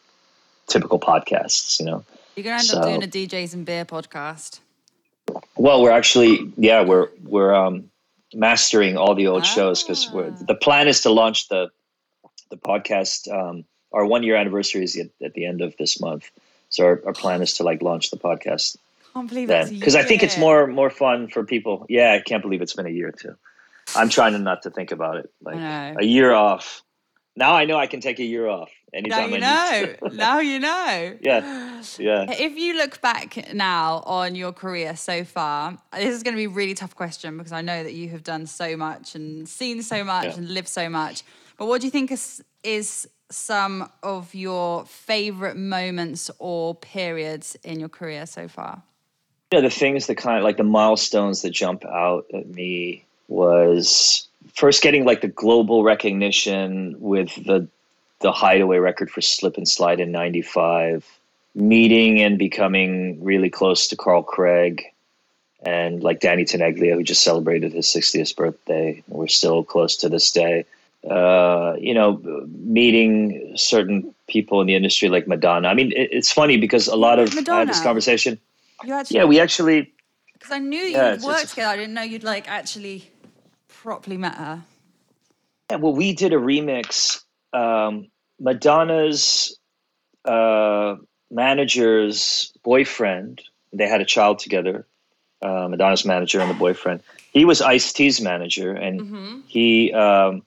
typical 0.67 0.99
podcasts 0.99 1.79
you 1.81 1.87
know 1.87 2.05
you're 2.37 2.45
gonna 2.45 2.57
end 2.57 2.65
so, 2.65 2.79
up 2.79 2.85
doing 2.85 3.03
a 3.03 3.07
djs 3.07 3.55
and 3.55 3.65
beer 3.65 3.85
podcast 3.85 4.61
well 5.57 5.83
we're 5.83 5.91
actually 5.91 6.53
yeah 6.57 6.83
we're 6.83 7.09
we're 7.25 7.55
um 7.55 7.91
mastering 8.35 8.97
all 8.97 9.15
the 9.15 9.27
old 9.27 9.43
ah. 9.43 9.47
shows 9.47 9.83
because 9.83 10.11
the 10.47 10.55
plan 10.55 10.89
is 10.89 11.01
to 11.01 11.11
launch 11.11 11.49
the 11.49 11.71
the 12.51 12.57
podcast 12.57 13.33
um 13.33 13.65
our 13.93 14.05
one 14.05 14.23
year 14.23 14.37
anniversary 14.37 14.85
is 14.85 14.97
at, 14.97 15.09
at 15.23 15.35
the 15.35 15.47
end 15.47 15.61
of 15.61 15.75
this 15.79 16.01
month 16.01 16.31
so 16.69 16.85
our, 16.85 17.03
our 17.07 17.13
plan 17.13 17.41
is 17.41 17.55
to 17.55 17.63
like 17.63 17.81
launch 17.83 18.11
the 18.11 18.19
podcast 18.19 18.77
can't 19.19 19.29
believe 19.29 19.49
then 19.49 19.71
because 19.71 19.97
I 19.97 20.03
think 20.03 20.23
it's 20.23 20.39
more 20.39 20.67
more 20.67 20.91
fun 20.91 21.29
for 21.29 21.45
people. 21.45 21.87
Yeah, 21.89 22.13
I 22.13 22.21
can't 22.21 22.43
believe 22.43 22.63
it's 22.63 22.75
been 22.75 22.87
a 22.87 22.91
year 22.91 23.13
too. 23.13 23.37
I'm 23.97 24.09
trying 24.09 24.33
to 24.33 24.39
not 24.39 24.63
to 24.63 24.71
think 24.71 24.93
about 24.93 25.17
it. 25.17 25.31
Like 25.43 25.57
a 25.99 26.05
year 26.05 26.33
off. 26.33 26.83
Now 27.37 27.55
I 27.55 27.67
know 27.67 27.77
I 27.77 27.87
can 27.87 28.01
take 28.01 28.19
a 28.19 28.25
year 28.25 28.49
off. 28.49 28.71
Anytime 28.93 29.31
now 29.39 29.71
you 29.71 29.87
know. 30.01 30.09
now 30.13 30.39
you 30.41 30.59
know. 30.59 31.19
Yeah, 31.23 31.83
yeah. 31.99 32.27
If 32.33 32.57
you 32.57 32.77
look 32.77 33.01
back 33.01 33.55
now 33.55 34.03
on 34.07 34.35
your 34.35 34.53
career 34.53 34.97
so 34.97 35.25
far, 35.25 35.79
this 35.93 36.15
is 36.15 36.23
going 36.23 36.35
to 36.35 36.39
be 36.39 36.47
a 36.47 36.49
really 36.49 36.75
tough 36.75 36.97
question 36.97 37.37
because 37.37 37.53
I 37.53 37.61
know 37.61 37.85
that 37.85 37.95
you 37.95 38.09
have 38.09 38.25
done 38.25 38.47
so 38.47 38.77
much 38.77 39.15
and 39.15 39.49
seen 39.49 39.83
so 39.83 40.03
much 40.03 40.25
yeah. 40.25 40.35
and 40.35 40.49
lived 40.49 40.69
so 40.69 40.89
much. 40.89 41.23
But 41.57 41.67
what 41.67 41.81
do 41.81 41.87
you 41.87 41.91
think 41.91 42.11
is, 42.11 42.43
is 42.65 43.09
some 43.31 43.89
of 44.03 44.35
your 44.35 44.85
favorite 44.87 45.57
moments 45.57 46.31
or 46.39 46.75
periods 46.75 47.57
in 47.63 47.79
your 47.79 47.89
career 47.89 48.27
so 48.27 48.49
far? 48.49 48.83
Yeah, 49.53 49.61
the 49.61 49.71
things 49.71 50.09
that 50.09 50.17
kind 50.17 50.39
of 50.39 50.45
like 50.45 50.57
the 50.57 50.65
milestones 50.65 51.43
that 51.43 51.51
jump 51.51 51.85
out 51.85 52.27
at 52.35 52.49
me 52.49 53.05
was 53.29 54.27
first 54.55 54.83
getting 54.83 55.05
like 55.05 55.21
the 55.21 55.29
global 55.29 55.85
recognition 55.85 56.97
with 56.99 57.35
the 57.47 57.69
the 58.21 58.33
hideaway 58.33 58.79
record 58.79 59.11
for 59.11 59.21
slip 59.21 59.57
and 59.57 59.69
slide 59.69 60.01
in 60.01 60.11
95 60.11 61.07
meeting 61.55 62.21
and 62.21 62.37
becoming 62.37 63.23
really 63.23 63.49
close 63.51 63.87
to 63.87 63.97
carl 63.97 64.23
craig 64.23 64.83
and 65.63 66.03
like 66.03 66.21
danny 66.21 66.45
tenaglia 66.45 66.95
who 66.95 67.03
just 67.03 67.23
celebrated 67.23 67.73
his 67.73 67.87
60th 67.87 68.35
birthday. 68.35 69.03
We're 69.09 69.29
still 69.29 69.63
close 69.63 69.97
to 69.99 70.09
this 70.09 70.31
day. 70.31 70.65
Uh, 71.09 71.77
you 71.79 71.95
know 71.95 72.21
meeting 72.49 73.53
certain 73.57 74.13
people 74.27 74.61
in 74.61 74.67
the 74.67 74.75
industry 74.75 75.09
like 75.09 75.29
madonna. 75.29 75.69
I 75.69 75.75
mean 75.75 75.93
it, 75.93 76.09
it's 76.13 76.33
funny 76.33 76.57
because 76.57 76.89
a 76.89 76.97
lot 76.97 77.19
of 77.21 77.33
I 77.49 77.59
had 77.61 77.69
this 77.69 77.83
conversation. 77.83 78.39
Yeah 78.85 79.25
we 79.25 79.39
actually 79.39 79.93
because 80.33 80.53
i 80.53 80.59
knew 80.59 80.79
you 80.79 80.97
yeah, 80.97 81.17
worked 81.25 81.51
together. 81.51 81.69
I 81.69 81.77
didn't 81.77 81.95
know 81.95 82.03
you'd 82.03 82.25
like 82.25 82.49
actually 82.49 83.11
properly 83.83 84.17
met 84.17 84.35
her 84.35 84.63
yeah 85.71 85.77
well 85.77 85.95
we 85.95 86.13
did 86.13 86.33
a 86.33 86.37
remix 86.37 87.23
um, 87.53 88.09
Madonna's 88.41 89.59
uh, 90.25 90.97
manager's 91.31 92.53
boyfriend, 92.63 93.43
they 93.73 93.87
had 93.87 94.01
a 94.01 94.05
child 94.05 94.39
together. 94.39 94.87
Uh, 95.41 95.69
Madonna's 95.69 96.05
manager 96.05 96.41
and 96.41 96.51
the 96.51 96.55
boyfriend. 96.55 97.01
He 97.33 97.45
was 97.45 97.61
Ice 97.63 97.93
T's 97.93 98.21
manager, 98.21 98.73
and 98.73 99.01
mm-hmm. 99.01 99.41
he 99.47 99.93
um, 99.93 100.43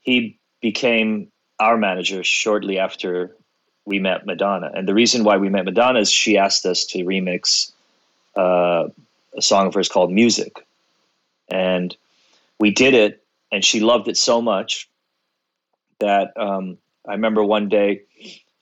he 0.00 0.38
became 0.62 1.30
our 1.58 1.76
manager 1.76 2.24
shortly 2.24 2.78
after 2.78 3.36
we 3.84 3.98
met 3.98 4.24
Madonna. 4.24 4.70
And 4.72 4.88
the 4.88 4.94
reason 4.94 5.24
why 5.24 5.36
we 5.36 5.50
met 5.50 5.66
Madonna 5.66 5.98
is 5.98 6.10
she 6.10 6.38
asked 6.38 6.64
us 6.64 6.86
to 6.86 7.04
remix 7.04 7.70
uh, 8.34 8.88
a 9.36 9.42
song 9.42 9.66
of 9.66 9.74
hers 9.74 9.90
called 9.90 10.10
"Music," 10.10 10.66
and 11.48 11.94
we 12.60 12.70
did 12.70 12.94
it, 12.94 13.24
and 13.50 13.64
she 13.64 13.80
loved 13.80 14.06
it 14.06 14.16
so 14.16 14.40
much 14.40 14.88
that 15.98 16.32
um, 16.36 16.78
I 17.08 17.12
remember 17.12 17.42
one 17.42 17.68
day 17.68 18.02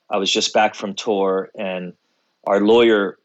I 0.09 0.17
was 0.17 0.31
just 0.31 0.53
back 0.53 0.73
from 0.73 0.95
tour 0.95 1.49
and 1.55 1.93
our 2.47 2.61
lawyer 2.61 3.17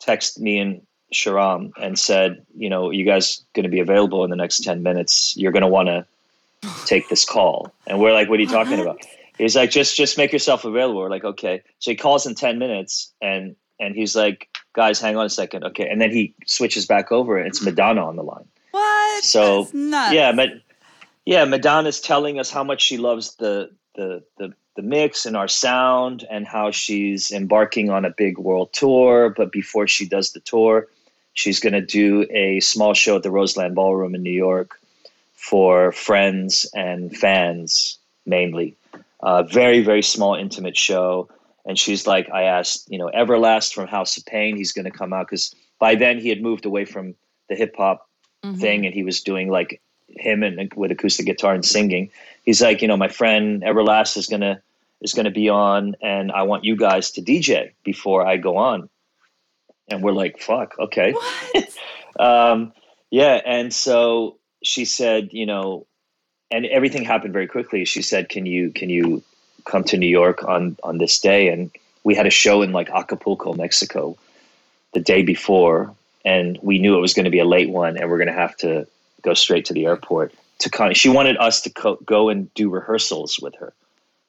texted 0.00 0.38
me 0.38 0.58
and 0.58 0.86
Sharam 1.12 1.72
and 1.80 1.98
said, 1.98 2.46
you 2.56 2.70
know, 2.70 2.90
you 2.90 3.04
guys 3.04 3.44
going 3.54 3.64
to 3.64 3.68
be 3.68 3.80
available 3.80 4.24
in 4.24 4.30
the 4.30 4.36
next 4.36 4.64
10 4.64 4.82
minutes. 4.82 5.36
You're 5.36 5.52
going 5.52 5.62
to 5.62 5.68
want 5.68 5.88
to 5.88 6.06
take 6.86 7.08
this 7.08 7.24
call. 7.24 7.72
And 7.86 8.00
we're 8.00 8.12
like, 8.12 8.28
what 8.28 8.38
are 8.38 8.42
you 8.42 8.48
talking 8.48 8.80
about? 8.80 9.04
He's 9.36 9.56
like, 9.56 9.70
just, 9.70 9.96
just 9.96 10.16
make 10.16 10.32
yourself 10.32 10.64
available. 10.64 11.00
We're 11.00 11.10
like, 11.10 11.24
okay. 11.24 11.62
So 11.78 11.90
he 11.90 11.96
calls 11.96 12.26
in 12.26 12.34
10 12.34 12.58
minutes 12.58 13.12
and, 13.20 13.56
and 13.80 13.94
he's 13.94 14.14
like, 14.14 14.48
guys, 14.72 15.00
hang 15.00 15.16
on 15.16 15.26
a 15.26 15.30
second. 15.30 15.64
Okay. 15.64 15.88
And 15.88 16.00
then 16.00 16.10
he 16.10 16.34
switches 16.46 16.86
back 16.86 17.12
over 17.12 17.36
and 17.36 17.46
it's 17.46 17.62
Madonna 17.62 18.06
on 18.06 18.16
the 18.16 18.22
line. 18.22 18.46
What? 18.72 19.22
So 19.22 19.68
yeah, 19.72 20.32
but 20.32 20.50
yeah, 21.24 21.44
Madonna's 21.44 22.00
telling 22.00 22.40
us 22.40 22.50
how 22.50 22.64
much 22.64 22.82
she 22.82 22.96
loves 22.98 23.36
the 23.36 23.70
the 23.94 24.24
the 24.38 24.54
the 24.74 24.82
mix 24.82 25.26
and 25.26 25.36
our 25.36 25.48
sound 25.48 26.26
and 26.30 26.46
how 26.46 26.70
she's 26.70 27.30
embarking 27.30 27.90
on 27.90 28.04
a 28.04 28.10
big 28.10 28.38
world 28.38 28.72
tour. 28.72 29.30
But 29.36 29.52
before 29.52 29.86
she 29.86 30.08
does 30.08 30.32
the 30.32 30.40
tour, 30.40 30.88
she's 31.34 31.60
going 31.60 31.74
to 31.74 31.82
do 31.82 32.26
a 32.30 32.60
small 32.60 32.94
show 32.94 33.16
at 33.16 33.22
the 33.22 33.30
Roseland 33.30 33.74
Ballroom 33.74 34.14
in 34.14 34.22
New 34.22 34.30
York 34.30 34.80
for 35.34 35.92
friends 35.92 36.68
and 36.74 37.14
fans 37.16 37.98
mainly. 38.24 38.76
A 39.22 39.44
very 39.44 39.82
very 39.82 40.02
small 40.02 40.34
intimate 40.34 40.76
show. 40.76 41.28
And 41.64 41.78
she's 41.78 42.08
like, 42.08 42.28
I 42.30 42.44
asked, 42.44 42.90
you 42.90 42.98
know, 42.98 43.08
Everlast 43.14 43.72
from 43.72 43.86
House 43.86 44.16
of 44.16 44.26
Pain, 44.26 44.56
he's 44.56 44.72
going 44.72 44.86
to 44.86 44.90
come 44.90 45.12
out 45.12 45.26
because 45.26 45.54
by 45.78 45.94
then 45.94 46.18
he 46.18 46.28
had 46.28 46.42
moved 46.42 46.64
away 46.64 46.84
from 46.84 47.14
the 47.48 47.54
hip 47.54 47.76
hop 47.76 48.08
mm-hmm. 48.42 48.58
thing 48.58 48.86
and 48.86 48.94
he 48.94 49.02
was 49.02 49.22
doing 49.22 49.50
like 49.50 49.80
him 50.08 50.42
and 50.42 50.72
with 50.74 50.90
acoustic 50.90 51.26
guitar 51.26 51.54
and 51.54 51.64
singing. 51.64 52.10
He's 52.44 52.60
like, 52.60 52.82
you 52.82 52.88
know, 52.88 52.96
my 52.96 53.08
friend 53.08 53.62
Everlast 53.62 54.16
is 54.16 54.26
gonna 54.26 54.60
is 55.00 55.14
gonna 55.14 55.30
be 55.30 55.48
on, 55.48 55.96
and 56.02 56.30
I 56.30 56.42
want 56.42 56.64
you 56.64 56.76
guys 56.76 57.12
to 57.12 57.22
DJ 57.22 57.72
before 57.84 58.26
I 58.26 58.36
go 58.36 58.56
on. 58.56 58.88
And 59.88 60.02
we're 60.02 60.12
like, 60.12 60.38
fuck, 60.38 60.78
okay. 60.78 61.14
um, 62.18 62.72
yeah, 63.10 63.40
and 63.44 63.72
so 63.72 64.38
she 64.62 64.84
said, 64.84 65.30
you 65.32 65.44
know, 65.44 65.86
and 66.50 66.66
everything 66.66 67.04
happened 67.04 67.32
very 67.32 67.48
quickly. 67.48 67.84
She 67.84 68.02
said, 68.02 68.28
"Can 68.28 68.46
you 68.46 68.70
can 68.70 68.90
you 68.90 69.22
come 69.64 69.84
to 69.84 69.96
New 69.96 70.08
York 70.08 70.44
on 70.44 70.76
on 70.82 70.98
this 70.98 71.18
day?" 71.18 71.48
And 71.48 71.70
we 72.04 72.14
had 72.14 72.26
a 72.26 72.30
show 72.30 72.62
in 72.62 72.72
like 72.72 72.90
Acapulco, 72.90 73.54
Mexico, 73.54 74.16
the 74.92 75.00
day 75.00 75.22
before, 75.22 75.94
and 76.24 76.58
we 76.62 76.78
knew 76.78 76.96
it 76.96 77.00
was 77.00 77.14
going 77.14 77.24
to 77.24 77.30
be 77.30 77.38
a 77.38 77.44
late 77.44 77.70
one, 77.70 77.96
and 77.96 78.10
we're 78.10 78.18
going 78.18 78.28
to 78.28 78.32
have 78.32 78.56
to 78.58 78.86
go 79.22 79.34
straight 79.34 79.64
to 79.66 79.74
the 79.74 79.86
airport 79.86 80.34
to 80.58 80.70
kind 80.70 80.96
she 80.96 81.08
wanted 81.08 81.36
us 81.38 81.60
to 81.62 81.70
co- 81.70 81.98
go 82.04 82.28
and 82.28 82.52
do 82.54 82.70
rehearsals 82.70 83.38
with 83.40 83.54
her. 83.56 83.72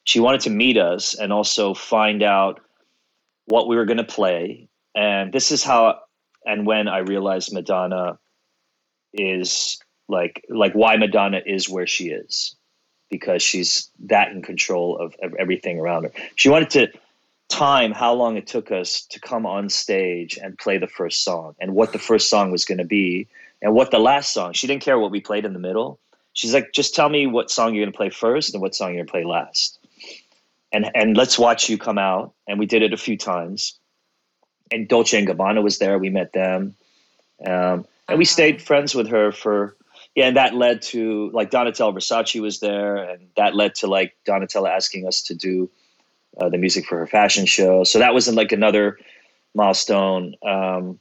She 0.03 0.19
wanted 0.19 0.41
to 0.41 0.49
meet 0.49 0.77
us 0.77 1.13
and 1.13 1.31
also 1.31 1.73
find 1.73 2.23
out 2.23 2.59
what 3.45 3.67
we 3.67 3.75
were 3.75 3.85
going 3.85 3.97
to 3.97 4.03
play 4.03 4.67
and 4.95 5.33
this 5.33 5.51
is 5.51 5.63
how 5.63 5.99
and 6.45 6.65
when 6.65 6.87
i 6.87 6.99
realized 6.99 7.51
madonna 7.53 8.17
is 9.13 9.79
like 10.07 10.45
like 10.49 10.73
why 10.73 10.95
madonna 10.97 11.41
is 11.45 11.69
where 11.69 11.87
she 11.87 12.09
is 12.09 12.55
because 13.09 13.43
she's 13.43 13.89
that 13.99 14.31
in 14.31 14.41
control 14.41 14.97
of, 14.97 15.15
of 15.21 15.35
everything 15.35 15.79
around 15.79 16.03
her. 16.03 16.11
She 16.35 16.49
wanted 16.49 16.71
to 16.71 16.87
time 17.53 17.91
how 17.91 18.13
long 18.13 18.35
it 18.35 18.47
took 18.47 18.71
us 18.71 19.05
to 19.11 19.19
come 19.19 19.45
on 19.45 19.69
stage 19.69 20.39
and 20.41 20.57
play 20.57 20.79
the 20.79 20.87
first 20.87 21.23
song 21.23 21.55
and 21.59 21.75
what 21.75 21.93
the 21.93 21.99
first 21.99 22.29
song 22.29 22.51
was 22.51 22.65
going 22.65 22.79
to 22.79 22.83
be 22.83 23.27
and 23.61 23.75
what 23.75 23.91
the 23.91 23.99
last 23.99 24.33
song. 24.33 24.53
She 24.53 24.65
didn't 24.65 24.81
care 24.81 24.97
what 24.97 25.11
we 25.11 25.21
played 25.21 25.45
in 25.45 25.53
the 25.53 25.59
middle. 25.59 25.99
She's 26.33 26.53
like, 26.53 26.73
just 26.73 26.95
tell 26.95 27.07
me 27.07 27.27
what 27.27 27.51
song 27.51 27.75
you're 27.75 27.85
going 27.85 27.93
to 27.93 27.97
play 27.97 28.09
first 28.09 28.53
and 28.53 28.61
what 28.61 28.73
song 28.73 28.89
you're 28.89 29.05
going 29.05 29.07
to 29.07 29.11
play 29.11 29.23
last. 29.23 29.77
And 30.71 30.89
and 30.95 31.15
let's 31.15 31.37
watch 31.37 31.69
you 31.69 31.77
come 31.77 31.99
out. 31.99 32.33
And 32.47 32.57
we 32.57 32.65
did 32.65 32.81
it 32.81 32.91
a 32.91 32.97
few 32.97 33.17
times. 33.17 33.77
And 34.71 34.87
Dolce 34.87 35.19
and 35.19 35.27
Gabbana 35.27 35.61
was 35.61 35.77
there. 35.77 35.99
We 35.99 36.09
met 36.09 36.33
them, 36.33 36.75
um, 37.45 37.85
and 38.09 38.17
we 38.17 38.25
stayed 38.25 38.59
friends 38.59 38.95
with 38.95 39.09
her 39.09 39.31
for 39.31 39.75
yeah. 40.15 40.27
And 40.27 40.37
that 40.37 40.55
led 40.55 40.81
to 40.93 41.29
like 41.31 41.51
Donatella 41.51 41.93
Versace 41.93 42.41
was 42.41 42.59
there, 42.59 42.95
and 42.95 43.27
that 43.37 43.53
led 43.53 43.75
to 43.75 43.87
like 43.87 44.15
Donatella 44.25 44.69
asking 44.69 45.07
us 45.07 45.21
to 45.23 45.35
do 45.35 45.69
uh, 46.37 46.49
the 46.49 46.57
music 46.57 46.85
for 46.85 46.97
her 46.99 47.07
fashion 47.07 47.45
show. 47.45 47.83
So 47.83 47.99
that 47.99 48.13
was 48.13 48.31
like 48.33 48.51
another 48.51 48.99
milestone. 49.53 50.35
Um, 50.43 50.99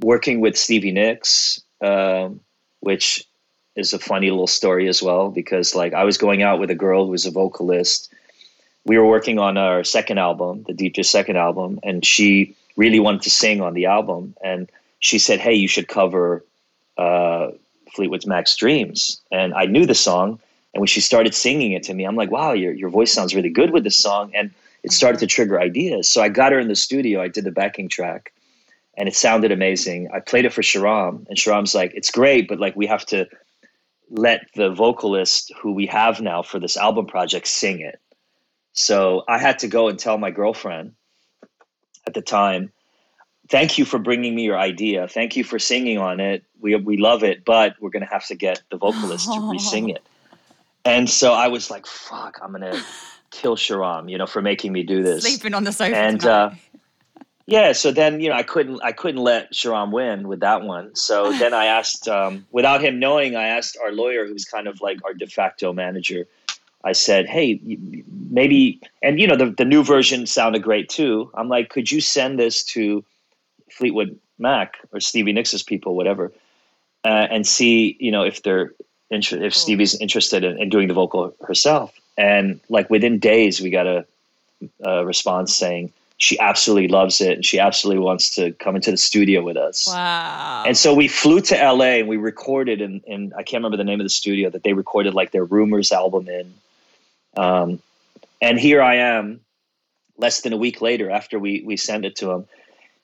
working 0.00 0.40
with 0.40 0.56
Stevie 0.56 0.92
Nicks 0.92 1.60
um, 1.80 2.40
which 2.80 3.24
is 3.76 3.92
a 3.92 3.98
funny 3.98 4.30
little 4.30 4.46
story 4.46 4.88
as 4.88 5.02
well 5.02 5.30
because 5.30 5.74
like 5.74 5.94
I 5.94 6.04
was 6.04 6.18
going 6.18 6.42
out 6.42 6.60
with 6.60 6.70
a 6.70 6.74
girl 6.74 7.04
who 7.04 7.12
was 7.12 7.26
a 7.26 7.30
vocalist. 7.30 8.12
We 8.84 8.98
were 8.98 9.06
working 9.06 9.38
on 9.38 9.56
our 9.56 9.84
second 9.84 10.18
album, 10.18 10.64
the 10.66 10.72
Deep 10.72 10.94
Dish 10.94 11.10
second 11.10 11.36
album, 11.36 11.78
and 11.82 12.04
she 12.04 12.56
really 12.76 13.00
wanted 13.00 13.22
to 13.22 13.30
sing 13.30 13.60
on 13.60 13.74
the 13.74 13.86
album. 13.86 14.34
And 14.42 14.70
she 14.98 15.18
said, 15.18 15.38
"Hey, 15.38 15.54
you 15.54 15.68
should 15.68 15.88
cover 15.88 16.44
uh, 16.96 17.50
Fleetwood's 17.94 18.26
Mac's 18.26 18.56
Dreams." 18.56 19.20
And 19.30 19.54
I 19.54 19.66
knew 19.66 19.86
the 19.86 19.94
song, 19.94 20.40
and 20.72 20.80
when 20.80 20.86
she 20.86 21.00
started 21.00 21.34
singing 21.34 21.72
it 21.72 21.82
to 21.84 21.94
me, 21.94 22.04
I'm 22.04 22.16
like, 22.16 22.30
"Wow, 22.30 22.52
your 22.52 22.72
your 22.72 22.90
voice 22.90 23.12
sounds 23.12 23.34
really 23.34 23.50
good 23.50 23.70
with 23.70 23.84
this 23.84 23.96
song." 23.98 24.30
And 24.34 24.50
it 24.82 24.92
started 24.92 25.18
to 25.18 25.26
trigger 25.26 25.60
ideas. 25.60 26.08
So 26.08 26.22
I 26.22 26.28
got 26.28 26.52
her 26.52 26.60
in 26.60 26.68
the 26.68 26.76
studio. 26.76 27.20
I 27.20 27.28
did 27.28 27.44
the 27.44 27.50
backing 27.50 27.88
track, 27.88 28.32
and 28.96 29.08
it 29.08 29.16
sounded 29.16 29.50
amazing. 29.50 30.08
I 30.14 30.20
played 30.20 30.44
it 30.44 30.52
for 30.52 30.62
Sharam 30.62 31.26
and 31.28 31.36
Sharam's 31.36 31.74
like, 31.74 31.92
"It's 31.94 32.10
great, 32.10 32.48
but 32.48 32.60
like 32.60 32.76
we 32.76 32.86
have 32.86 33.04
to 33.06 33.26
let 34.10 34.46
the 34.54 34.70
vocalist 34.70 35.52
who 35.60 35.72
we 35.72 35.86
have 35.86 36.20
now 36.20 36.42
for 36.42 36.58
this 36.60 36.76
album 36.76 37.06
project 37.06 37.48
sing 37.48 37.80
it." 37.80 37.98
So 38.72 39.24
I 39.26 39.38
had 39.38 39.58
to 39.60 39.68
go 39.68 39.88
and 39.88 39.98
tell 39.98 40.18
my 40.18 40.30
girlfriend 40.30 40.94
at 42.06 42.14
the 42.14 42.22
time, 42.22 42.70
"Thank 43.48 43.76
you 43.76 43.84
for 43.84 43.98
bringing 43.98 44.36
me 44.36 44.44
your 44.44 44.58
idea. 44.58 45.08
Thank 45.08 45.36
you 45.36 45.42
for 45.42 45.58
singing 45.58 45.98
on 45.98 46.20
it. 46.20 46.44
We 46.60 46.76
we 46.76 46.96
love 46.96 47.24
it, 47.24 47.44
but 47.44 47.74
we're 47.80 47.90
gonna 47.90 48.06
have 48.06 48.26
to 48.26 48.36
get 48.36 48.62
the 48.70 48.76
vocalist 48.76 49.32
to 49.32 49.40
re-sing 49.50 49.88
it." 49.88 50.02
And 50.84 51.10
so 51.10 51.32
I 51.32 51.48
was 51.48 51.70
like, 51.70 51.86
"Fuck, 51.86 52.38
I'm 52.42 52.52
gonna." 52.52 52.80
kill 53.30 53.56
Sharam, 53.56 54.10
you 54.10 54.18
know, 54.18 54.26
for 54.26 54.42
making 54.42 54.72
me 54.72 54.82
do 54.82 55.02
this. 55.02 55.22
Sleeping 55.22 55.54
on 55.54 55.64
the 55.64 55.72
sofa. 55.72 55.96
And 55.96 56.24
uh, 56.24 56.50
yeah, 57.46 57.72
so 57.72 57.90
then 57.90 58.20
you 58.20 58.28
know 58.28 58.34
I 58.34 58.42
couldn't 58.42 58.80
I 58.82 58.92
couldn't 58.92 59.22
let 59.22 59.52
Sharam 59.52 59.92
win 59.92 60.28
with 60.28 60.40
that 60.40 60.62
one. 60.62 60.94
So 60.94 61.32
then 61.38 61.54
I 61.54 61.66
asked, 61.66 62.08
um, 62.08 62.46
without 62.50 62.82
him 62.82 62.98
knowing, 62.98 63.36
I 63.36 63.48
asked 63.48 63.76
our 63.82 63.92
lawyer, 63.92 64.26
who's 64.26 64.44
kind 64.44 64.66
of 64.66 64.80
like 64.80 64.98
our 65.04 65.14
de 65.14 65.26
facto 65.26 65.72
manager, 65.72 66.26
I 66.84 66.92
said, 66.92 67.26
"Hey, 67.26 67.60
maybe," 68.30 68.80
and 69.02 69.20
you 69.20 69.26
know, 69.26 69.36
the 69.36 69.50
the 69.50 69.64
new 69.64 69.82
version 69.82 70.26
sounded 70.26 70.62
great 70.62 70.88
too. 70.88 71.30
I'm 71.34 71.48
like, 71.48 71.70
"Could 71.70 71.90
you 71.90 72.00
send 72.00 72.38
this 72.38 72.62
to 72.64 73.04
Fleetwood 73.70 74.18
Mac 74.38 74.76
or 74.92 75.00
Stevie 75.00 75.32
Nicks' 75.32 75.62
people, 75.62 75.94
whatever, 75.94 76.32
uh, 77.04 77.26
and 77.30 77.46
see, 77.46 77.96
you 78.00 78.10
know, 78.10 78.22
if 78.22 78.42
they're 78.42 78.74
inter- 79.10 79.42
if 79.42 79.54
Stevie's 79.54 79.94
interested 80.00 80.44
in, 80.44 80.58
in, 80.58 80.68
doing 80.68 80.88
the 80.88 80.94
vocal 80.94 81.34
herself?" 81.46 81.92
And 82.16 82.60
like 82.68 82.90
within 82.90 83.18
days, 83.18 83.60
we 83.60 83.70
got 83.70 83.86
a, 83.86 84.06
a 84.84 85.04
response 85.04 85.56
saying, 85.56 85.92
she 86.20 86.38
absolutely 86.38 86.86
loves 86.86 87.22
it 87.22 87.32
and 87.32 87.46
she 87.46 87.58
absolutely 87.58 88.04
wants 88.04 88.28
to 88.34 88.52
come 88.52 88.76
into 88.76 88.90
the 88.90 88.98
studio 88.98 89.42
with 89.42 89.56
us. 89.56 89.86
Wow. 89.88 90.64
And 90.66 90.76
so 90.76 90.92
we 90.92 91.08
flew 91.08 91.40
to 91.40 91.54
LA 91.54 91.96
and 92.00 92.08
we 92.08 92.18
recorded 92.18 92.82
in, 92.82 93.00
in 93.06 93.32
I 93.38 93.42
can't 93.42 93.60
remember 93.60 93.78
the 93.78 93.84
name 93.84 94.00
of 94.00 94.04
the 94.04 94.10
studio 94.10 94.50
that 94.50 94.62
they 94.62 94.74
recorded 94.74 95.14
like 95.14 95.30
their 95.30 95.46
Rumours 95.46 95.92
album 95.92 96.28
in. 96.28 96.54
Um, 97.38 97.80
and 98.42 98.60
here 98.60 98.82
I 98.82 98.96
am 98.96 99.40
less 100.18 100.42
than 100.42 100.52
a 100.52 100.58
week 100.58 100.82
later 100.82 101.10
after 101.10 101.38
we, 101.38 101.62
we 101.64 101.78
sent 101.78 102.04
it 102.04 102.16
to 102.16 102.26
them. 102.26 102.46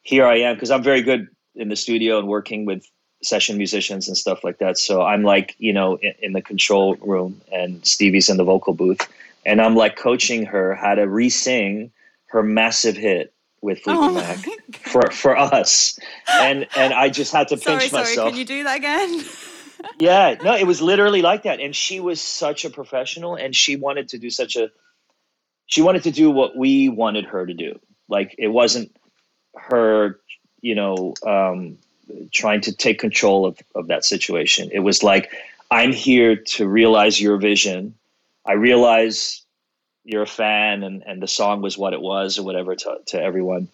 Here 0.03 0.27
I 0.27 0.41
am 0.41 0.55
because 0.55 0.71
I'm 0.71 0.83
very 0.83 1.01
good 1.01 1.29
in 1.55 1.71
the 1.71 1.77
studio 1.77 2.19
and 2.19 2.29
working 2.29 2.67
with 2.67 2.87
session 3.23 3.57
musicians 3.57 4.09
and 4.09 4.17
stuff 4.17 4.45
like 4.45 4.59
that. 4.59 4.79
So 4.79 5.03
I'm 5.03 5.23
like, 5.23 5.55
you 5.59 5.73
know, 5.73 5.97
in, 5.97 6.15
in 6.21 6.33
the 6.33 6.43
control 6.43 6.97
room 6.97 7.41
and 7.53 7.85
Stevie's 7.87 8.29
in 8.29 8.37
the 8.37 8.45
vocal 8.45 8.75
booth 8.75 9.09
and 9.47 9.63
I'm 9.63 9.77
like 9.77 9.97
coaching 9.97 10.45
her 10.47 10.75
how 10.75 10.97
to 10.97 11.09
re-sing 11.09 11.93
her 12.27 12.43
massive 12.43 12.97
hit 12.97 13.33
with 13.63 13.79
Fleetwood 13.79 14.11
oh 14.11 14.15
Mac 14.15 14.39
for 14.91 15.11
for 15.11 15.39
us, 15.39 15.99
and 16.29 16.67
and 16.77 16.93
I 16.93 17.09
just 17.09 17.33
had 17.33 17.49
to 17.49 17.57
pinch 17.57 17.65
sorry, 17.65 17.77
myself. 17.85 18.09
Sorry, 18.09 18.31
can 18.31 18.39
you 18.39 18.45
do 18.45 18.65
that 18.65 18.77
again? 18.77 19.25
yeah, 19.99 20.35
no, 20.43 20.55
it 20.57 20.67
was 20.67 20.83
literally 20.83 21.23
like 21.23 21.45
that, 21.45 21.61
and 21.61 21.75
she 21.75 22.01
was 22.01 22.21
such 22.21 22.65
a 22.65 22.71
professional, 22.71 23.37
and 23.37 23.55
she 23.55 23.77
wanted 23.77 24.11
to 24.11 24.19
do 24.19 24.29
such 24.29 24.57
a, 24.57 24.71
she 25.67 25.81
wanted 25.81 26.03
to 26.03 26.11
do 26.11 26.31
what 26.31 26.57
we 26.57 26.89
wanted 26.89 27.27
her 27.27 27.47
to 27.47 27.55
do. 27.55 27.79
Like 28.09 28.35
it 28.39 28.49
wasn't 28.49 28.95
her, 29.55 30.21
you 30.61 30.75
know, 30.75 31.15
um, 31.25 31.79
trying 32.33 32.61
to 32.63 32.73
take 32.73 32.99
control 32.99 33.47
of 33.47 33.59
of 33.75 33.89
that 33.89 34.05
situation. 34.05 34.71
It 34.73 34.81
was 34.81 35.03
like 35.03 35.33
I'm 35.71 35.93
here 35.93 36.37
to 36.37 36.69
realize 36.69 37.21
your 37.21 37.37
vision. 37.39 37.95
I 38.45 38.53
realize 38.53 39.43
you're 40.05 40.23
a 40.23 40.27
fan 40.27 40.85
and, 40.85 41.03
and 41.05 41.21
the 41.21 41.27
song 41.27 41.61
was 41.61 41.77
what 41.77 41.93
it 41.93 42.01
was 42.01 42.39
or 42.39 42.45
whatever 42.45 42.77
to, 42.77 42.99
to 43.07 43.21
everyone. 43.21 43.69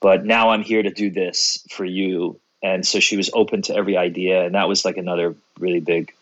But 0.00 0.24
now 0.24 0.50
I'm 0.50 0.62
here 0.62 0.82
to 0.82 0.90
do 0.90 1.10
this 1.10 1.64
for 1.70 1.84
you. 1.84 2.40
And 2.62 2.86
so 2.86 2.98
she 2.98 3.16
was 3.16 3.30
open 3.34 3.62
to 3.62 3.74
every 3.74 3.96
idea. 3.96 4.44
And 4.44 4.54
that 4.54 4.68
was 4.68 4.84
like 4.84 4.96
another 4.96 5.34
really 5.58 5.80
big, 5.80 6.14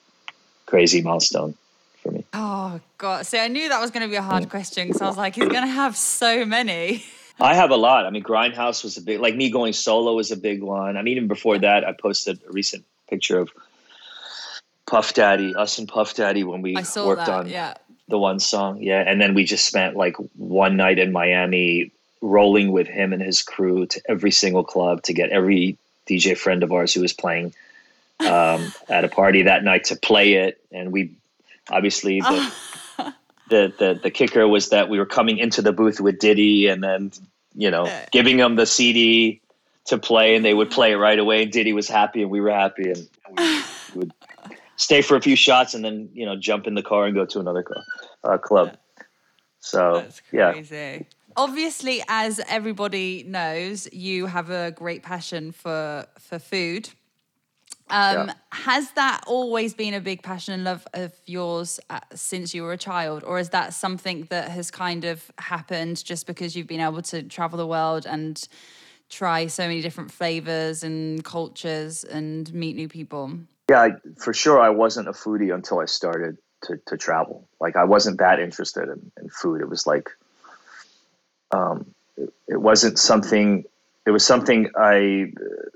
crazy 0.67 1.03
milestone 1.03 1.55
for 2.03 2.11
me. 2.11 2.25
Oh, 2.33 2.81
God. 2.99 3.27
See, 3.27 3.39
I 3.39 3.49
knew 3.49 3.69
that 3.69 3.81
was 3.81 3.93
going 3.93 4.03
to 4.03 4.11
be 4.11 4.17
a 4.17 4.23
hard 4.23 4.51
question 4.51 4.89
because 4.89 5.01
I 5.01 5.07
was 5.07 5.17
like, 5.17 5.37
he's 5.37 5.49
going 5.49 5.65
to 5.65 5.69
have 5.69 5.97
so 5.97 6.45
many. 6.45 7.05
I 7.41 7.55
have 7.55 7.71
a 7.71 7.77
lot. 7.77 8.07
I 8.07 8.11
mean, 8.11 8.23
Grindhouse 8.23 8.85
was 8.85 8.97
a 8.97 9.03
big, 9.03 9.21
like 9.21 9.35
me 9.35 9.51
going 9.51 9.73
solo 9.73 10.15
was 10.15 10.31
a 10.31 10.37
big 10.37 10.63
one. 10.63 10.97
I 10.97 11.03
mean, 11.03 11.17
even 11.17 11.29
before 11.29 11.59
that, 11.59 11.85
I 11.85 11.93
posted 11.93 12.41
a 12.49 12.53
recent 12.53 12.85
picture 13.09 13.39
of 13.39 13.51
Puff 14.87 15.15
Daddy, 15.15 15.55
us 15.55 15.79
and 15.79 15.89
Puff 15.89 16.15
Daddy 16.15 16.45
when 16.45 16.63
we 16.63 16.75
worked 16.75 17.27
that, 17.27 17.29
on 17.29 17.49
yeah 17.49 17.75
the 18.09 18.19
one 18.19 18.39
song, 18.39 18.79
yeah. 18.81 19.03
And 19.07 19.21
then 19.21 19.35
we 19.35 19.45
just 19.45 19.67
spent 19.67 19.97
like 19.97 20.17
one 20.37 20.77
night 20.77 20.99
in 20.99 21.13
Miami 21.13 21.91
rolling 22.21 22.73
with 22.73 22.87
him 22.87 23.13
and 23.13 23.23
his 23.23 23.43
crew 23.43 23.87
to 23.87 24.01
every 24.09 24.31
single 24.31 24.65
club 24.65 25.03
to 25.05 25.13
get 25.13 25.31
every 25.31 25.79
DJ 26.07 26.37
friend 26.37 26.63
of 26.63 26.73
ours 26.73 26.93
who 26.93 27.01
was 27.01 27.13
playing 27.13 27.55
um, 28.21 28.73
at 28.89 29.05
a 29.05 29.09
party 29.09 29.43
that 29.43 29.65
night 29.65 29.85
to 29.85 29.97
play 29.97 30.35
it. 30.35 30.61
And 30.71 30.93
we 30.93 31.13
obviously 31.71 32.21
the, 32.21 32.53
the, 33.49 33.73
the 33.79 34.01
the 34.03 34.11
kicker 34.11 34.47
was 34.49 34.71
that 34.71 34.89
we 34.89 34.99
were 34.99 35.07
coming 35.07 35.39
into 35.39 35.63
the 35.63 35.73
booth 35.73 36.01
with 36.01 36.19
Diddy 36.19 36.67
and 36.67 36.83
then 36.83 37.13
you 37.55 37.71
know 37.71 37.91
giving 38.11 38.37
them 38.37 38.57
the 38.57 38.67
CD 38.67 39.41
to 39.87 39.99
play, 39.99 40.35
and 40.35 40.45
they 40.45 40.55
would 40.55 40.71
play 40.71 40.93
it 40.93 40.97
right 40.97 41.19
away. 41.19 41.43
And 41.43 41.53
Diddy 41.53 41.73
was 41.73 41.89
happy, 41.89 42.23
and 42.23 42.31
we 42.31 42.41
were 42.41 42.51
happy, 42.51 42.91
and 42.91 43.09
we 43.95 44.01
would 44.01 44.13
stay 44.77 45.03
for 45.03 45.17
a 45.17 45.21
few 45.21 45.37
shots 45.37 45.75
and 45.75 45.85
then 45.85 46.09
you 46.13 46.27
know 46.27 46.37
jump 46.37 46.67
in 46.67 46.75
the 46.75 46.83
car 46.83 47.07
and 47.07 47.15
go 47.15 47.25
to 47.25 47.41
another 47.41 47.63
car, 47.63 47.83
uh, 48.25 48.39
club. 48.39 48.77
So 49.61 50.05
yeah. 50.33 50.53
Obviously, 51.37 52.01
as 52.07 52.41
everybody 52.49 53.25
knows, 53.27 53.93
you 53.93 54.27
have 54.27 54.51
a 54.51 54.71
great 54.71 55.03
passion 55.03 55.53
for 55.53 56.07
for 56.19 56.39
food. 56.39 56.91
Um, 57.91 58.29
yeah. 58.29 58.35
Has 58.51 58.91
that 58.93 59.23
always 59.27 59.75
been 59.75 59.95
a 59.95 60.01
big 60.01 60.23
passion 60.23 60.55
and 60.55 60.65
love 60.65 60.87
of 60.95 61.13
yours 61.27 61.79
uh, 61.91 62.01
since 62.15 62.55
you 62.55 62.63
were 62.63 62.73
a 62.73 62.79
child, 62.79 63.25
or 63.25 63.39
is 63.39 63.51
that 63.51 63.75
something 63.75 64.27
that 64.31 64.51
has 64.51 64.71
kind 64.71 65.05
of 65.05 65.31
happened 65.39 66.03
just 66.03 66.27
because 66.27 66.57
you've 66.57 66.67
been 66.67 66.81
able 66.81 67.03
to 67.03 67.23
travel 67.23 67.59
the 67.59 67.67
world 67.67 68.07
and 68.07 68.49
try 69.11 69.47
so 69.47 69.67
many 69.69 69.83
different 69.83 70.11
flavors 70.11 70.83
and 70.83 71.23
cultures 71.25 72.05
and 72.05 72.53
meet 72.55 72.75
new 72.75 72.89
people? 72.89 73.39
Yeah, 73.69 73.83
I, 73.83 73.91
for 74.17 74.33
sure. 74.33 74.61
I 74.61 74.71
wasn't 74.71 75.09
a 75.09 75.13
foodie 75.13 75.55
until 75.55 75.81
I 75.81 75.85
started 75.85 76.39
to, 76.65 76.79
to 76.87 76.97
travel. 76.97 77.49
Like 77.61 77.77
I 77.77 77.85
wasn't 77.85 78.19
that 78.19 78.41
interested 78.41 78.89
in, 78.89 79.11
in 79.21 79.29
food. 79.29 79.61
It 79.61 79.69
was 79.69 79.87
like, 79.87 80.11
um, 81.51 81.95
it, 82.17 82.33
it, 82.49 82.61
wasn't 82.61 82.99
something. 82.99 83.65
It 84.07 84.11
was 84.11 84.25
something 84.25 84.71
I, 84.77 85.33
uh, 85.37 85.69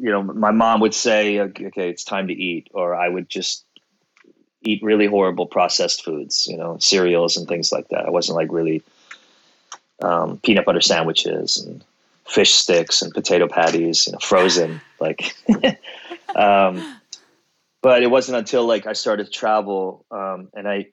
you 0.00 0.10
know, 0.10 0.22
my 0.22 0.50
mom 0.50 0.80
would 0.80 0.94
say, 0.94 1.38
"Okay, 1.40 1.90
it's 1.90 2.04
time 2.04 2.28
to 2.28 2.34
eat," 2.34 2.68
or 2.72 2.94
I 2.94 3.08
would 3.08 3.28
just 3.28 3.64
eat 4.62 4.82
really 4.82 5.06
horrible 5.06 5.46
processed 5.46 6.04
foods, 6.04 6.46
you 6.46 6.56
know, 6.56 6.78
cereals 6.78 7.36
and 7.36 7.46
things 7.46 7.70
like 7.70 7.88
that. 7.88 8.06
I 8.06 8.10
wasn't 8.10 8.36
like 8.36 8.50
really 8.50 8.82
um, 10.02 10.38
peanut 10.38 10.64
butter 10.64 10.80
sandwiches 10.80 11.58
and 11.58 11.84
fish 12.26 12.52
sticks 12.52 13.02
and 13.02 13.12
potato 13.12 13.46
patties, 13.46 14.06
you 14.06 14.12
know, 14.12 14.18
frozen. 14.20 14.80
like, 15.00 15.34
um, 16.34 16.96
but 17.82 18.02
it 18.02 18.10
wasn't 18.10 18.38
until 18.38 18.66
like 18.66 18.86
I 18.86 18.94
started 18.94 19.26
to 19.26 19.30
travel 19.30 20.06
um, 20.10 20.48
and 20.54 20.66
I 20.66 20.86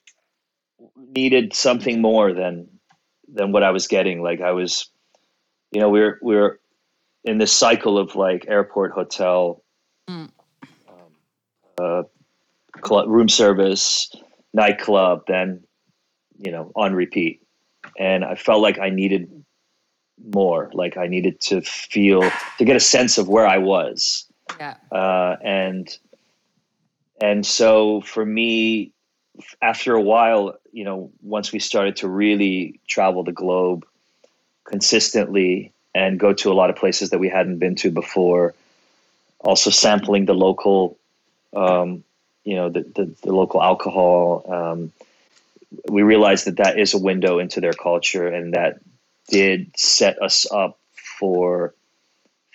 needed 0.95 1.53
something 1.53 2.01
more 2.01 2.34
than 2.34 2.68
than 3.28 3.51
what 3.53 3.64
I 3.64 3.72
was 3.72 3.88
getting. 3.88 4.22
Like 4.22 4.41
I 4.41 4.51
was, 4.51 4.89
you 5.72 5.80
know, 5.80 5.89
we 5.89 5.99
we're 6.01 6.20
we 6.22 6.36
we're 6.36 6.58
in 7.28 7.38
this 7.38 7.52
cycle 7.52 7.98
of 7.98 8.16
like 8.16 8.46
airport, 8.48 8.92
hotel, 8.92 9.64
mm. 10.10 10.30
um, 10.88 11.12
uh, 11.78 12.04
club, 12.82 13.08
room 13.10 13.30
service, 13.30 14.10
nightclub, 14.54 15.24
then 15.28 15.64
you 16.38 16.52
know 16.52 16.72
on 16.76 16.94
repeat, 16.94 17.42
and 18.00 18.24
I 18.24 18.36
felt 18.36 18.62
like 18.62 18.80
I 18.80 18.90
needed 18.90 19.30
more. 20.34 20.72
Like 20.74 20.98
I 20.98 21.08
needed 21.08 21.40
to 21.42 21.62
feel 21.62 22.22
to 22.58 22.66
get 22.66 22.76
a 22.76 22.82
sense 22.82 23.18
of 23.18 23.28
where 23.28 23.46
I 23.46 23.58
was. 23.58 24.26
Yeah. 24.60 24.76
Uh, 24.92 25.36
and 25.44 25.96
and 27.22 27.46
so 27.46 28.02
for 28.02 28.26
me 28.26 28.94
after 29.62 29.94
a 29.94 30.02
while 30.02 30.56
you 30.72 30.84
know 30.84 31.12
once 31.22 31.52
we 31.52 31.60
started 31.60 31.96
to 31.98 32.08
really 32.08 32.80
travel 32.88 33.24
the 33.24 33.32
globe 33.32 33.86
consistently 34.64 35.74
and 35.98 36.20
go 36.20 36.34
to 36.34 36.52
a 36.52 36.56
lot 36.60 36.70
of 36.70 36.76
places 36.76 37.10
that 37.10 37.20
we 37.20 37.30
hadn't 37.30 37.58
been 37.58 37.76
to 37.76 37.89
before 37.91 38.54
also 39.39 39.70
sampling 39.70 40.26
the 40.26 40.34
local 40.48 40.98
um, 41.56 42.04
you 42.43 42.56
know 42.56 42.70
the, 42.70 42.82
the, 42.82 43.06
the 43.24 43.34
local 43.41 43.62
alcohol 43.62 44.43
um, 44.58 44.91
we 45.89 46.02
realized 46.02 46.45
that 46.45 46.58
that 46.58 46.80
is 46.80 46.93
a 46.93 46.98
window 46.98 47.39
into 47.39 47.60
their 47.62 47.74
culture 47.74 48.28
and 48.28 48.54
that 48.54 48.80
did 49.28 49.72
set 49.78 50.22
us 50.22 50.50
up 50.52 50.78
for 51.20 51.74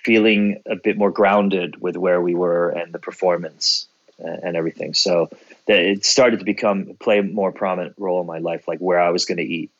feeling 0.04 0.62
a 0.66 0.76
bit 0.76 0.96
more 0.96 1.10
grounded 1.10 1.80
with 1.80 1.96
where 1.96 2.20
we 2.20 2.34
were 2.34 2.70
and 2.70 2.92
the 2.92 2.98
performance 2.98 3.86
and 4.18 4.56
everything. 4.56 4.94
So 4.94 5.30
that 5.66 5.78
it 5.78 6.04
started 6.04 6.40
to 6.40 6.44
become 6.44 6.96
play 7.00 7.18
a 7.18 7.22
more 7.22 7.52
prominent 7.52 7.94
role 7.98 8.20
in 8.20 8.26
my 8.26 8.38
life, 8.38 8.66
like 8.66 8.78
where 8.78 9.00
I 9.00 9.10
was 9.10 9.24
going 9.24 9.38
to 9.38 9.44
eat. 9.44 9.70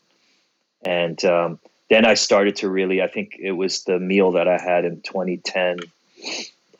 And 0.84 1.22
um, 1.24 1.58
then 1.92 2.06
I 2.06 2.14
started 2.14 2.56
to 2.56 2.70
really, 2.70 3.02
I 3.02 3.06
think 3.06 3.36
it 3.38 3.52
was 3.52 3.84
the 3.84 3.98
meal 3.98 4.32
that 4.32 4.48
I 4.48 4.56
had 4.56 4.86
in 4.86 5.02
2010 5.02 5.80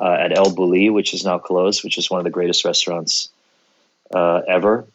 uh, 0.00 0.16
at 0.18 0.34
El 0.34 0.46
Bulli, 0.56 0.90
which 0.90 1.12
is 1.12 1.22
now 1.22 1.38
closed, 1.38 1.84
which 1.84 1.98
is 1.98 2.10
one 2.10 2.16
of 2.16 2.24
the 2.24 2.30
greatest 2.30 2.64
restaurants 2.64 3.28
uh, 4.14 4.40
ever. 4.48 4.86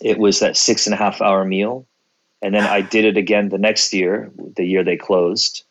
It 0.00 0.18
was 0.18 0.38
that 0.38 0.56
six 0.56 0.86
and 0.86 0.94
a 0.94 0.96
half 0.96 1.20
hour 1.20 1.44
meal. 1.44 1.86
And 2.40 2.54
then 2.54 2.62
I 2.62 2.82
did 2.82 3.04
it 3.04 3.16
again 3.16 3.48
the 3.48 3.58
next 3.58 3.92
year, 3.92 4.30
the 4.54 4.64
year 4.64 4.84
they 4.84 4.96
closed. 4.96 5.64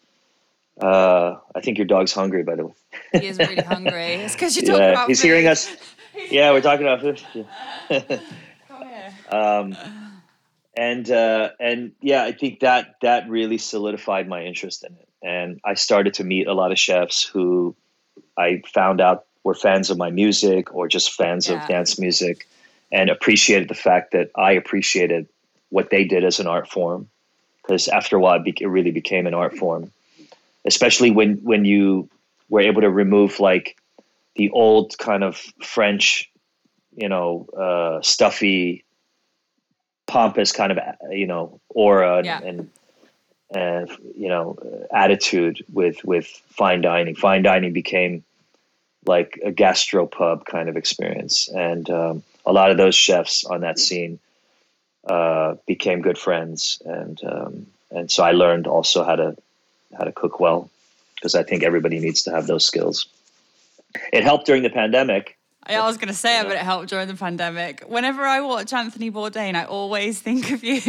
Uh, 0.82 1.38
I 1.56 1.62
think 1.62 1.78
your 1.78 1.88
dog's 1.88 2.12
hungry, 2.12 2.44
by 2.44 2.56
the 2.56 2.66
way. 2.66 2.74
he 3.14 3.28
is 3.28 3.38
really 3.38 3.56
hungry. 3.62 4.16
It's 4.16 4.34
because 4.34 4.58
you're 4.58 4.66
talking 4.66 4.82
yeah, 4.82 4.92
about 4.92 5.08
He's 5.08 5.22
food. 5.22 5.28
hearing 5.30 5.48
us. 5.48 5.74
Yeah, 6.30 6.52
we're 6.52 6.60
talking 6.60 6.86
about 6.86 7.00
food. 7.00 7.22
Yeah. 7.34 8.00
Come 8.68 8.88
here. 8.90 9.14
Um, 9.30 10.05
and 10.76 11.10
uh, 11.10 11.50
and 11.60 11.92
yeah, 12.02 12.24
I 12.24 12.32
think 12.32 12.60
that 12.60 12.96
that 13.02 13.30
really 13.30 13.58
solidified 13.58 14.28
my 14.28 14.44
interest 14.44 14.84
in 14.84 14.94
it, 14.94 15.08
and 15.24 15.60
I 15.64 15.74
started 15.74 16.14
to 16.16 16.24
meet 16.24 16.48
a 16.48 16.54
lot 16.54 16.72
of 16.72 16.80
chefs 16.80 17.24
who 17.24 17.76
I 18.38 18.62
found 18.74 19.02
out 19.02 19.26
were 19.44 19.56
fans 19.56 19.90
of 19.90 19.98
my 19.98 20.10
music 20.10 20.74
or 20.74 20.88
just 20.88 21.14
fans 21.14 21.48
yeah. 21.48 21.62
of 21.62 21.68
dance 21.68 22.00
music, 22.00 22.48
and 22.92 23.10
appreciated 23.10 23.70
the 23.70 23.76
fact 23.76 24.12
that 24.12 24.32
I 24.36 24.52
appreciated 24.52 25.28
what 25.70 25.90
they 25.90 26.06
did 26.06 26.24
as 26.24 26.40
an 26.40 26.48
art 26.48 26.70
form. 26.70 27.10
Because 27.62 27.88
after 27.88 28.16
a 28.16 28.20
while, 28.20 28.44
it 28.46 28.68
really 28.68 28.92
became 28.92 29.26
an 29.26 29.34
art 29.34 29.58
form, 29.58 29.92
especially 30.66 31.12
when 31.12 31.38
when 31.38 31.66
you 31.66 32.10
were 32.50 32.62
able 32.62 32.82
to 32.82 32.90
remove 32.92 33.40
like 33.40 33.76
the 34.36 34.52
old 34.52 34.98
kind 35.00 35.24
of 35.24 35.38
French, 35.64 36.30
you 36.96 37.10
know, 37.10 37.48
uh, 37.58 38.02
stuffy, 38.02 38.85
pompous 40.08 40.52
kind 40.52 40.72
of 40.72 40.80
you 41.10 41.28
know 41.28 41.60
aura 41.70 42.22
yeah. 42.24 42.42
and 42.44 42.70
and 43.52 43.90
you 44.16 44.30
know 44.30 44.58
attitude 44.94 45.64
with 45.72 46.04
with 46.04 46.28
fine 46.50 46.82
dining. 46.82 47.16
Fine 47.16 47.44
dining 47.44 47.74
became 47.74 48.24
like 49.06 49.40
a 49.44 49.52
gastropub 49.52 50.46
kind 50.46 50.70
of 50.70 50.78
experience, 50.78 51.48
and 51.50 51.90
um, 51.90 52.24
a 52.46 52.54
lot 52.54 52.72
of 52.72 52.78
those 52.78 52.96
chefs 52.96 53.46
on 53.46 53.62
that 53.62 53.80
scene 53.80 54.20
uh, 55.08 55.56
became 55.68 56.02
good 56.02 56.18
friends, 56.18 56.82
and 56.86 57.22
um, 57.24 57.68
and 57.92 58.12
so 58.12 58.24
I 58.24 58.32
learned 58.32 58.68
also 58.68 59.04
how 59.04 59.16
to 59.16 59.36
how 59.98 60.04
to 60.04 60.12
cook 60.12 60.40
well 60.40 60.70
because 61.16 61.36
I 61.36 61.44
think 61.44 61.64
everybody 61.64 62.00
needs 62.00 62.24
to 62.24 62.32
have 62.32 62.48
those 62.48 62.66
skills. 62.66 63.08
It 64.12 64.24
helped 64.24 64.46
during 64.46 64.64
the 64.64 64.70
pandemic 64.70 65.35
I 65.68 65.86
was 65.86 65.98
going 65.98 66.10
to 66.10 66.14
say, 66.14 66.40
it, 66.40 66.44
but 66.44 66.54
it 66.54 66.60
helped 66.60 66.90
during 66.90 67.08
the 67.08 67.16
pandemic. 67.16 67.84
Whenever 67.88 68.24
I 68.24 68.42
watch 68.42 68.72
Anthony 68.72 69.10
Bourdain, 69.12 69.56
I 69.56 69.66
always 69.66 70.20
think 70.20 70.52
of 70.52 70.64
you. 70.64 70.82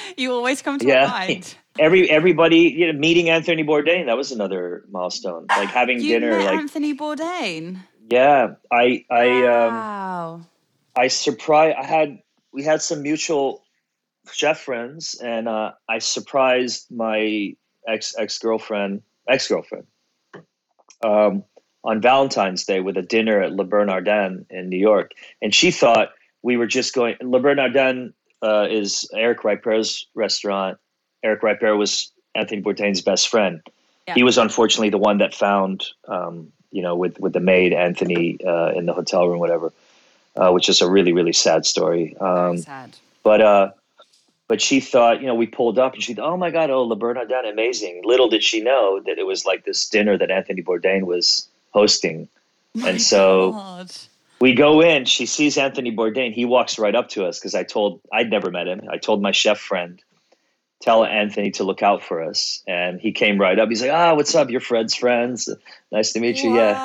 you 0.16 0.32
always 0.32 0.62
come 0.62 0.78
to 0.78 0.86
yeah. 0.86 1.06
mind. 1.06 1.54
Every 1.78 2.10
everybody, 2.10 2.74
you 2.76 2.92
know, 2.92 2.98
meeting 2.98 3.30
Anthony 3.30 3.62
Bourdain 3.62 4.06
that 4.06 4.16
was 4.16 4.32
another 4.32 4.84
milestone. 4.90 5.46
Like 5.48 5.68
having 5.68 6.00
you 6.00 6.18
dinner. 6.18 6.38
like 6.38 6.58
Anthony 6.58 6.94
Bourdain. 6.94 7.78
Yeah, 8.10 8.54
I 8.70 9.04
I 9.08 9.28
um, 9.28 9.74
wow. 9.74 10.34
um, 10.34 10.46
I 10.96 11.06
surprised. 11.08 11.76
I 11.78 11.84
had 11.84 12.18
we 12.52 12.64
had 12.64 12.82
some 12.82 13.02
mutual 13.02 13.62
chef 14.32 14.60
friends, 14.60 15.14
and 15.14 15.48
uh, 15.48 15.72
I 15.88 16.00
surprised 16.00 16.90
my 16.90 17.54
ex 17.86 18.16
ex 18.18 18.38
girlfriend 18.38 19.02
ex 19.28 19.48
girlfriend. 19.48 19.86
Um, 21.02 21.44
on 21.82 22.00
Valentine's 22.00 22.64
Day 22.64 22.80
with 22.80 22.96
a 22.96 23.02
dinner 23.02 23.40
at 23.40 23.52
Le 23.52 23.64
Bernardin 23.64 24.46
in 24.50 24.68
New 24.68 24.78
York, 24.78 25.12
and 25.40 25.54
she 25.54 25.70
thought 25.70 26.10
we 26.42 26.56
were 26.56 26.66
just 26.66 26.94
going. 26.94 27.16
Le 27.20 27.40
Bernardin 27.40 28.14
uh, 28.42 28.66
is 28.70 29.08
Eric 29.14 29.40
Ripert's 29.40 30.06
restaurant. 30.14 30.78
Eric 31.22 31.42
Ripert 31.42 31.76
was 31.76 32.12
Anthony 32.34 32.62
Bourdain's 32.62 33.02
best 33.02 33.28
friend. 33.28 33.60
Yeah. 34.08 34.14
He 34.14 34.22
was 34.22 34.38
unfortunately 34.38 34.90
the 34.90 34.98
one 34.98 35.18
that 35.18 35.34
found, 35.34 35.86
um, 36.08 36.52
you 36.70 36.82
know, 36.82 36.96
with 36.96 37.18
with 37.20 37.32
the 37.32 37.40
maid 37.40 37.72
Anthony 37.72 38.38
uh, 38.44 38.72
in 38.74 38.86
the 38.86 38.92
hotel 38.92 39.28
room, 39.28 39.38
whatever, 39.38 39.72
uh, 40.36 40.50
which 40.50 40.68
is 40.68 40.80
a 40.80 40.90
really 40.90 41.12
really 41.12 41.32
sad 41.32 41.66
story. 41.66 42.16
Um, 42.16 42.58
sad. 42.58 42.96
But 43.22 43.40
uh, 43.40 43.70
but 44.48 44.60
she 44.60 44.80
thought, 44.80 45.20
you 45.20 45.28
know, 45.28 45.34
we 45.36 45.46
pulled 45.46 45.78
up 45.78 45.94
and 45.94 46.02
she 46.02 46.14
thought, 46.14 46.28
oh 46.28 46.36
my 46.36 46.50
God, 46.50 46.70
oh, 46.70 46.82
Le 46.82 46.96
Bernardin, 46.96 47.44
amazing. 47.46 48.02
Little 48.04 48.28
did 48.28 48.42
she 48.42 48.60
know 48.60 49.00
that 49.06 49.16
it 49.16 49.24
was 49.24 49.44
like 49.44 49.64
this 49.64 49.88
dinner 49.88 50.18
that 50.18 50.30
Anthony 50.30 50.60
Bourdain 50.60 51.02
was 51.02 51.48
hosting. 51.70 52.28
My 52.74 52.90
and 52.90 53.02
so 53.02 53.52
God. 53.52 53.92
we 54.40 54.54
go 54.54 54.80
in, 54.80 55.04
she 55.04 55.26
sees 55.26 55.58
Anthony 55.58 55.90
Bourdain. 55.90 56.32
He 56.32 56.44
walks 56.44 56.78
right 56.78 56.94
up 56.94 57.08
to 57.10 57.24
us 57.24 57.38
because 57.38 57.54
I 57.54 57.64
told, 57.64 58.00
I'd 58.12 58.30
never 58.30 58.50
met 58.50 58.68
him. 58.68 58.82
I 58.90 58.98
told 58.98 59.22
my 59.22 59.32
chef 59.32 59.58
friend, 59.58 60.00
tell 60.80 61.04
Anthony 61.04 61.50
to 61.52 61.64
look 61.64 61.82
out 61.82 62.02
for 62.02 62.22
us. 62.22 62.62
And 62.66 63.00
he 63.00 63.12
came 63.12 63.38
right 63.38 63.58
up. 63.58 63.68
He's 63.68 63.82
like, 63.82 63.90
ah, 63.90 64.14
what's 64.14 64.34
up? 64.34 64.50
You're 64.50 64.60
Fred's 64.60 64.94
friends. 64.94 65.48
Nice 65.92 66.12
to 66.12 66.20
meet 66.20 66.42
you. 66.42 66.50
Wow. 66.50 66.56
Yeah. 66.56 66.80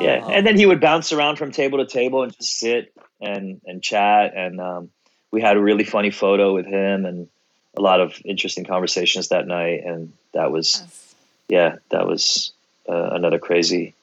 Yeah. 0.00 0.26
And 0.28 0.46
then 0.46 0.56
he 0.56 0.66
would 0.66 0.80
bounce 0.80 1.12
around 1.12 1.36
from 1.36 1.52
table 1.52 1.78
to 1.78 1.86
table 1.86 2.22
and 2.22 2.34
just 2.34 2.58
sit 2.58 2.92
and, 3.20 3.60
and 3.66 3.82
chat. 3.82 4.34
And 4.34 4.60
um, 4.60 4.90
we 5.30 5.40
had 5.40 5.56
a 5.56 5.60
really 5.60 5.84
funny 5.84 6.10
photo 6.10 6.54
with 6.54 6.66
him 6.66 7.04
and 7.04 7.28
a 7.76 7.80
lot 7.80 8.00
of 8.00 8.14
interesting 8.24 8.64
conversations 8.64 9.28
that 9.28 9.46
night. 9.46 9.84
And 9.84 10.12
that 10.32 10.50
was, 10.50 10.80
yes. 10.80 11.14
yeah, 11.48 11.76
that 11.90 12.06
was 12.06 12.52
uh, 12.88 13.10
another 13.12 13.38
crazy 13.38 13.94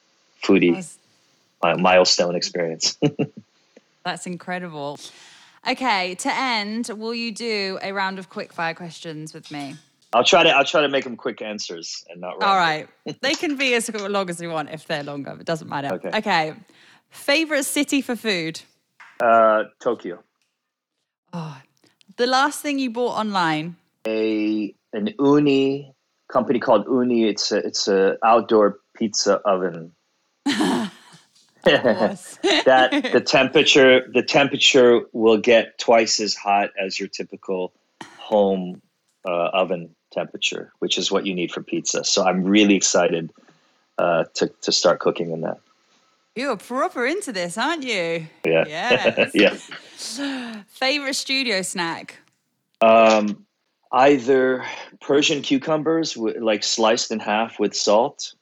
foodie 0.42 0.76
was, 0.76 0.98
milestone 1.62 2.34
experience. 2.36 2.98
that's 4.04 4.26
incredible. 4.26 4.98
Okay, 5.68 6.14
to 6.16 6.34
end, 6.34 6.90
will 6.96 7.14
you 7.14 7.32
do 7.32 7.78
a 7.82 7.92
round 7.92 8.18
of 8.18 8.30
quick 8.30 8.52
fire 8.52 8.74
questions 8.74 9.34
with 9.34 9.50
me? 9.50 9.76
I'll 10.12 10.24
try 10.24 10.42
to. 10.42 10.50
I'll 10.50 10.64
try 10.64 10.80
to 10.80 10.88
make 10.88 11.04
them 11.04 11.16
quick 11.16 11.40
answers 11.40 12.04
and 12.08 12.20
not. 12.20 12.42
All 12.42 12.56
right, 12.56 12.88
they 13.20 13.34
can 13.34 13.56
be 13.56 13.74
as 13.74 13.92
long 13.94 14.28
as 14.28 14.40
you 14.40 14.50
want 14.50 14.70
if 14.70 14.86
they're 14.86 15.04
longer. 15.04 15.36
It 15.38 15.46
doesn't 15.46 15.68
matter. 15.68 15.94
Okay. 15.94 16.10
Okay. 16.14 16.54
Favorite 17.10 17.64
city 17.64 18.00
for 18.00 18.16
food? 18.16 18.60
Uh, 19.20 19.64
Tokyo. 19.80 20.22
Oh, 21.32 21.60
the 22.16 22.26
last 22.26 22.60
thing 22.60 22.78
you 22.78 22.90
bought 22.90 23.18
online? 23.18 23.76
A 24.06 24.74
an 24.92 25.14
Ooni 25.18 25.92
company 26.32 26.58
called 26.58 26.86
Ooni. 26.86 27.28
It's 27.28 27.52
a 27.52 27.58
it's 27.58 27.86
a 27.86 28.16
outdoor 28.24 28.78
pizza 28.96 29.36
oven. 29.44 29.92
that 31.64 33.10
the 33.12 33.20
temperature 33.20 34.08
the 34.12 34.22
temperature 34.22 35.00
will 35.12 35.38
get 35.38 35.78
twice 35.78 36.20
as 36.20 36.34
hot 36.34 36.70
as 36.80 36.98
your 36.98 37.08
typical 37.08 37.72
home 38.18 38.80
uh, 39.26 39.48
oven 39.52 39.94
temperature, 40.10 40.72
which 40.78 40.98
is 40.98 41.12
what 41.12 41.26
you 41.26 41.34
need 41.34 41.52
for 41.52 41.62
pizza. 41.62 42.04
So 42.04 42.24
I'm 42.24 42.44
really 42.44 42.74
excited 42.74 43.32
uh, 43.98 44.24
to 44.34 44.48
to 44.62 44.72
start 44.72 45.00
cooking 45.00 45.30
in 45.30 45.42
that. 45.42 45.58
You're 46.36 46.56
proper 46.56 47.06
into 47.06 47.32
this, 47.32 47.58
aren't 47.58 47.82
you? 47.82 48.26
Yeah. 48.46 48.64
Yes. 48.66 49.30
yeah. 49.34 50.62
Favorite 50.68 51.14
studio 51.14 51.60
snack? 51.62 52.18
Um, 52.80 53.44
either 53.92 54.64
Persian 55.00 55.42
cucumbers, 55.42 56.16
like 56.16 56.62
sliced 56.62 57.10
in 57.10 57.18
half 57.18 57.58
with 57.58 57.74
salt 57.74 58.34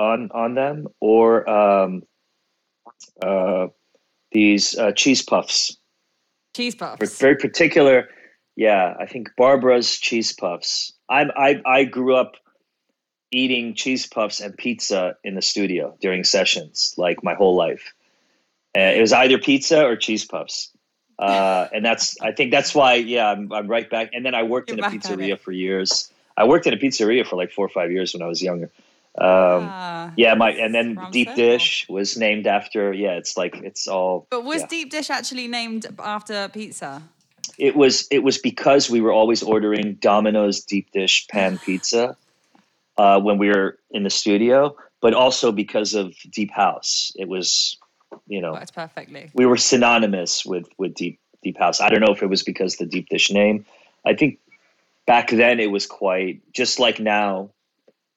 on 0.00 0.30
on 0.32 0.54
them, 0.54 0.88
or 1.00 1.48
um, 1.48 2.02
uh, 3.22 3.68
these 4.32 4.76
uh, 4.78 4.92
cheese 4.92 5.22
puffs. 5.22 5.76
Cheese 6.56 6.74
puffs. 6.74 7.18
Very 7.18 7.36
particular. 7.36 8.08
Yeah, 8.56 8.94
I 8.98 9.06
think 9.06 9.30
Barbara's 9.36 9.98
cheese 9.98 10.32
puffs. 10.32 10.92
I 11.08 11.24
I 11.36 11.62
I 11.64 11.84
grew 11.84 12.16
up 12.16 12.36
eating 13.32 13.74
cheese 13.74 14.06
puffs 14.06 14.40
and 14.40 14.56
pizza 14.56 15.16
in 15.22 15.34
the 15.34 15.42
studio 15.42 15.96
during 16.00 16.24
sessions, 16.24 16.94
like 16.96 17.22
my 17.22 17.34
whole 17.34 17.54
life. 17.54 17.92
Uh, 18.76 18.80
it 18.80 19.00
was 19.00 19.12
either 19.12 19.38
pizza 19.38 19.84
or 19.84 19.96
cheese 19.96 20.24
puffs. 20.24 20.70
Uh, 21.18 21.68
and 21.72 21.84
that's 21.84 22.16
I 22.22 22.32
think 22.32 22.50
that's 22.50 22.74
why 22.74 22.94
yeah 22.94 23.30
I'm, 23.30 23.52
I'm 23.52 23.68
right 23.68 23.88
back. 23.88 24.10
And 24.14 24.24
then 24.24 24.34
I 24.34 24.42
worked 24.42 24.70
You're 24.70 24.78
in 24.78 24.84
a 24.84 24.88
pizzeria 24.88 25.38
for 25.38 25.52
years. 25.52 26.10
I 26.36 26.44
worked 26.44 26.66
in 26.66 26.72
a 26.72 26.78
pizzeria 26.78 27.26
for 27.26 27.36
like 27.36 27.52
four 27.52 27.66
or 27.66 27.68
five 27.68 27.92
years 27.92 28.14
when 28.14 28.22
I 28.22 28.26
was 28.26 28.42
younger. 28.42 28.70
Um, 29.20 29.68
uh, 29.68 30.10
yeah, 30.16 30.34
my 30.34 30.50
and 30.52 30.74
then 30.74 30.98
Deep 31.10 31.34
Dish 31.34 31.86
was 31.88 32.16
named 32.16 32.46
after. 32.46 32.92
Yeah, 32.92 33.12
it's 33.12 33.36
like 33.36 33.56
it's 33.56 33.86
all. 33.86 34.26
But 34.30 34.44
was 34.44 34.62
yeah. 34.62 34.66
Deep 34.68 34.90
Dish 34.90 35.10
actually 35.10 35.46
named 35.46 35.86
after 35.98 36.48
pizza? 36.48 37.02
It 37.58 37.76
was. 37.76 38.08
It 38.10 38.22
was 38.22 38.38
because 38.38 38.88
we 38.88 39.00
were 39.00 39.12
always 39.12 39.42
ordering 39.42 39.98
Domino's 40.00 40.64
Deep 40.64 40.90
Dish 40.92 41.26
pan 41.28 41.58
pizza 41.64 42.16
uh, 42.96 43.20
when 43.20 43.36
we 43.36 43.48
were 43.48 43.78
in 43.90 44.04
the 44.04 44.10
studio, 44.10 44.76
but 45.02 45.12
also 45.12 45.52
because 45.52 45.94
of 45.94 46.14
Deep 46.30 46.50
House. 46.50 47.12
It 47.16 47.28
was 47.28 47.76
you 48.26 48.40
know 48.40 48.52
worked 48.52 48.74
perfectly. 48.74 49.30
We 49.34 49.46
were 49.46 49.56
synonymous 49.56 50.44
with 50.44 50.68
with 50.78 50.94
deep 50.94 51.20
deep 51.42 51.58
house. 51.58 51.80
I 51.80 51.88
don't 51.88 52.00
know 52.00 52.12
if 52.12 52.22
it 52.22 52.26
was 52.26 52.42
because 52.42 52.76
the 52.76 52.86
deep 52.86 53.08
dish 53.08 53.30
name. 53.30 53.66
I 54.06 54.14
think 54.14 54.38
back 55.06 55.30
then 55.30 55.60
it 55.60 55.70
was 55.70 55.86
quite 55.86 56.40
just 56.52 56.78
like 56.78 57.00
now. 57.00 57.50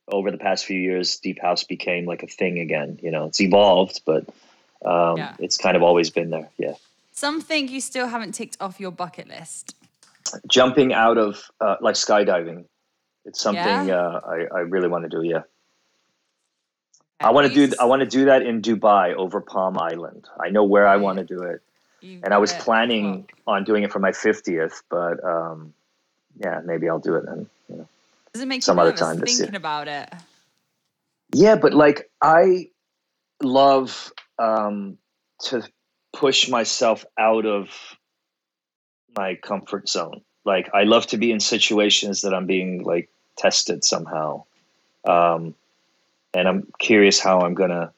Over 0.07 0.31
the 0.31 0.37
past 0.37 0.65
few 0.65 0.79
years, 0.79 1.17
deep 1.17 1.41
house 1.41 1.63
became 1.63 2.05
like 2.05 2.23
a 2.23 2.27
thing 2.27 2.59
again. 2.59 2.99
You 3.01 3.11
know, 3.11 3.25
it's 3.25 3.39
evolved, 3.39 4.01
but 4.05 4.27
um, 4.85 5.17
yeah. 5.17 5.35
it's 5.39 5.57
kind 5.57 5.77
of 5.77 5.83
always 5.83 6.09
been 6.09 6.29
there. 6.29 6.49
Yeah. 6.57 6.73
Something 7.13 7.69
you 7.69 7.79
still 7.79 8.07
haven't 8.07 8.33
ticked 8.33 8.57
off 8.59 8.79
your 8.79 8.91
bucket 8.91 9.27
list. 9.27 9.75
Jumping 10.47 10.93
out 10.93 11.17
of 11.17 11.49
uh, 11.61 11.77
like 11.79 11.95
skydiving. 11.95 12.65
It's 13.25 13.39
something 13.39 13.87
yeah. 13.87 13.95
uh, 13.95 14.21
I, 14.25 14.57
I 14.57 14.59
really 14.61 14.89
want 14.89 15.09
to 15.09 15.09
do. 15.09 15.23
Yeah. 15.25 15.43
I 17.23 17.31
want 17.31 17.47
to 17.47 17.53
do 17.53 17.73
I 17.79 17.85
want 17.85 18.01
to 18.01 18.05
do 18.05 18.25
that 18.25 18.41
in 18.41 18.61
Dubai 18.61 19.13
over 19.13 19.39
Palm 19.39 19.77
Island. 19.79 20.27
I 20.37 20.49
know 20.49 20.65
where 20.65 20.85
I 20.85 20.97
want 20.97 21.19
to 21.19 21.23
do 21.23 21.43
it, 21.43 21.61
and 22.01 22.33
I 22.33 22.37
was 22.37 22.51
planning 22.51 23.29
on 23.47 23.63
doing 23.63 23.83
it 23.83 23.91
for 23.93 23.99
my 23.99 24.11
fiftieth, 24.11 24.83
but 24.89 25.23
um, 25.23 25.73
yeah, 26.35 26.59
maybe 26.65 26.89
I'll 26.89 26.99
do 26.99 27.15
it 27.15 27.25
then. 27.25 27.47
Does 28.33 28.41
it 28.41 28.47
make 28.47 28.63
some 28.63 28.79
other 28.79 28.93
time 28.93 29.19
thinking 29.19 29.55
about 29.55 29.87
it? 29.87 30.11
Yeah, 31.33 31.55
but 31.55 31.73
like 31.73 32.09
I 32.21 32.69
love 33.41 34.11
um, 34.39 34.97
to 35.45 35.63
push 36.13 36.49
myself 36.49 37.05
out 37.17 37.45
of 37.45 37.69
my 39.15 39.35
comfort 39.35 39.87
zone. 39.87 40.21
Like 40.45 40.69
I 40.73 40.83
love 40.83 41.07
to 41.07 41.17
be 41.17 41.31
in 41.31 41.39
situations 41.39 42.21
that 42.21 42.33
I'm 42.33 42.47
being 42.47 42.83
like 42.83 43.09
tested 43.37 43.83
somehow. 43.83 44.43
Um, 45.05 45.55
and 46.33 46.47
I'm 46.47 46.67
curious 46.79 47.19
how 47.19 47.41
I'm 47.41 47.53
gonna 47.53 47.91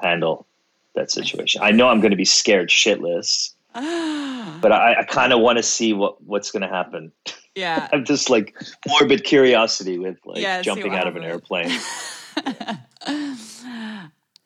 handle 0.00 0.46
that 0.94 1.10
situation. 1.10 1.62
I 1.62 1.70
know 1.70 1.88
I'm 1.88 2.00
gonna 2.00 2.16
be 2.16 2.24
scared 2.26 2.68
shitless, 2.68 3.54
but 3.72 4.72
I, 4.72 4.96
I 5.00 5.04
kind 5.04 5.32
of 5.32 5.40
want 5.40 5.56
to 5.56 5.62
see 5.62 5.92
what 5.92 6.22
what's 6.22 6.50
going 6.50 6.62
to 6.62 6.68
happen. 6.68 7.12
Yeah. 7.54 7.88
I'm 7.92 8.04
just 8.04 8.30
like 8.30 8.54
morbid 8.88 9.24
curiosity 9.24 9.98
with 9.98 10.18
like 10.24 10.40
Yeah, 10.40 10.62
jumping 10.62 10.94
out 10.94 11.06
of 11.06 11.16
an 11.16 11.24
airplane. 11.24 11.68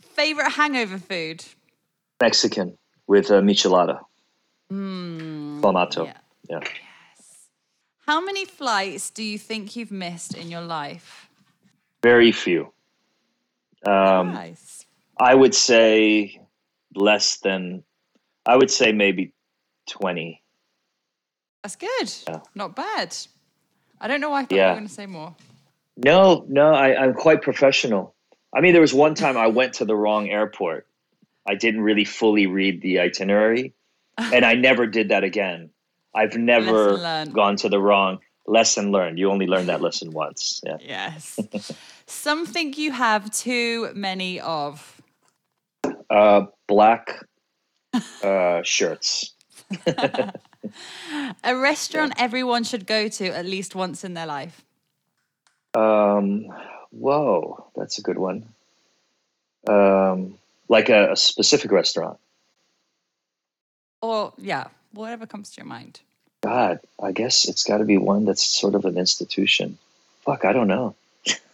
Favorite 0.01 0.51
hangover 0.51 0.99
food? 0.99 1.45
Mexican 2.21 2.77
with 3.07 3.31
uh, 3.31 3.41
michelada. 3.41 4.01
Clamato. 4.71 6.07
yeah. 6.07 6.17
Yeah. 6.49 6.61
How 8.07 8.21
many 8.21 8.45
flights 8.45 9.11
do 9.11 9.23
you 9.23 9.39
think 9.39 9.77
you've 9.77 9.91
missed 9.91 10.37
in 10.37 10.51
your 10.51 10.61
life? 10.63 11.29
Very 12.03 12.33
few. 12.33 12.73
Um, 13.85 14.33
nice. 14.33 14.87
I 15.19 15.35
would 15.35 15.55
say 15.55 16.41
less 16.95 17.39
than, 17.39 17.83
I 18.47 18.57
would 18.57 18.71
say 18.71 18.93
maybe 18.93 19.33
20. 19.89 20.43
That's 21.67 21.75
good. 21.75 22.15
Yeah. 22.29 22.41
Not 22.55 22.77
bad. 22.77 23.17
I 24.01 24.07
don't 24.07 24.21
know 24.21 24.31
why 24.31 24.43
I 24.43 24.45
thought 24.45 24.53
you 24.53 24.63
were 24.63 24.75
going 24.75 24.87
to 24.87 24.95
say 24.95 25.07
more. 25.07 25.35
No, 25.97 26.45
no, 26.49 26.73
I, 26.73 26.97
I'm 26.97 27.13
quite 27.13 27.43
professional. 27.43 28.15
I 28.55 28.61
mean, 28.61 28.73
there 28.73 28.81
was 28.81 28.95
one 28.95 29.17
time 29.17 29.37
I 29.37 29.49
went 29.49 29.73
to 29.75 29.85
the 29.85 29.97
wrong 29.97 30.29
airport. 30.29 30.87
I 31.45 31.57
didn't 31.57 31.81
really 31.81 32.05
fully 32.05 32.47
read 32.47 32.83
the 32.83 33.01
itinerary, 33.01 33.75
and 34.17 34.45
I 34.45 34.55
never 34.55 34.87
did 34.87 35.09
that 35.09 35.25
again. 35.25 35.71
I've 36.15 36.37
never 36.37 37.25
gone 37.33 37.57
to 37.57 37.69
the 37.69 37.81
wrong 37.81 38.21
lesson 38.47 38.93
learned. 38.93 39.19
You 39.19 39.33
only 39.33 39.49
learn 39.49 39.67
that 39.67 39.81
lesson 39.81 40.13
once. 40.13 40.61
Yeah. 40.65 40.77
Yes. 40.81 41.37
Something 42.07 42.75
you 42.75 42.93
have 42.93 43.29
too 43.33 43.91
many 43.93 44.39
of. 44.39 45.03
Uh, 46.09 46.43
black 46.69 47.25
uh, 48.23 48.61
shirts. 48.63 49.35
A 51.45 51.57
restaurant 51.57 52.15
everyone 52.19 52.65
should 52.65 52.87
go 52.87 53.09
to 53.09 53.27
at 53.29 53.45
least 53.45 53.75
once 53.75 54.05
in 54.05 54.15
their 54.15 54.27
life. 54.27 54.65
Um, 55.75 56.47
whoa, 56.91 57.67
that's 57.77 57.99
a 57.99 58.03
good 58.03 58.19
one. 58.19 58.47
Um, 59.69 60.39
like 60.69 60.89
a, 60.89 61.13
a 61.13 61.17
specific 61.17 61.71
restaurant. 61.73 62.19
Or, 64.01 64.33
yeah, 64.39 64.69
whatever 64.93 65.27
comes 65.27 65.51
to 65.51 65.59
your 65.59 65.67
mind. 65.67 66.01
God, 66.43 66.81
I 67.03 67.13
guess 67.13 67.49
it's 67.49 67.65
got 67.65 67.79
to 67.79 67.85
be 67.85 67.99
one 67.99 68.25
that's 68.25 68.45
sort 68.45 68.75
of 68.75 68.85
an 68.85 68.97
institution. 68.97 69.79
Fuck, 70.25 70.45
I 70.45 70.53
don't 70.53 70.69
know. 70.69 70.95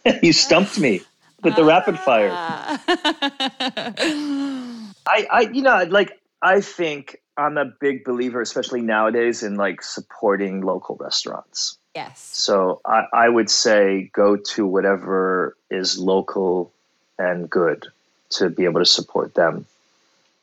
you 0.21 0.33
stumped 0.33 0.79
me 0.79 1.01
with 1.41 1.55
the 1.55 1.63
rapid 1.63 1.97
fire. 1.99 2.29
I, 5.05 5.27
I, 5.31 5.49
you 5.51 5.61
know, 5.61 5.83
like 5.89 6.19
I 6.41 6.61
think 6.61 7.19
I'm 7.37 7.57
a 7.57 7.65
big 7.65 8.03
believer, 8.03 8.41
especially 8.41 8.81
nowadays, 8.81 9.43
in 9.43 9.55
like 9.55 9.81
supporting 9.81 10.61
local 10.61 10.95
restaurants. 10.99 11.77
yes. 11.95 12.29
So 12.33 12.81
I, 12.85 13.05
I 13.13 13.29
would 13.29 13.49
say 13.49 14.11
go 14.13 14.35
to 14.35 14.67
whatever 14.67 15.55
is 15.71 15.97
local 15.97 16.71
and 17.17 17.49
good 17.49 17.87
to 18.31 18.49
be 18.49 18.65
able 18.65 18.81
to 18.81 18.85
support 18.85 19.33
them, 19.35 19.65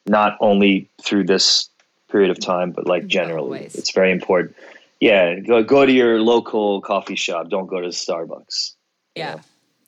not 0.06 0.36
only 0.40 0.88
through 1.02 1.24
this 1.24 1.68
period 2.10 2.30
of 2.30 2.40
time, 2.40 2.72
but 2.72 2.86
like 2.86 3.06
generally. 3.06 3.58
always. 3.58 3.74
It's 3.74 3.92
very 3.92 4.10
important. 4.10 4.56
Yeah, 5.00 5.40
go 5.40 5.62
go 5.62 5.86
to 5.86 5.92
your 5.92 6.20
local 6.20 6.80
coffee 6.80 7.16
shop. 7.16 7.48
Don't 7.48 7.66
go 7.66 7.80
to 7.80 7.88
Starbucks. 7.88 8.74
Yeah. 9.14 9.40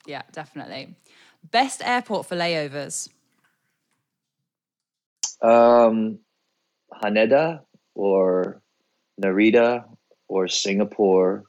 Yeah, 0.05 0.23
definitely. 0.31 0.95
Best 1.51 1.81
airport 1.83 2.25
for 2.25 2.35
layovers. 2.35 3.09
Um, 5.41 6.19
Haneda 7.01 7.61
or 7.95 8.61
Narita 9.21 9.85
or 10.27 10.47
Singapore. 10.47 11.43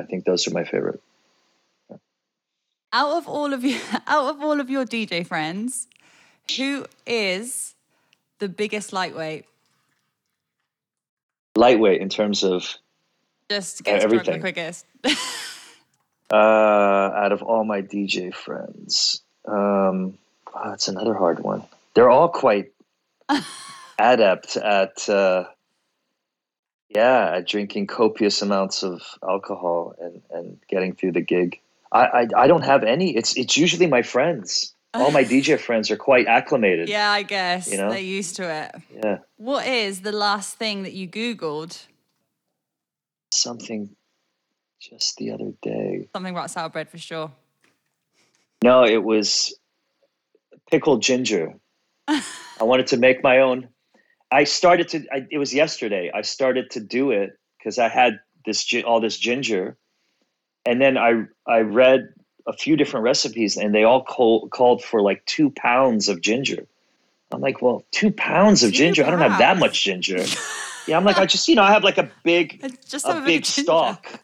I 0.00 0.04
think 0.04 0.24
those 0.24 0.46
are 0.46 0.52
my 0.52 0.64
favorite. 0.64 1.00
Out 2.92 3.18
of 3.18 3.28
all 3.28 3.52
of 3.52 3.64
you 3.64 3.78
out 4.06 4.34
of 4.34 4.42
all 4.42 4.60
of 4.60 4.70
your 4.70 4.84
DJ 4.84 5.26
friends, 5.26 5.88
who 6.56 6.86
is 7.06 7.74
the 8.38 8.48
biggest 8.48 8.92
lightweight? 8.92 9.44
Lightweight 11.56 12.00
in 12.00 12.08
terms 12.08 12.44
of 12.44 12.76
Just 13.50 13.84
gets 13.84 14.04
drunk 14.04 14.24
the 14.24 14.32
everything. 14.32 14.40
quickest. 14.40 14.86
uh, 16.32 16.36
out 16.36 17.32
of 17.32 17.42
all 17.42 17.64
my 17.64 17.82
DJ 17.82 18.32
friends. 18.32 19.22
Um, 19.46 20.18
oh, 20.54 20.70
that's 20.70 20.88
another 20.88 21.14
hard 21.14 21.40
one. 21.40 21.64
They're 21.94 22.10
all 22.10 22.28
quite 22.28 22.72
adept 23.98 24.56
at, 24.56 25.08
uh, 25.08 25.44
yeah, 26.88 27.36
at 27.36 27.46
drinking 27.46 27.86
copious 27.86 28.42
amounts 28.42 28.82
of 28.82 29.02
alcohol 29.22 29.94
and, 30.00 30.22
and 30.30 30.58
getting 30.68 30.94
through 30.94 31.12
the 31.12 31.20
gig. 31.20 31.60
I, 31.92 32.04
I, 32.04 32.26
I 32.36 32.46
don't 32.46 32.64
have 32.64 32.82
any. 32.82 33.16
It's 33.16 33.36
it's 33.36 33.56
usually 33.56 33.86
my 33.86 34.02
friends. 34.02 34.74
All 34.94 35.10
my 35.10 35.24
DJ 35.32 35.58
friends 35.60 35.90
are 35.90 35.96
quite 35.96 36.26
acclimated. 36.26 36.88
yeah, 36.88 37.10
I 37.10 37.22
guess. 37.22 37.70
You 37.70 37.78
know? 37.78 37.90
They're 37.90 37.98
used 37.98 38.36
to 38.36 38.50
it. 38.50 38.82
Yeah. 38.94 39.18
What 39.36 39.66
is 39.66 40.00
the 40.00 40.12
last 40.12 40.56
thing 40.56 40.82
that 40.82 40.92
you 40.92 41.08
Googled? 41.08 41.86
Something 43.32 43.94
just 44.80 45.16
the 45.16 45.32
other 45.32 45.52
day. 45.62 46.08
Something 46.14 46.34
about 46.34 46.50
sour 46.50 46.68
bread 46.68 46.88
for 46.88 46.98
sure. 46.98 47.32
No, 48.62 48.84
it 48.84 49.02
was 49.02 49.54
pickled 50.70 51.02
ginger. 51.02 51.54
I 52.08 52.22
wanted 52.62 52.88
to 52.88 52.96
make 52.96 53.22
my 53.22 53.40
own. 53.40 53.68
I 54.30 54.44
started 54.44 54.88
to. 54.88 55.06
I, 55.12 55.26
it 55.30 55.38
was 55.38 55.54
yesterday. 55.54 56.10
I 56.14 56.22
started 56.22 56.70
to 56.72 56.80
do 56.80 57.10
it 57.10 57.38
because 57.58 57.78
I 57.78 57.88
had 57.88 58.20
this 58.44 58.66
all 58.84 59.00
this 59.00 59.16
ginger, 59.16 59.76
and 60.66 60.80
then 60.80 60.98
I 60.98 61.24
I 61.46 61.60
read 61.60 62.12
a 62.46 62.52
few 62.52 62.76
different 62.76 63.04
recipes, 63.04 63.56
and 63.56 63.74
they 63.74 63.84
all 63.84 64.02
call, 64.02 64.48
called 64.48 64.82
for 64.82 65.02
like 65.02 65.24
two 65.26 65.50
pounds 65.50 66.08
of 66.08 66.20
ginger. 66.20 66.66
I'm 67.30 67.40
like, 67.40 67.60
well, 67.60 67.84
two 67.90 68.10
pounds 68.10 68.62
of 68.62 68.70
Two 68.70 68.78
ginger. 68.78 69.04
I 69.04 69.10
don't 69.10 69.20
have 69.20 69.38
that 69.38 69.58
much 69.58 69.82
ginger. 69.84 70.24
yeah, 70.86 70.96
I'm 70.96 71.04
like, 71.04 71.18
I 71.18 71.26
just 71.26 71.46
you 71.48 71.54
know 71.54 71.62
I 71.62 71.72
have 71.72 71.84
like 71.84 71.98
a 71.98 72.10
big 72.22 72.60
It's 72.62 72.90
Just 72.90 73.06
a 73.06 73.14
have 73.14 73.24
big 73.24 73.44
stock. 73.44 74.20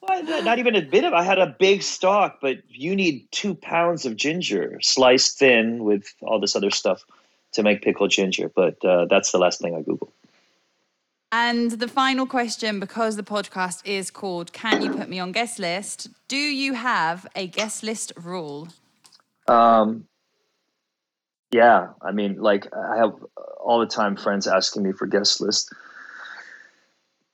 Well, 0.00 0.22
not 0.24 0.44
not 0.44 0.58
even 0.58 0.74
a 0.74 0.82
bit 0.82 1.04
of. 1.04 1.12
I 1.12 1.22
had 1.22 1.38
a 1.38 1.46
big 1.46 1.82
stock, 1.82 2.38
but 2.40 2.58
you 2.68 2.96
need 2.96 3.28
two 3.30 3.54
pounds 3.54 4.04
of 4.04 4.16
ginger 4.16 4.78
sliced 4.82 5.38
thin 5.38 5.84
with 5.84 6.12
all 6.22 6.40
this 6.40 6.56
other 6.56 6.70
stuff 6.70 7.04
to 7.52 7.62
make 7.62 7.82
pickled 7.82 8.10
ginger. 8.10 8.50
But 8.54 8.84
uh, 8.84 9.06
that's 9.06 9.32
the 9.32 9.38
last 9.38 9.60
thing 9.60 9.74
I 9.74 9.82
googled. 9.82 10.10
And 11.34 11.70
the 11.70 11.88
final 11.88 12.26
question, 12.26 12.78
because 12.78 13.16
the 13.16 13.22
podcast 13.22 13.86
is 13.86 14.10
called 14.10 14.52
Can 14.52 14.82
You 14.82 14.92
Put 14.92 15.08
Me 15.08 15.18
on 15.18 15.32
Guest 15.32 15.58
List? 15.58 16.08
Do 16.28 16.36
you 16.36 16.74
have 16.74 17.26
a 17.34 17.46
guest 17.46 17.82
list 17.82 18.12
rule? 18.22 18.68
Um, 19.48 20.04
yeah, 21.50 21.88
I 22.02 22.12
mean, 22.12 22.36
like 22.36 22.66
I 22.74 22.96
have 22.98 23.14
all 23.58 23.80
the 23.80 23.86
time 23.86 24.16
friends 24.16 24.46
asking 24.46 24.82
me 24.82 24.92
for 24.92 25.06
guest 25.06 25.40
list. 25.40 25.72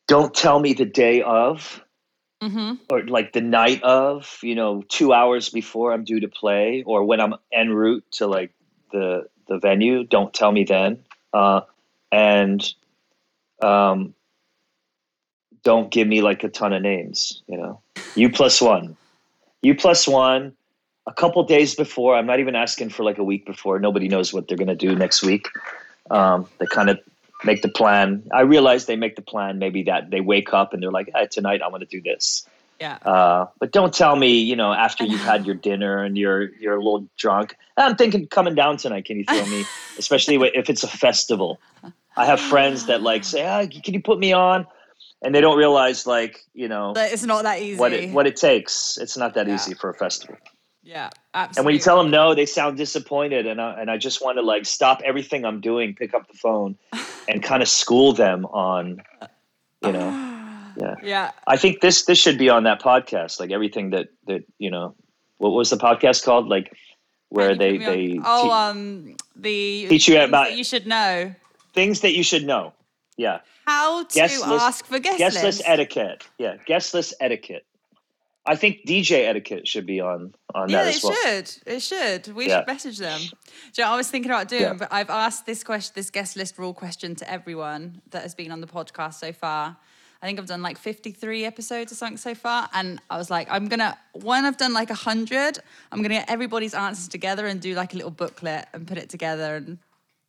Don't 0.07 0.33
tell 0.33 0.61
me 0.61 0.73
the 0.75 0.85
day 0.85 1.23
of, 1.23 1.83
Mm-hmm. 2.41 2.75
or 2.89 3.05
like 3.05 3.33
the 3.33 3.41
night 3.41 3.83
of. 3.83 4.39
You 4.45 4.55
know, 4.55 4.83
two 4.89 5.12
hours 5.12 5.49
before 5.49 5.93
I'm 5.93 6.05
due 6.05 6.21
to 6.21 6.29
play, 6.29 6.85
or 6.87 7.05
when 7.05 7.21
I'm 7.21 7.35
en 7.53 7.71
route 7.71 8.05
to 8.12 8.29
like 8.29 8.53
the 8.93 9.27
the 9.49 9.59
venue. 9.59 10.05
Don't 10.05 10.32
tell 10.32 10.53
me 10.53 10.64
then, 10.64 11.03
uh, 11.32 11.62
and 12.12 12.62
um, 13.62 14.14
don't 15.64 15.90
give 15.90 16.07
me 16.07 16.22
like 16.22 16.44
a 16.44 16.49
ton 16.49 16.72
of 16.72 16.82
names. 16.82 17.42
You 17.46 17.57
know, 17.59 17.80
you 18.14 18.30
plus 18.30 18.61
one, 18.61 18.96
you 19.62 19.74
plus 19.74 20.07
one 20.07 20.55
a 21.07 21.12
couple 21.12 21.42
days 21.44 21.74
before. 21.74 22.14
I'm 22.16 22.26
not 22.26 22.40
even 22.40 22.55
asking 22.55 22.90
for 22.90 23.03
like 23.03 23.18
a 23.18 23.24
week 23.24 23.46
before. 23.46 23.78
Nobody 23.78 24.09
knows 24.09 24.32
what 24.32 24.46
they're 24.46 24.57
to 24.59 24.74
do 24.74 24.94
next 24.94 25.22
week. 25.22 25.49
Um, 26.11 26.46
they 26.59 26.66
kind 26.66 26.90
of 26.90 26.99
make 27.44 27.62
the 27.62 27.68
plan. 27.68 28.22
I 28.32 28.42
realize 28.42 28.86
they 28.86 28.96
make 28.96 29.16
the 29.16 29.22
plan. 29.22 29.59
Maybe 29.59 29.82
that 29.84 30.11
they 30.11 30.20
wake 30.20 30.53
up 30.53 30.72
and 30.72 30.82
they're 30.82 30.92
like, 30.92 31.11
hey, 31.14 31.26
tonight 31.26 31.61
I'm 31.64 31.70
going 31.70 31.80
to 31.80 31.86
do 31.86 32.01
this. 32.01 32.46
Yeah. 32.81 32.99
Uh, 33.05 33.47
but 33.59 33.72
don't 33.72 33.93
tell 33.93 34.14
me, 34.16 34.39
you 34.39 34.55
know, 34.55 34.72
after 34.72 35.05
you've 35.05 35.20
had 35.20 35.47
your 35.49 35.57
dinner 35.57 36.03
and 36.03 36.16
you're 36.16 36.55
you're 36.61 36.74
a 36.76 36.83
little 36.83 37.09
drunk. 37.16 37.57
I'm 37.76 37.97
thinking 37.97 38.26
coming 38.29 38.55
down 38.55 38.76
tonight. 38.76 39.05
Can 39.05 39.18
you 39.18 39.24
throw 39.24 39.45
me? 39.47 39.64
Especially 39.99 40.37
if 40.55 40.70
it's 40.70 40.85
a 40.85 40.89
festival. 40.89 41.59
I 42.16 42.26
have 42.26 42.41
friends 42.41 42.87
that 42.87 43.03
like 43.03 43.24
say, 43.24 43.45
ah, 43.47 43.66
"Can 43.66 43.95
you 43.95 44.01
put 44.03 44.18
me 44.18 44.33
on?" 44.33 44.66
And 45.22 45.35
they 45.35 45.41
don't 45.41 45.59
realize, 45.59 46.07
like, 46.07 46.45
you 46.55 46.68
know, 46.68 46.93
it's 46.97 47.24
not 47.24 47.43
that 47.43 47.61
easy. 47.61 47.79
what 47.81 47.93
it 47.93 48.11
what 48.11 48.26
it 48.29 48.37
takes. 48.37 48.97
It's 49.01 49.16
not 49.16 49.35
that 49.35 49.49
Yeah. 49.49 49.55
easy 49.57 49.74
for 49.74 49.91
a 49.91 49.95
festival. 49.95 50.37
yeah, 50.85 51.11
absolutely. 51.35 51.59
And 51.59 51.66
when 51.66 51.74
you 51.74 51.81
tell 51.81 51.99
them 52.01 52.11
no, 52.12 52.35
they 52.35 52.47
sound 52.47 52.76
disappointed, 52.76 53.47
and 53.47 53.61
I, 53.61 53.81
and 53.81 53.91
I 53.91 53.97
just 53.99 54.22
want 54.22 54.39
to 54.39 54.43
like 54.43 54.64
stop 54.66 55.01
everything 55.05 55.45
I'm 55.45 55.61
doing, 55.61 55.95
pick 55.97 56.14
up 56.14 56.29
the 56.31 56.39
phone, 56.39 56.79
and 57.26 57.43
kind 57.43 57.62
of 57.62 57.68
school 57.68 58.12
them 58.12 58.47
on, 58.47 59.03
you 59.83 59.91
know, 59.93 60.11
yeah. 60.81 60.95
Yeah. 61.03 61.31
I 61.47 61.57
think 61.57 61.81
this 61.81 62.05
this 62.05 62.18
should 62.18 62.39
be 62.39 62.49
on 62.49 62.64
that 62.64 62.81
podcast, 62.83 63.41
like 63.41 63.51
everything 63.51 63.91
that 63.91 64.09
that 64.26 64.45
you 64.59 64.70
know, 64.70 64.95
what 65.39 65.51
was 65.51 65.70
the 65.70 65.76
podcast 65.76 66.24
called, 66.24 66.49
like 66.49 66.72
where 67.31 67.55
they 67.55 67.79
they 67.79 68.18
Oh, 68.24 68.45
te- 68.45 68.51
um, 68.51 69.16
the 69.37 69.87
Teach 69.89 70.09
you 70.09 70.20
about- 70.20 70.49
that 70.49 70.57
you 70.57 70.64
should 70.64 70.87
know. 70.87 71.35
things 71.74 72.01
that 72.01 72.14
you 72.14 72.22
should 72.22 72.45
know. 72.47 72.72
Yeah. 73.16 73.41
How 73.66 74.05
to 74.05 74.14
Guest 74.14 74.47
list- 74.47 74.62
ask 74.62 74.87
for 74.87 74.99
guest, 74.99 75.18
Guest 75.18 75.43
list 75.43 75.62
etiquette. 75.66 76.24
Yeah. 76.39 76.57
Guest 76.66 76.95
list 76.95 77.14
etiquette. 77.20 77.64
I 78.47 78.57
think 78.57 78.79
DJ 78.87 79.26
etiquette 79.26 79.68
should 79.68 79.85
be 79.85 80.01
on 80.01 80.33
on 80.55 80.70
Yeah, 80.70 80.85
that 80.85 80.89
it 80.89 80.97
as 80.97 81.05
well. 81.05 81.12
should. 81.22 81.51
It 81.66 81.81
should. 81.83 82.35
We 82.35 82.49
Yeah. 82.49 82.61
should 82.61 82.66
message 82.66 82.97
them. 82.99 83.20
You 83.20 83.85
know 83.85 83.91
I 83.91 83.97
was 83.97 84.09
thinking 84.11 84.31
about 84.31 84.49
doing? 84.49 84.62
Yeah. 84.62 84.72
But 84.72 84.89
I've 84.91 85.11
asked 85.11 85.45
this 85.45 85.62
question, 85.62 85.93
this 85.95 86.09
guest 86.09 86.35
list 86.35 86.57
rule 86.57 86.72
question 86.72 87.14
to 87.16 87.31
everyone 87.31 88.01
that 88.11 88.22
has 88.22 88.35
been 88.35 88.51
on 88.51 88.62
the 88.62 88.66
podcast 88.66 89.14
so 89.14 89.33
far. 89.35 89.76
I 90.21 90.27
think 90.27 90.39
I've 90.41 90.47
done 90.47 90.62
like 90.62 90.79
53 90.79 91.45
episodes 91.45 91.93
or 91.93 91.95
something 91.95 92.16
so 92.16 92.35
far. 92.35 92.69
And 92.75 93.01
I 93.09 93.16
was 93.16 93.31
like, 93.31 93.47
I'm 93.51 93.69
gonna 93.69 93.97
when 94.14 94.45
I've 94.45 94.57
done 94.57 94.73
like 94.73 94.91
hundred, 94.91 95.59
I'm 95.93 96.03
gonna 96.03 96.14
get 96.14 96.29
everybody's 96.31 96.75
answers 96.75 97.09
together 97.09 97.47
and 97.47 97.61
do 97.61 97.75
like 97.75 97.95
a 97.95 97.97
little 97.97 98.11
booklet 98.11 98.66
and 98.73 98.87
put 98.87 98.99
it 98.99 99.09
together 99.09 99.57
and 99.57 99.79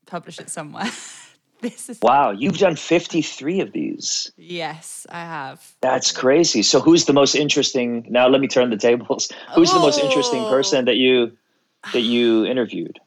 publish 0.06 0.40
it 0.40 0.50
somewhere. 0.50 0.90
this 1.62 1.90
is 1.90 1.98
Wow, 2.04 2.32
you've 2.32 2.58
done 2.60 2.76
53 2.76 3.62
of 3.62 3.72
these. 3.74 4.32
yes, 4.38 5.08
I 5.10 5.22
have. 5.22 5.76
That's 5.82 6.12
crazy. 6.12 6.62
So 6.62 6.80
who's 6.80 7.06
the 7.06 7.14
most 7.14 7.34
interesting? 7.36 8.06
Now 8.10 8.28
let 8.28 8.42
me 8.42 8.48
turn 8.48 8.70
the 8.70 8.78
tables. 8.78 9.32
Who's 9.56 9.72
the 9.74 9.80
most 9.80 10.00
interesting 10.00 10.42
Oh. 10.44 10.50
person 10.50 10.86
that 10.86 10.98
you 10.98 11.32
that 11.94 12.02
you 12.02 12.46
interviewed? 12.46 13.00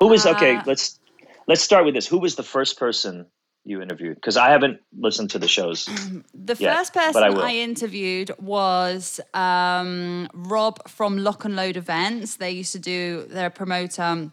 Who 0.00 0.08
was 0.08 0.24
okay, 0.26 0.56
Uh, 0.56 0.62
let's 0.66 0.98
let's 1.46 1.60
start 1.62 1.84
with 1.84 1.94
this. 1.94 2.06
Who 2.06 2.18
was 2.18 2.36
the 2.36 2.42
first 2.42 2.78
person 2.78 3.26
you 3.66 3.82
interviewed? 3.82 4.14
Because 4.14 4.36
I 4.36 4.50
haven't 4.50 4.80
listened 4.96 5.30
to 5.30 5.38
the 5.38 5.48
shows. 5.48 5.88
The 6.34 6.56
Yeah, 6.58 6.76
first 6.76 6.94
person 6.94 7.22
I 7.24 7.28
I, 7.50 7.54
interviewed 7.56 8.30
was 8.38 9.20
um, 9.34 10.28
Rob 10.32 10.88
from 10.88 11.18
Lock 11.18 11.44
and 11.44 11.56
Load 11.56 11.76
Events. 11.76 12.36
They 12.36 12.52
used 12.52 12.72
to 12.72 12.78
do, 12.78 13.26
they're 13.28 13.48
a 13.48 13.50
promoter. 13.50 14.30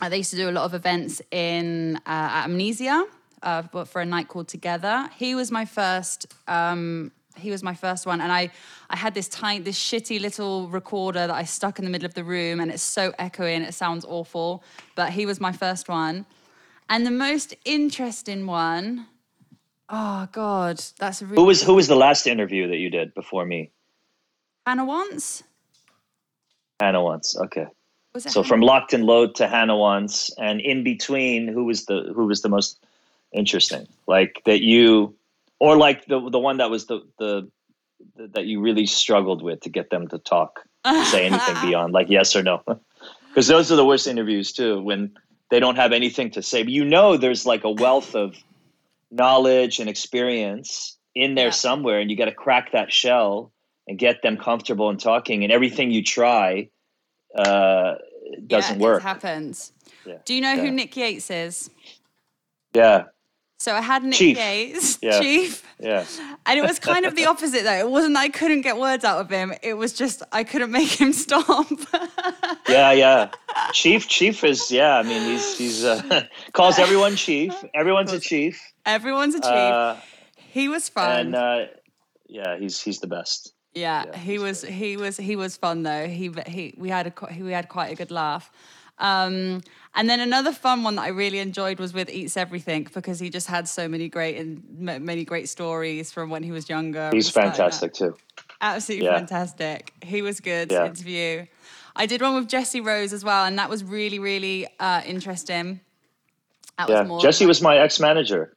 Uh, 0.00 0.08
they 0.08 0.18
used 0.18 0.30
to 0.30 0.36
do 0.36 0.50
a 0.50 0.54
lot 0.58 0.64
of 0.64 0.74
events 0.74 1.22
in 1.30 1.96
uh, 2.06 2.42
Amnesia, 2.44 3.06
uh, 3.42 3.62
but 3.72 3.86
for 3.86 4.00
a 4.00 4.04
night 4.06 4.26
called 4.28 4.48
Together. 4.48 5.08
He 5.16 5.34
was 5.36 5.50
my 5.52 5.64
first. 5.64 6.26
Um, 6.48 7.12
he 7.36 7.50
was 7.50 7.62
my 7.62 7.74
first 7.74 8.04
one, 8.04 8.20
and 8.20 8.30
I, 8.30 8.50
I 8.90 8.96
had 8.96 9.14
this 9.14 9.28
tiny, 9.28 9.60
this 9.60 9.78
shitty 9.78 10.20
little 10.20 10.68
recorder 10.68 11.26
that 11.28 11.30
I 11.30 11.44
stuck 11.44 11.78
in 11.78 11.84
the 11.84 11.90
middle 11.90 12.04
of 12.06 12.14
the 12.14 12.24
room, 12.24 12.60
and 12.60 12.70
it's 12.70 12.82
so 12.82 13.12
echoey 13.12 13.54
and 13.56 13.64
it 13.64 13.72
sounds 13.74 14.04
awful. 14.04 14.62
But 14.96 15.10
he 15.12 15.24
was 15.24 15.40
my 15.40 15.52
first 15.52 15.88
one, 15.88 16.26
and 16.88 17.06
the 17.06 17.10
most 17.10 17.54
interesting 17.64 18.46
one. 18.46 19.06
Oh 19.88 20.26
God, 20.32 20.82
that's 20.98 21.20
a 21.20 21.26
really 21.26 21.36
Who 21.36 21.46
was 21.46 21.62
who 21.62 21.74
was 21.74 21.88
the 21.88 21.96
last 21.96 22.26
interview 22.26 22.68
that 22.68 22.78
you 22.78 22.90
did 22.90 23.14
before 23.14 23.44
me? 23.44 23.70
Hannah 24.66 24.84
Wants. 24.84 25.42
Hannah 26.80 27.02
Wants. 27.02 27.36
Okay. 27.36 27.66
So 28.18 28.40
Hannah? 28.40 28.48
from 28.48 28.60
Lock 28.60 28.92
and 28.92 29.04
Load 29.04 29.34
to 29.36 29.48
Hannah 29.48 29.76
Wants, 29.76 30.30
and 30.38 30.60
in 30.60 30.84
between, 30.84 31.48
who 31.48 31.64
was 31.64 31.84
the 31.86 32.12
who 32.14 32.26
was 32.26 32.42
the 32.42 32.48
most 32.48 32.78
interesting? 33.32 33.86
Like 34.06 34.40
that 34.46 34.62
you, 34.62 35.14
or 35.58 35.76
like 35.76 36.06
the 36.06 36.30
the 36.30 36.38
one 36.38 36.58
that 36.58 36.70
was 36.70 36.86
the 36.86 37.00
the, 37.18 37.50
the 38.16 38.28
that 38.28 38.46
you 38.46 38.60
really 38.60 38.86
struggled 38.86 39.42
with 39.42 39.60
to 39.60 39.68
get 39.68 39.90
them 39.90 40.08
to 40.08 40.18
talk, 40.18 40.60
say 41.10 41.26
anything 41.26 41.56
beyond 41.62 41.92
like 41.92 42.08
yes 42.08 42.34
or 42.36 42.42
no, 42.42 42.62
because 43.28 43.46
those 43.46 43.72
are 43.72 43.76
the 43.76 43.84
worst 43.84 44.06
interviews 44.06 44.52
too 44.52 44.82
when 44.82 45.16
they 45.52 45.60
don't 45.60 45.76
have 45.76 45.92
anything 45.92 46.30
to 46.30 46.42
say. 46.42 46.62
But 46.62 46.72
you 46.72 46.82
know, 46.82 47.18
there's 47.18 47.44
like 47.44 47.64
a 47.64 47.70
wealth 47.70 48.14
of 48.14 48.34
knowledge 49.10 49.80
and 49.80 49.88
experience 49.90 50.96
in 51.14 51.34
there 51.34 51.48
Yeah. 51.48 51.50
somewhere, 51.50 52.00
and 52.00 52.10
you 52.10 52.16
got 52.16 52.24
to 52.24 52.32
crack 52.34 52.72
that 52.72 52.90
shell 52.90 53.52
and 53.86 53.98
get 53.98 54.22
them 54.22 54.38
comfortable 54.38 54.88
and 54.88 54.98
talking, 54.98 55.44
and 55.44 55.52
everything 55.52 55.90
you 55.90 56.02
try 56.02 56.70
uh, 57.36 57.96
doesn't 58.46 58.80
yeah, 58.80 58.82
work. 58.82 59.02
Happens. 59.02 59.72
Yeah, 60.06 60.18
Do 60.24 60.34
you 60.34 60.40
know 60.40 60.56
who 60.56 60.70
Nick 60.70 60.96
Yates 60.96 61.30
is? 61.30 61.68
Yeah, 62.74 63.04
So 63.62 63.76
I 63.76 63.80
had 63.80 64.02
Nick 64.02 64.18
Chief. 64.18 64.36
Yates, 64.36 64.98
Yeah. 65.02 65.20
Chief, 65.20 65.62
yeah. 65.78 66.04
and 66.46 66.58
it 66.58 66.62
was 66.62 66.80
kind 66.80 67.06
of 67.06 67.14
the 67.14 67.26
opposite 67.26 67.62
though. 67.62 67.78
It 67.78 67.88
wasn't 67.88 68.16
I 68.16 68.28
couldn't 68.28 68.62
get 68.62 68.76
words 68.76 69.04
out 69.04 69.20
of 69.20 69.30
him. 69.30 69.54
It 69.62 69.74
was 69.74 69.92
just 69.92 70.20
I 70.32 70.42
couldn't 70.42 70.72
make 70.72 70.88
him 71.00 71.12
stop. 71.26 71.68
Yeah, 72.68 72.90
yeah. 72.90 73.30
Chief, 73.72 74.08
Chief 74.08 74.42
is 74.42 74.72
yeah. 74.72 74.96
I 74.96 75.04
mean, 75.04 75.22
he's 75.30 75.56
he's 75.56 75.84
uh, 75.84 76.24
calls 76.52 76.80
everyone 76.80 77.14
Chief. 77.14 77.54
Everyone's 77.72 78.12
a 78.12 78.18
chief. 78.18 78.60
Everyone's 78.84 79.36
a 79.36 79.40
chief. 79.40 79.46
Uh, 79.46 79.94
he 80.34 80.68
was 80.68 80.88
fun. 80.88 81.20
and 81.20 81.36
uh, 81.36 81.66
yeah, 82.26 82.58
he's 82.58 82.80
he's 82.80 82.98
the 82.98 83.06
best. 83.06 83.54
Yeah, 83.74 84.06
Yeah, 84.06 84.18
he 84.18 84.40
was 84.40 84.62
he 84.62 84.96
was 84.96 85.16
he 85.18 85.36
was 85.36 85.56
fun 85.56 85.84
though. 85.84 86.08
He 86.08 86.32
he 86.48 86.74
we 86.76 86.88
had 86.88 87.06
a 87.06 87.12
we 87.40 87.52
had 87.52 87.68
quite 87.68 87.92
a 87.92 87.94
good 87.94 88.10
laugh. 88.10 88.50
Um, 88.98 89.62
and 89.94 90.08
then 90.08 90.20
another 90.20 90.52
fun 90.52 90.84
one 90.84 90.94
that 90.96 91.02
I 91.02 91.08
really 91.08 91.38
enjoyed 91.38 91.78
was 91.78 91.92
with 91.92 92.08
Eats 92.08 92.36
Everything 92.36 92.88
because 92.94 93.18
he 93.18 93.30
just 93.30 93.46
had 93.46 93.66
so 93.68 93.88
many 93.88 94.08
great 94.08 94.36
and 94.36 94.88
m- 94.88 95.04
many 95.04 95.24
great 95.24 95.48
stories 95.48 96.12
from 96.12 96.30
when 96.30 96.42
he 96.42 96.52
was 96.52 96.68
younger. 96.68 97.10
He's 97.12 97.26
and 97.26 97.30
starting 97.32 97.50
out. 97.50 97.56
fantastic 97.56 97.94
too. 97.94 98.16
Absolutely 98.60 99.06
Yeah. 99.06 99.18
fantastic. 99.18 99.92
He 100.02 100.22
was 100.22 100.40
good 100.40 100.70
Yeah. 100.70 100.80
to 100.80 100.86
interview. 100.86 101.46
I 101.96 102.06
did 102.06 102.22
one 102.22 102.34
with 102.36 102.48
Jesse 102.48 102.80
Rose 102.80 103.12
as 103.12 103.24
well, 103.24 103.44
and 103.44 103.58
that 103.58 103.68
was 103.68 103.82
really 103.84 104.18
really 104.18 104.66
uh, 104.80 105.02
interesting. 105.04 105.80
That 106.78 106.88
Yeah, 106.88 107.00
was 107.00 107.08
more 107.08 107.20
Jesse 107.20 107.44
was 107.46 107.60
my 107.60 107.76
ex 107.78 108.00
manager. 108.00 108.56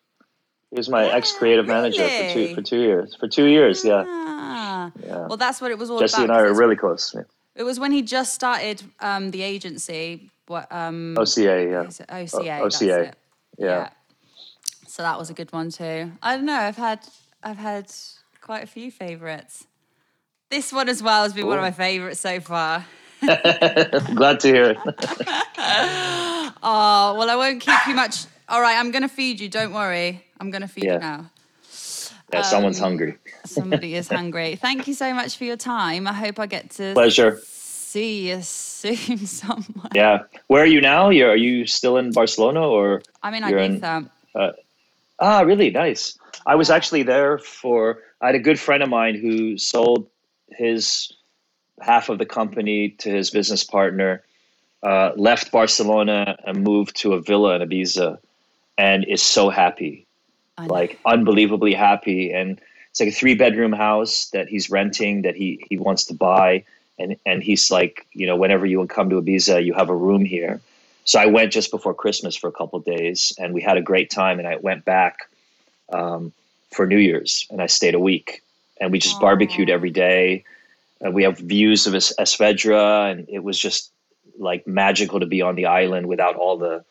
He 0.70 0.78
was 0.78 0.90
my 0.90 1.06
Yeah, 1.08 1.16
ex 1.16 1.34
creative 1.38 1.68
manager 1.68 2.08
for 2.08 2.34
two 2.34 2.56
for 2.56 2.62
two 2.62 2.80
years. 2.82 3.16
For 3.20 3.28
two 3.28 3.46
years, 3.46 3.84
yeah. 3.84 4.04
Ah. 4.08 4.92
Yeah. 5.04 5.28
Well, 5.28 5.38
that's 5.38 5.60
what 5.60 5.72
it 5.72 5.78
was 5.78 5.90
all 5.90 6.00
Jesse 6.00 6.24
about. 6.24 6.30
and 6.30 6.32
I 6.32 6.42
are 6.42 6.54
really 6.54 6.76
close. 6.76 7.14
Yeah. 7.16 7.24
It 7.56 7.64
was 7.64 7.80
when 7.80 7.92
he 7.92 8.02
just 8.02 8.34
started 8.34 8.84
um, 9.00 9.32
the 9.32 9.42
agency. 9.42 10.30
What 10.48 10.72
um, 10.72 11.16
OCA, 11.18 11.42
yeah. 11.42 11.88
OCA. 12.10 12.60
O- 12.60 12.66
OCA, 12.66 13.00
it. 13.04 13.16
yeah. 13.58 13.90
So 14.88 15.02
that 15.04 15.18
was 15.18 15.30
a 15.30 15.34
good 15.34 15.52
one 15.52 15.72
too. 15.72 16.12
I 16.22 16.36
don't 16.36 16.46
know. 16.46 16.54
I've 16.54 16.76
had 16.78 17.00
I've 17.44 17.58
had 17.58 17.92
quite 18.42 18.64
a 18.64 18.68
few 18.68 18.92
favorites. 18.92 19.66
This 20.50 20.72
one 20.72 20.88
as 20.90 21.02
well 21.02 21.24
has 21.24 21.34
been 21.34 21.48
one 21.48 21.58
of 21.58 21.64
my 21.64 21.72
favorites 21.72 22.20
so 22.20 22.40
far. 22.40 22.86
Glad 23.26 24.40
to 24.42 24.48
hear 24.48 24.72
it. 24.72 24.78
Oh 26.68 27.16
well, 27.18 27.30
I 27.30 27.36
won't 27.36 27.62
keep 27.62 27.78
you 27.88 27.94
much. 27.96 28.26
All 28.50 28.62
right, 28.62 28.78
I'm 28.78 28.92
gonna 28.92 29.10
feed 29.10 29.40
you. 29.40 29.50
Don't 29.50 29.74
worry. 29.74 30.24
I'm 30.40 30.50
gonna 30.52 30.68
feed 30.68 30.86
Yeah. 30.86 30.94
you 30.94 31.00
now. 31.00 31.32
Yeah, 32.34 32.42
someone's 32.42 32.80
Um, 32.80 32.84
hungry. 32.90 33.18
Somebody 33.46 33.96
is 33.96 34.08
hungry. 34.10 34.56
Thank 34.56 34.88
you 34.88 34.94
so 34.94 35.14
much 35.14 35.38
for 35.38 35.44
your 35.46 35.58
time. 35.58 36.08
I 36.08 36.14
hope 36.14 36.40
I 36.40 36.48
get 36.48 36.72
to 36.72 36.94
Pleasure. 36.94 37.40
see 37.46 38.30
you 38.30 38.42
soon 38.42 39.18
somewhere. 39.26 39.90
Yeah. 39.94 40.24
Where 40.48 40.64
are 40.64 40.68
you 40.68 40.82
now? 40.82 41.10
You're, 41.10 41.32
are 41.32 41.36
you 41.38 41.66
still 41.68 41.98
in 41.98 42.12
Barcelona 42.12 42.68
or? 42.68 43.02
I'm 43.24 43.34
in 43.36 43.48
You're 43.48 43.60
in- 43.60 43.80
Ibiza. 43.82 44.10
Ah, 45.20 45.42
really 45.42 45.70
nice. 45.70 46.18
I 46.46 46.56
was 46.56 46.70
actually 46.70 47.04
there 47.04 47.38
for. 47.38 48.00
I 48.20 48.28
had 48.28 48.36
a 48.36 48.40
good 48.40 48.60
friend 48.60 48.84
of 48.84 48.90
mine 48.90 49.16
who 49.16 49.58
sold 49.58 50.08
his 50.50 51.14
half 51.80 52.10
of 52.10 52.18
the 52.18 52.26
company 52.26 52.90
to 53.00 53.10
his 53.10 53.30
business 53.30 53.64
partner, 53.64 54.24
uh, 54.84 55.12
left 55.16 55.52
Barcelona 55.52 56.38
and 56.46 56.64
moved 56.64 56.98
to 56.98 57.14
a 57.14 57.22
villa 57.22 57.56
in 57.56 57.62
Ibiza, 57.70 58.18
and 58.78 59.06
is 59.06 59.22
so 59.24 59.50
happy, 59.50 60.06
I. 60.06 60.06
like 60.64 61.00
unbelievably 61.06 61.74
happy. 61.74 62.32
And 62.32 62.60
it's 62.92 63.00
like 63.00 63.10
a 63.10 63.12
three 63.12 63.36
bedroom 63.36 63.74
house 63.74 64.30
that 64.30 64.48
he's 64.48 64.70
renting 64.70 65.24
that 65.24 65.36
he 65.36 65.66
he 65.70 65.78
wants 65.78 66.06
to 66.06 66.14
buy, 66.14 66.64
and 66.98 67.18
and 67.26 67.44
he's 67.44 67.70
like, 67.70 68.06
you 68.14 68.26
know, 68.26 68.36
whenever 68.36 68.66
you 68.66 68.80
would 68.80 68.90
come 68.90 69.10
to 69.10 69.22
Ibiza, 69.22 69.66
you 69.66 69.74
have 69.74 69.90
a 69.90 69.96
room 69.96 70.24
here. 70.24 70.62
So 71.04 71.20
I 71.20 71.28
went 71.28 71.52
just 71.52 71.72
before 71.72 71.94
Christmas 71.94 72.36
for 72.36 72.48
a 72.48 72.54
couple 72.54 72.80
of 72.80 72.86
days, 72.86 73.34
and 73.38 73.54
we 73.54 73.62
had 73.62 73.78
a 73.78 73.82
great 73.82 74.10
time. 74.10 74.40
And 74.40 74.48
I 74.48 74.56
went 74.56 74.86
back 74.86 75.30
um, 75.92 76.32
for 76.72 76.88
New 76.88 76.98
Year's, 76.98 77.46
and 77.52 77.62
I 77.62 77.68
stayed 77.68 77.94
a 77.94 78.00
week, 78.00 78.42
and 78.80 78.92
we 78.92 79.00
just 79.00 79.20
barbecued 79.22 79.70
every 79.70 79.92
day. 79.92 80.44
And 81.02 81.14
we 81.14 81.24
have 81.24 81.38
views 81.38 81.86
of 81.86 81.94
Es- 81.94 82.14
Esvedra, 82.18 83.12
and 83.12 83.28
it 83.30 83.44
was 83.44 83.60
just 83.60 83.92
like 84.40 84.66
magical 84.66 85.20
to 85.20 85.26
be 85.26 85.42
on 85.42 85.56
the 85.56 85.66
island 85.66 86.08
without 86.08 86.36
all 86.38 86.58
the, 86.58 86.84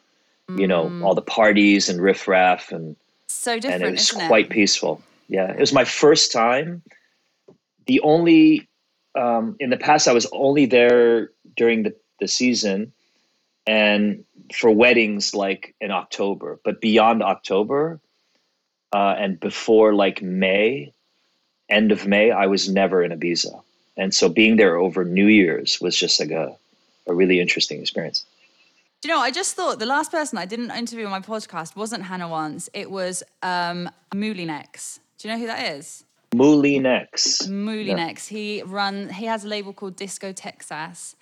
you 0.56 0.66
know, 0.66 0.88
all 1.02 1.14
the 1.14 1.22
parties 1.22 1.88
and 1.88 2.00
riffraff, 2.00 2.70
and 2.70 2.96
so 3.29 3.59
different. 3.59 3.83
and 3.83 3.95
it 3.95 3.99
was 3.99 4.11
quite 4.11 4.47
it? 4.47 4.51
peaceful. 4.51 5.03
Yeah, 5.29 5.51
it 5.51 5.59
was 5.59 5.72
my 5.72 5.85
first 5.85 6.33
time. 6.33 6.83
The 7.87 8.01
only 8.01 8.68
um, 9.14 9.57
in 9.61 9.70
the 9.70 9.77
past, 9.77 10.09
I 10.09 10.12
was 10.12 10.27
only 10.33 10.66
there 10.66 11.31
during 11.57 11.85
the, 11.85 11.95
the 12.20 12.29
season 12.29 12.93
and 13.66 14.25
for 14.53 14.70
weddings 14.70 15.35
like 15.35 15.75
in 15.81 15.91
October. 15.91 16.59
But 16.64 16.81
beyond 16.81 17.22
October 17.22 18.01
uh, 18.93 19.14
and 19.18 19.39
before 19.41 19.95
like 19.95 20.22
May, 20.22 20.93
end 21.68 21.93
of 21.93 22.07
May, 22.07 22.31
I 22.31 22.47
was 22.47 22.68
never 22.68 23.03
in 23.03 23.12
Ibiza. 23.12 23.62
And 23.97 24.14
so 24.14 24.29
being 24.29 24.57
there 24.57 24.77
over 24.77 25.05
New 25.05 25.27
Year's 25.27 25.81
was 25.81 25.97
just 25.97 26.18
like 26.20 26.31
a, 26.31 26.57
a 27.07 27.14
really 27.14 27.41
interesting 27.41 27.81
experience. 27.81 28.25
Do 29.05 29.09
you 29.09 29.16
know, 29.16 29.20
I 29.20 29.32
just 29.32 29.55
thought 29.55 29.80
the 29.80 29.84
last 29.84 30.11
person 30.11 30.38
I 30.38 30.46
didn't 30.46 30.70
interview 30.70 31.05
on 31.05 31.11
my 31.11 31.20
podcast 31.20 31.76
wasn't 31.76 32.05
Hannah 32.05 32.26
Wants. 32.26 32.70
It 32.72 32.90
was 32.90 33.22
um, 33.42 33.90
Moulinex. 34.14 34.98
Do 35.18 35.28
you 35.28 35.34
know 35.34 35.40
who 35.40 35.46
that 35.46 35.76
is? 35.76 36.05
Moulinex. 36.30 37.46
Moulinex. 37.46 38.28
He 38.28 38.62
run. 38.62 39.11
He 39.11 39.26
has 39.26 39.44
a 39.44 39.48
label 39.48 39.74
called 39.74 39.98
Discotexas, 39.98 41.16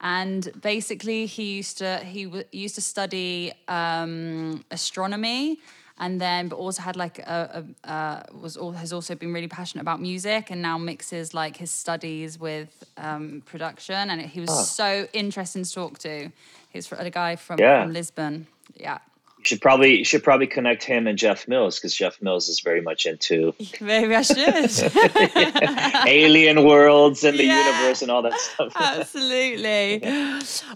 and 0.00 0.48
basically 0.62 1.26
he 1.26 1.56
used 1.56 1.76
to 1.76 1.98
he 1.98 2.24
w- 2.24 2.44
used 2.52 2.76
to 2.76 2.80
study 2.80 3.52
um, 3.68 4.64
astronomy 4.70 5.58
and 5.98 6.20
then 6.20 6.48
but 6.48 6.56
also 6.56 6.82
had 6.82 6.96
like 6.96 7.18
a, 7.20 7.64
a 7.84 7.90
uh, 7.90 8.22
was 8.40 8.56
all, 8.56 8.72
has 8.72 8.92
also 8.92 9.14
been 9.14 9.32
really 9.32 9.48
passionate 9.48 9.82
about 9.82 10.00
music 10.00 10.50
and 10.50 10.60
now 10.62 10.76
mixes 10.78 11.32
like 11.34 11.56
his 11.56 11.70
studies 11.70 12.38
with 12.38 12.68
um, 12.98 13.42
production 13.46 14.10
and 14.10 14.20
he 14.20 14.40
was 14.40 14.50
Oh. 14.50 14.62
so 14.62 15.06
interesting 15.12 15.64
to 15.64 15.72
talk 15.72 15.98
to 16.00 16.30
he's 16.70 16.90
a 16.92 17.10
guy 17.10 17.36
from, 17.36 17.58
Yeah. 17.60 17.82
from 17.84 17.92
lisbon 17.92 18.46
yeah 18.74 18.98
should 19.46 19.60
probably 19.60 20.02
should 20.04 20.22
probably 20.24 20.46
connect 20.46 20.82
him 20.84 21.06
and 21.06 21.16
Jeff 21.18 21.46
Mills 21.48 21.78
because 21.78 21.94
Jeff 21.94 22.20
Mills 22.20 22.48
is 22.48 22.60
very 22.60 22.80
much 22.80 23.06
into 23.06 23.54
maybe 23.80 24.14
i 24.14 24.22
should 24.22 24.38
alien 26.06 26.64
worlds 26.64 27.24
and 27.24 27.38
the 27.38 27.44
Yeah. 27.44 27.64
universe 27.64 28.02
and 28.02 28.10
all 28.10 28.22
that 28.22 28.38
stuff. 28.46 28.72
Absolutely. 28.76 30.02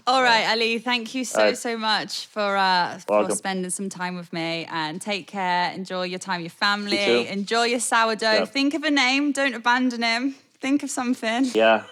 All 0.07 0.21
right, 0.23 0.47
Ali, 0.49 0.79
thank 0.79 1.13
you 1.15 1.25
so, 1.25 1.39
right. 1.39 1.57
so 1.57 1.77
much 1.77 2.27
for 2.27 2.55
uh, 2.57 2.97
for 2.99 3.17
Welcome. 3.19 3.35
spending 3.35 3.71
some 3.71 3.89
time 3.89 4.15
with 4.15 4.31
me 4.33 4.65
and 4.71 5.01
take 5.01 5.27
care. 5.27 5.71
Enjoy 5.73 6.03
your 6.03 6.19
time 6.19 6.41
your 6.41 6.49
family. 6.49 7.03
You. 7.05 7.27
Enjoy 7.27 7.63
your 7.65 7.79
sourdough. 7.79 8.45
Think 8.45 8.73
of 8.73 8.83
a 8.83 8.91
name. 8.91 9.31
Don't 9.31 9.53
abandon 9.53 10.01
him. 10.03 10.35
Think 10.59 10.83
of 10.83 10.89
something. 10.89 11.45
Yeah. 11.53 11.83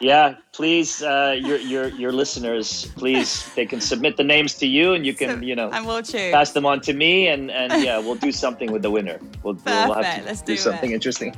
Yeah, 0.00 0.34
please, 0.52 1.02
uh, 1.02 1.36
your 1.40 1.56
your 1.56 1.88
your 1.88 2.12
listeners, 2.12 2.84
please, 2.96 3.48
they 3.54 3.64
can 3.64 3.80
submit 3.80 4.16
the 4.18 4.24
names 4.24 4.54
to 4.56 4.66
you, 4.66 4.92
and 4.92 5.06
you 5.06 5.14
can, 5.14 5.42
you 5.42 5.56
know, 5.56 5.70
And 5.72 5.86
we'll 5.86 6.02
choose. 6.02 6.32
pass 6.32 6.52
them 6.52 6.66
on 6.66 6.80
to 6.82 6.92
me, 6.92 7.28
and 7.28 7.50
and 7.50 7.82
yeah, 7.82 7.98
we'll 7.98 8.16
do 8.20 8.30
something 8.30 8.70
with 8.72 8.82
the 8.82 8.90
winner. 8.90 9.18
We'll, 9.42 9.56
we'll 9.64 9.94
have 9.94 10.18
to 10.20 10.22
let's 10.26 10.42
do, 10.42 10.52
do 10.52 10.56
something 10.58 10.90
it. 10.90 10.94
interesting. 10.94 11.34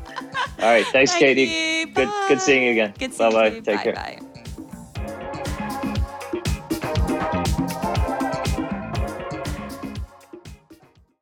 All 0.58 0.66
right, 0.74 0.84
thanks, 0.86 1.12
Thank 1.12 1.36
Katie. 1.36 1.42
you. 1.86 1.94
Good 1.94 2.10
good 2.26 2.40
seeing 2.40 2.64
you 2.64 2.72
again. 2.72 2.94
Good 2.98 3.14
seeing 3.14 3.32
bye 3.32 3.50
bye. 3.50 3.60
Take 3.60 3.64
bye 3.66 3.82
care. 3.84 3.94
bye. 3.94 4.18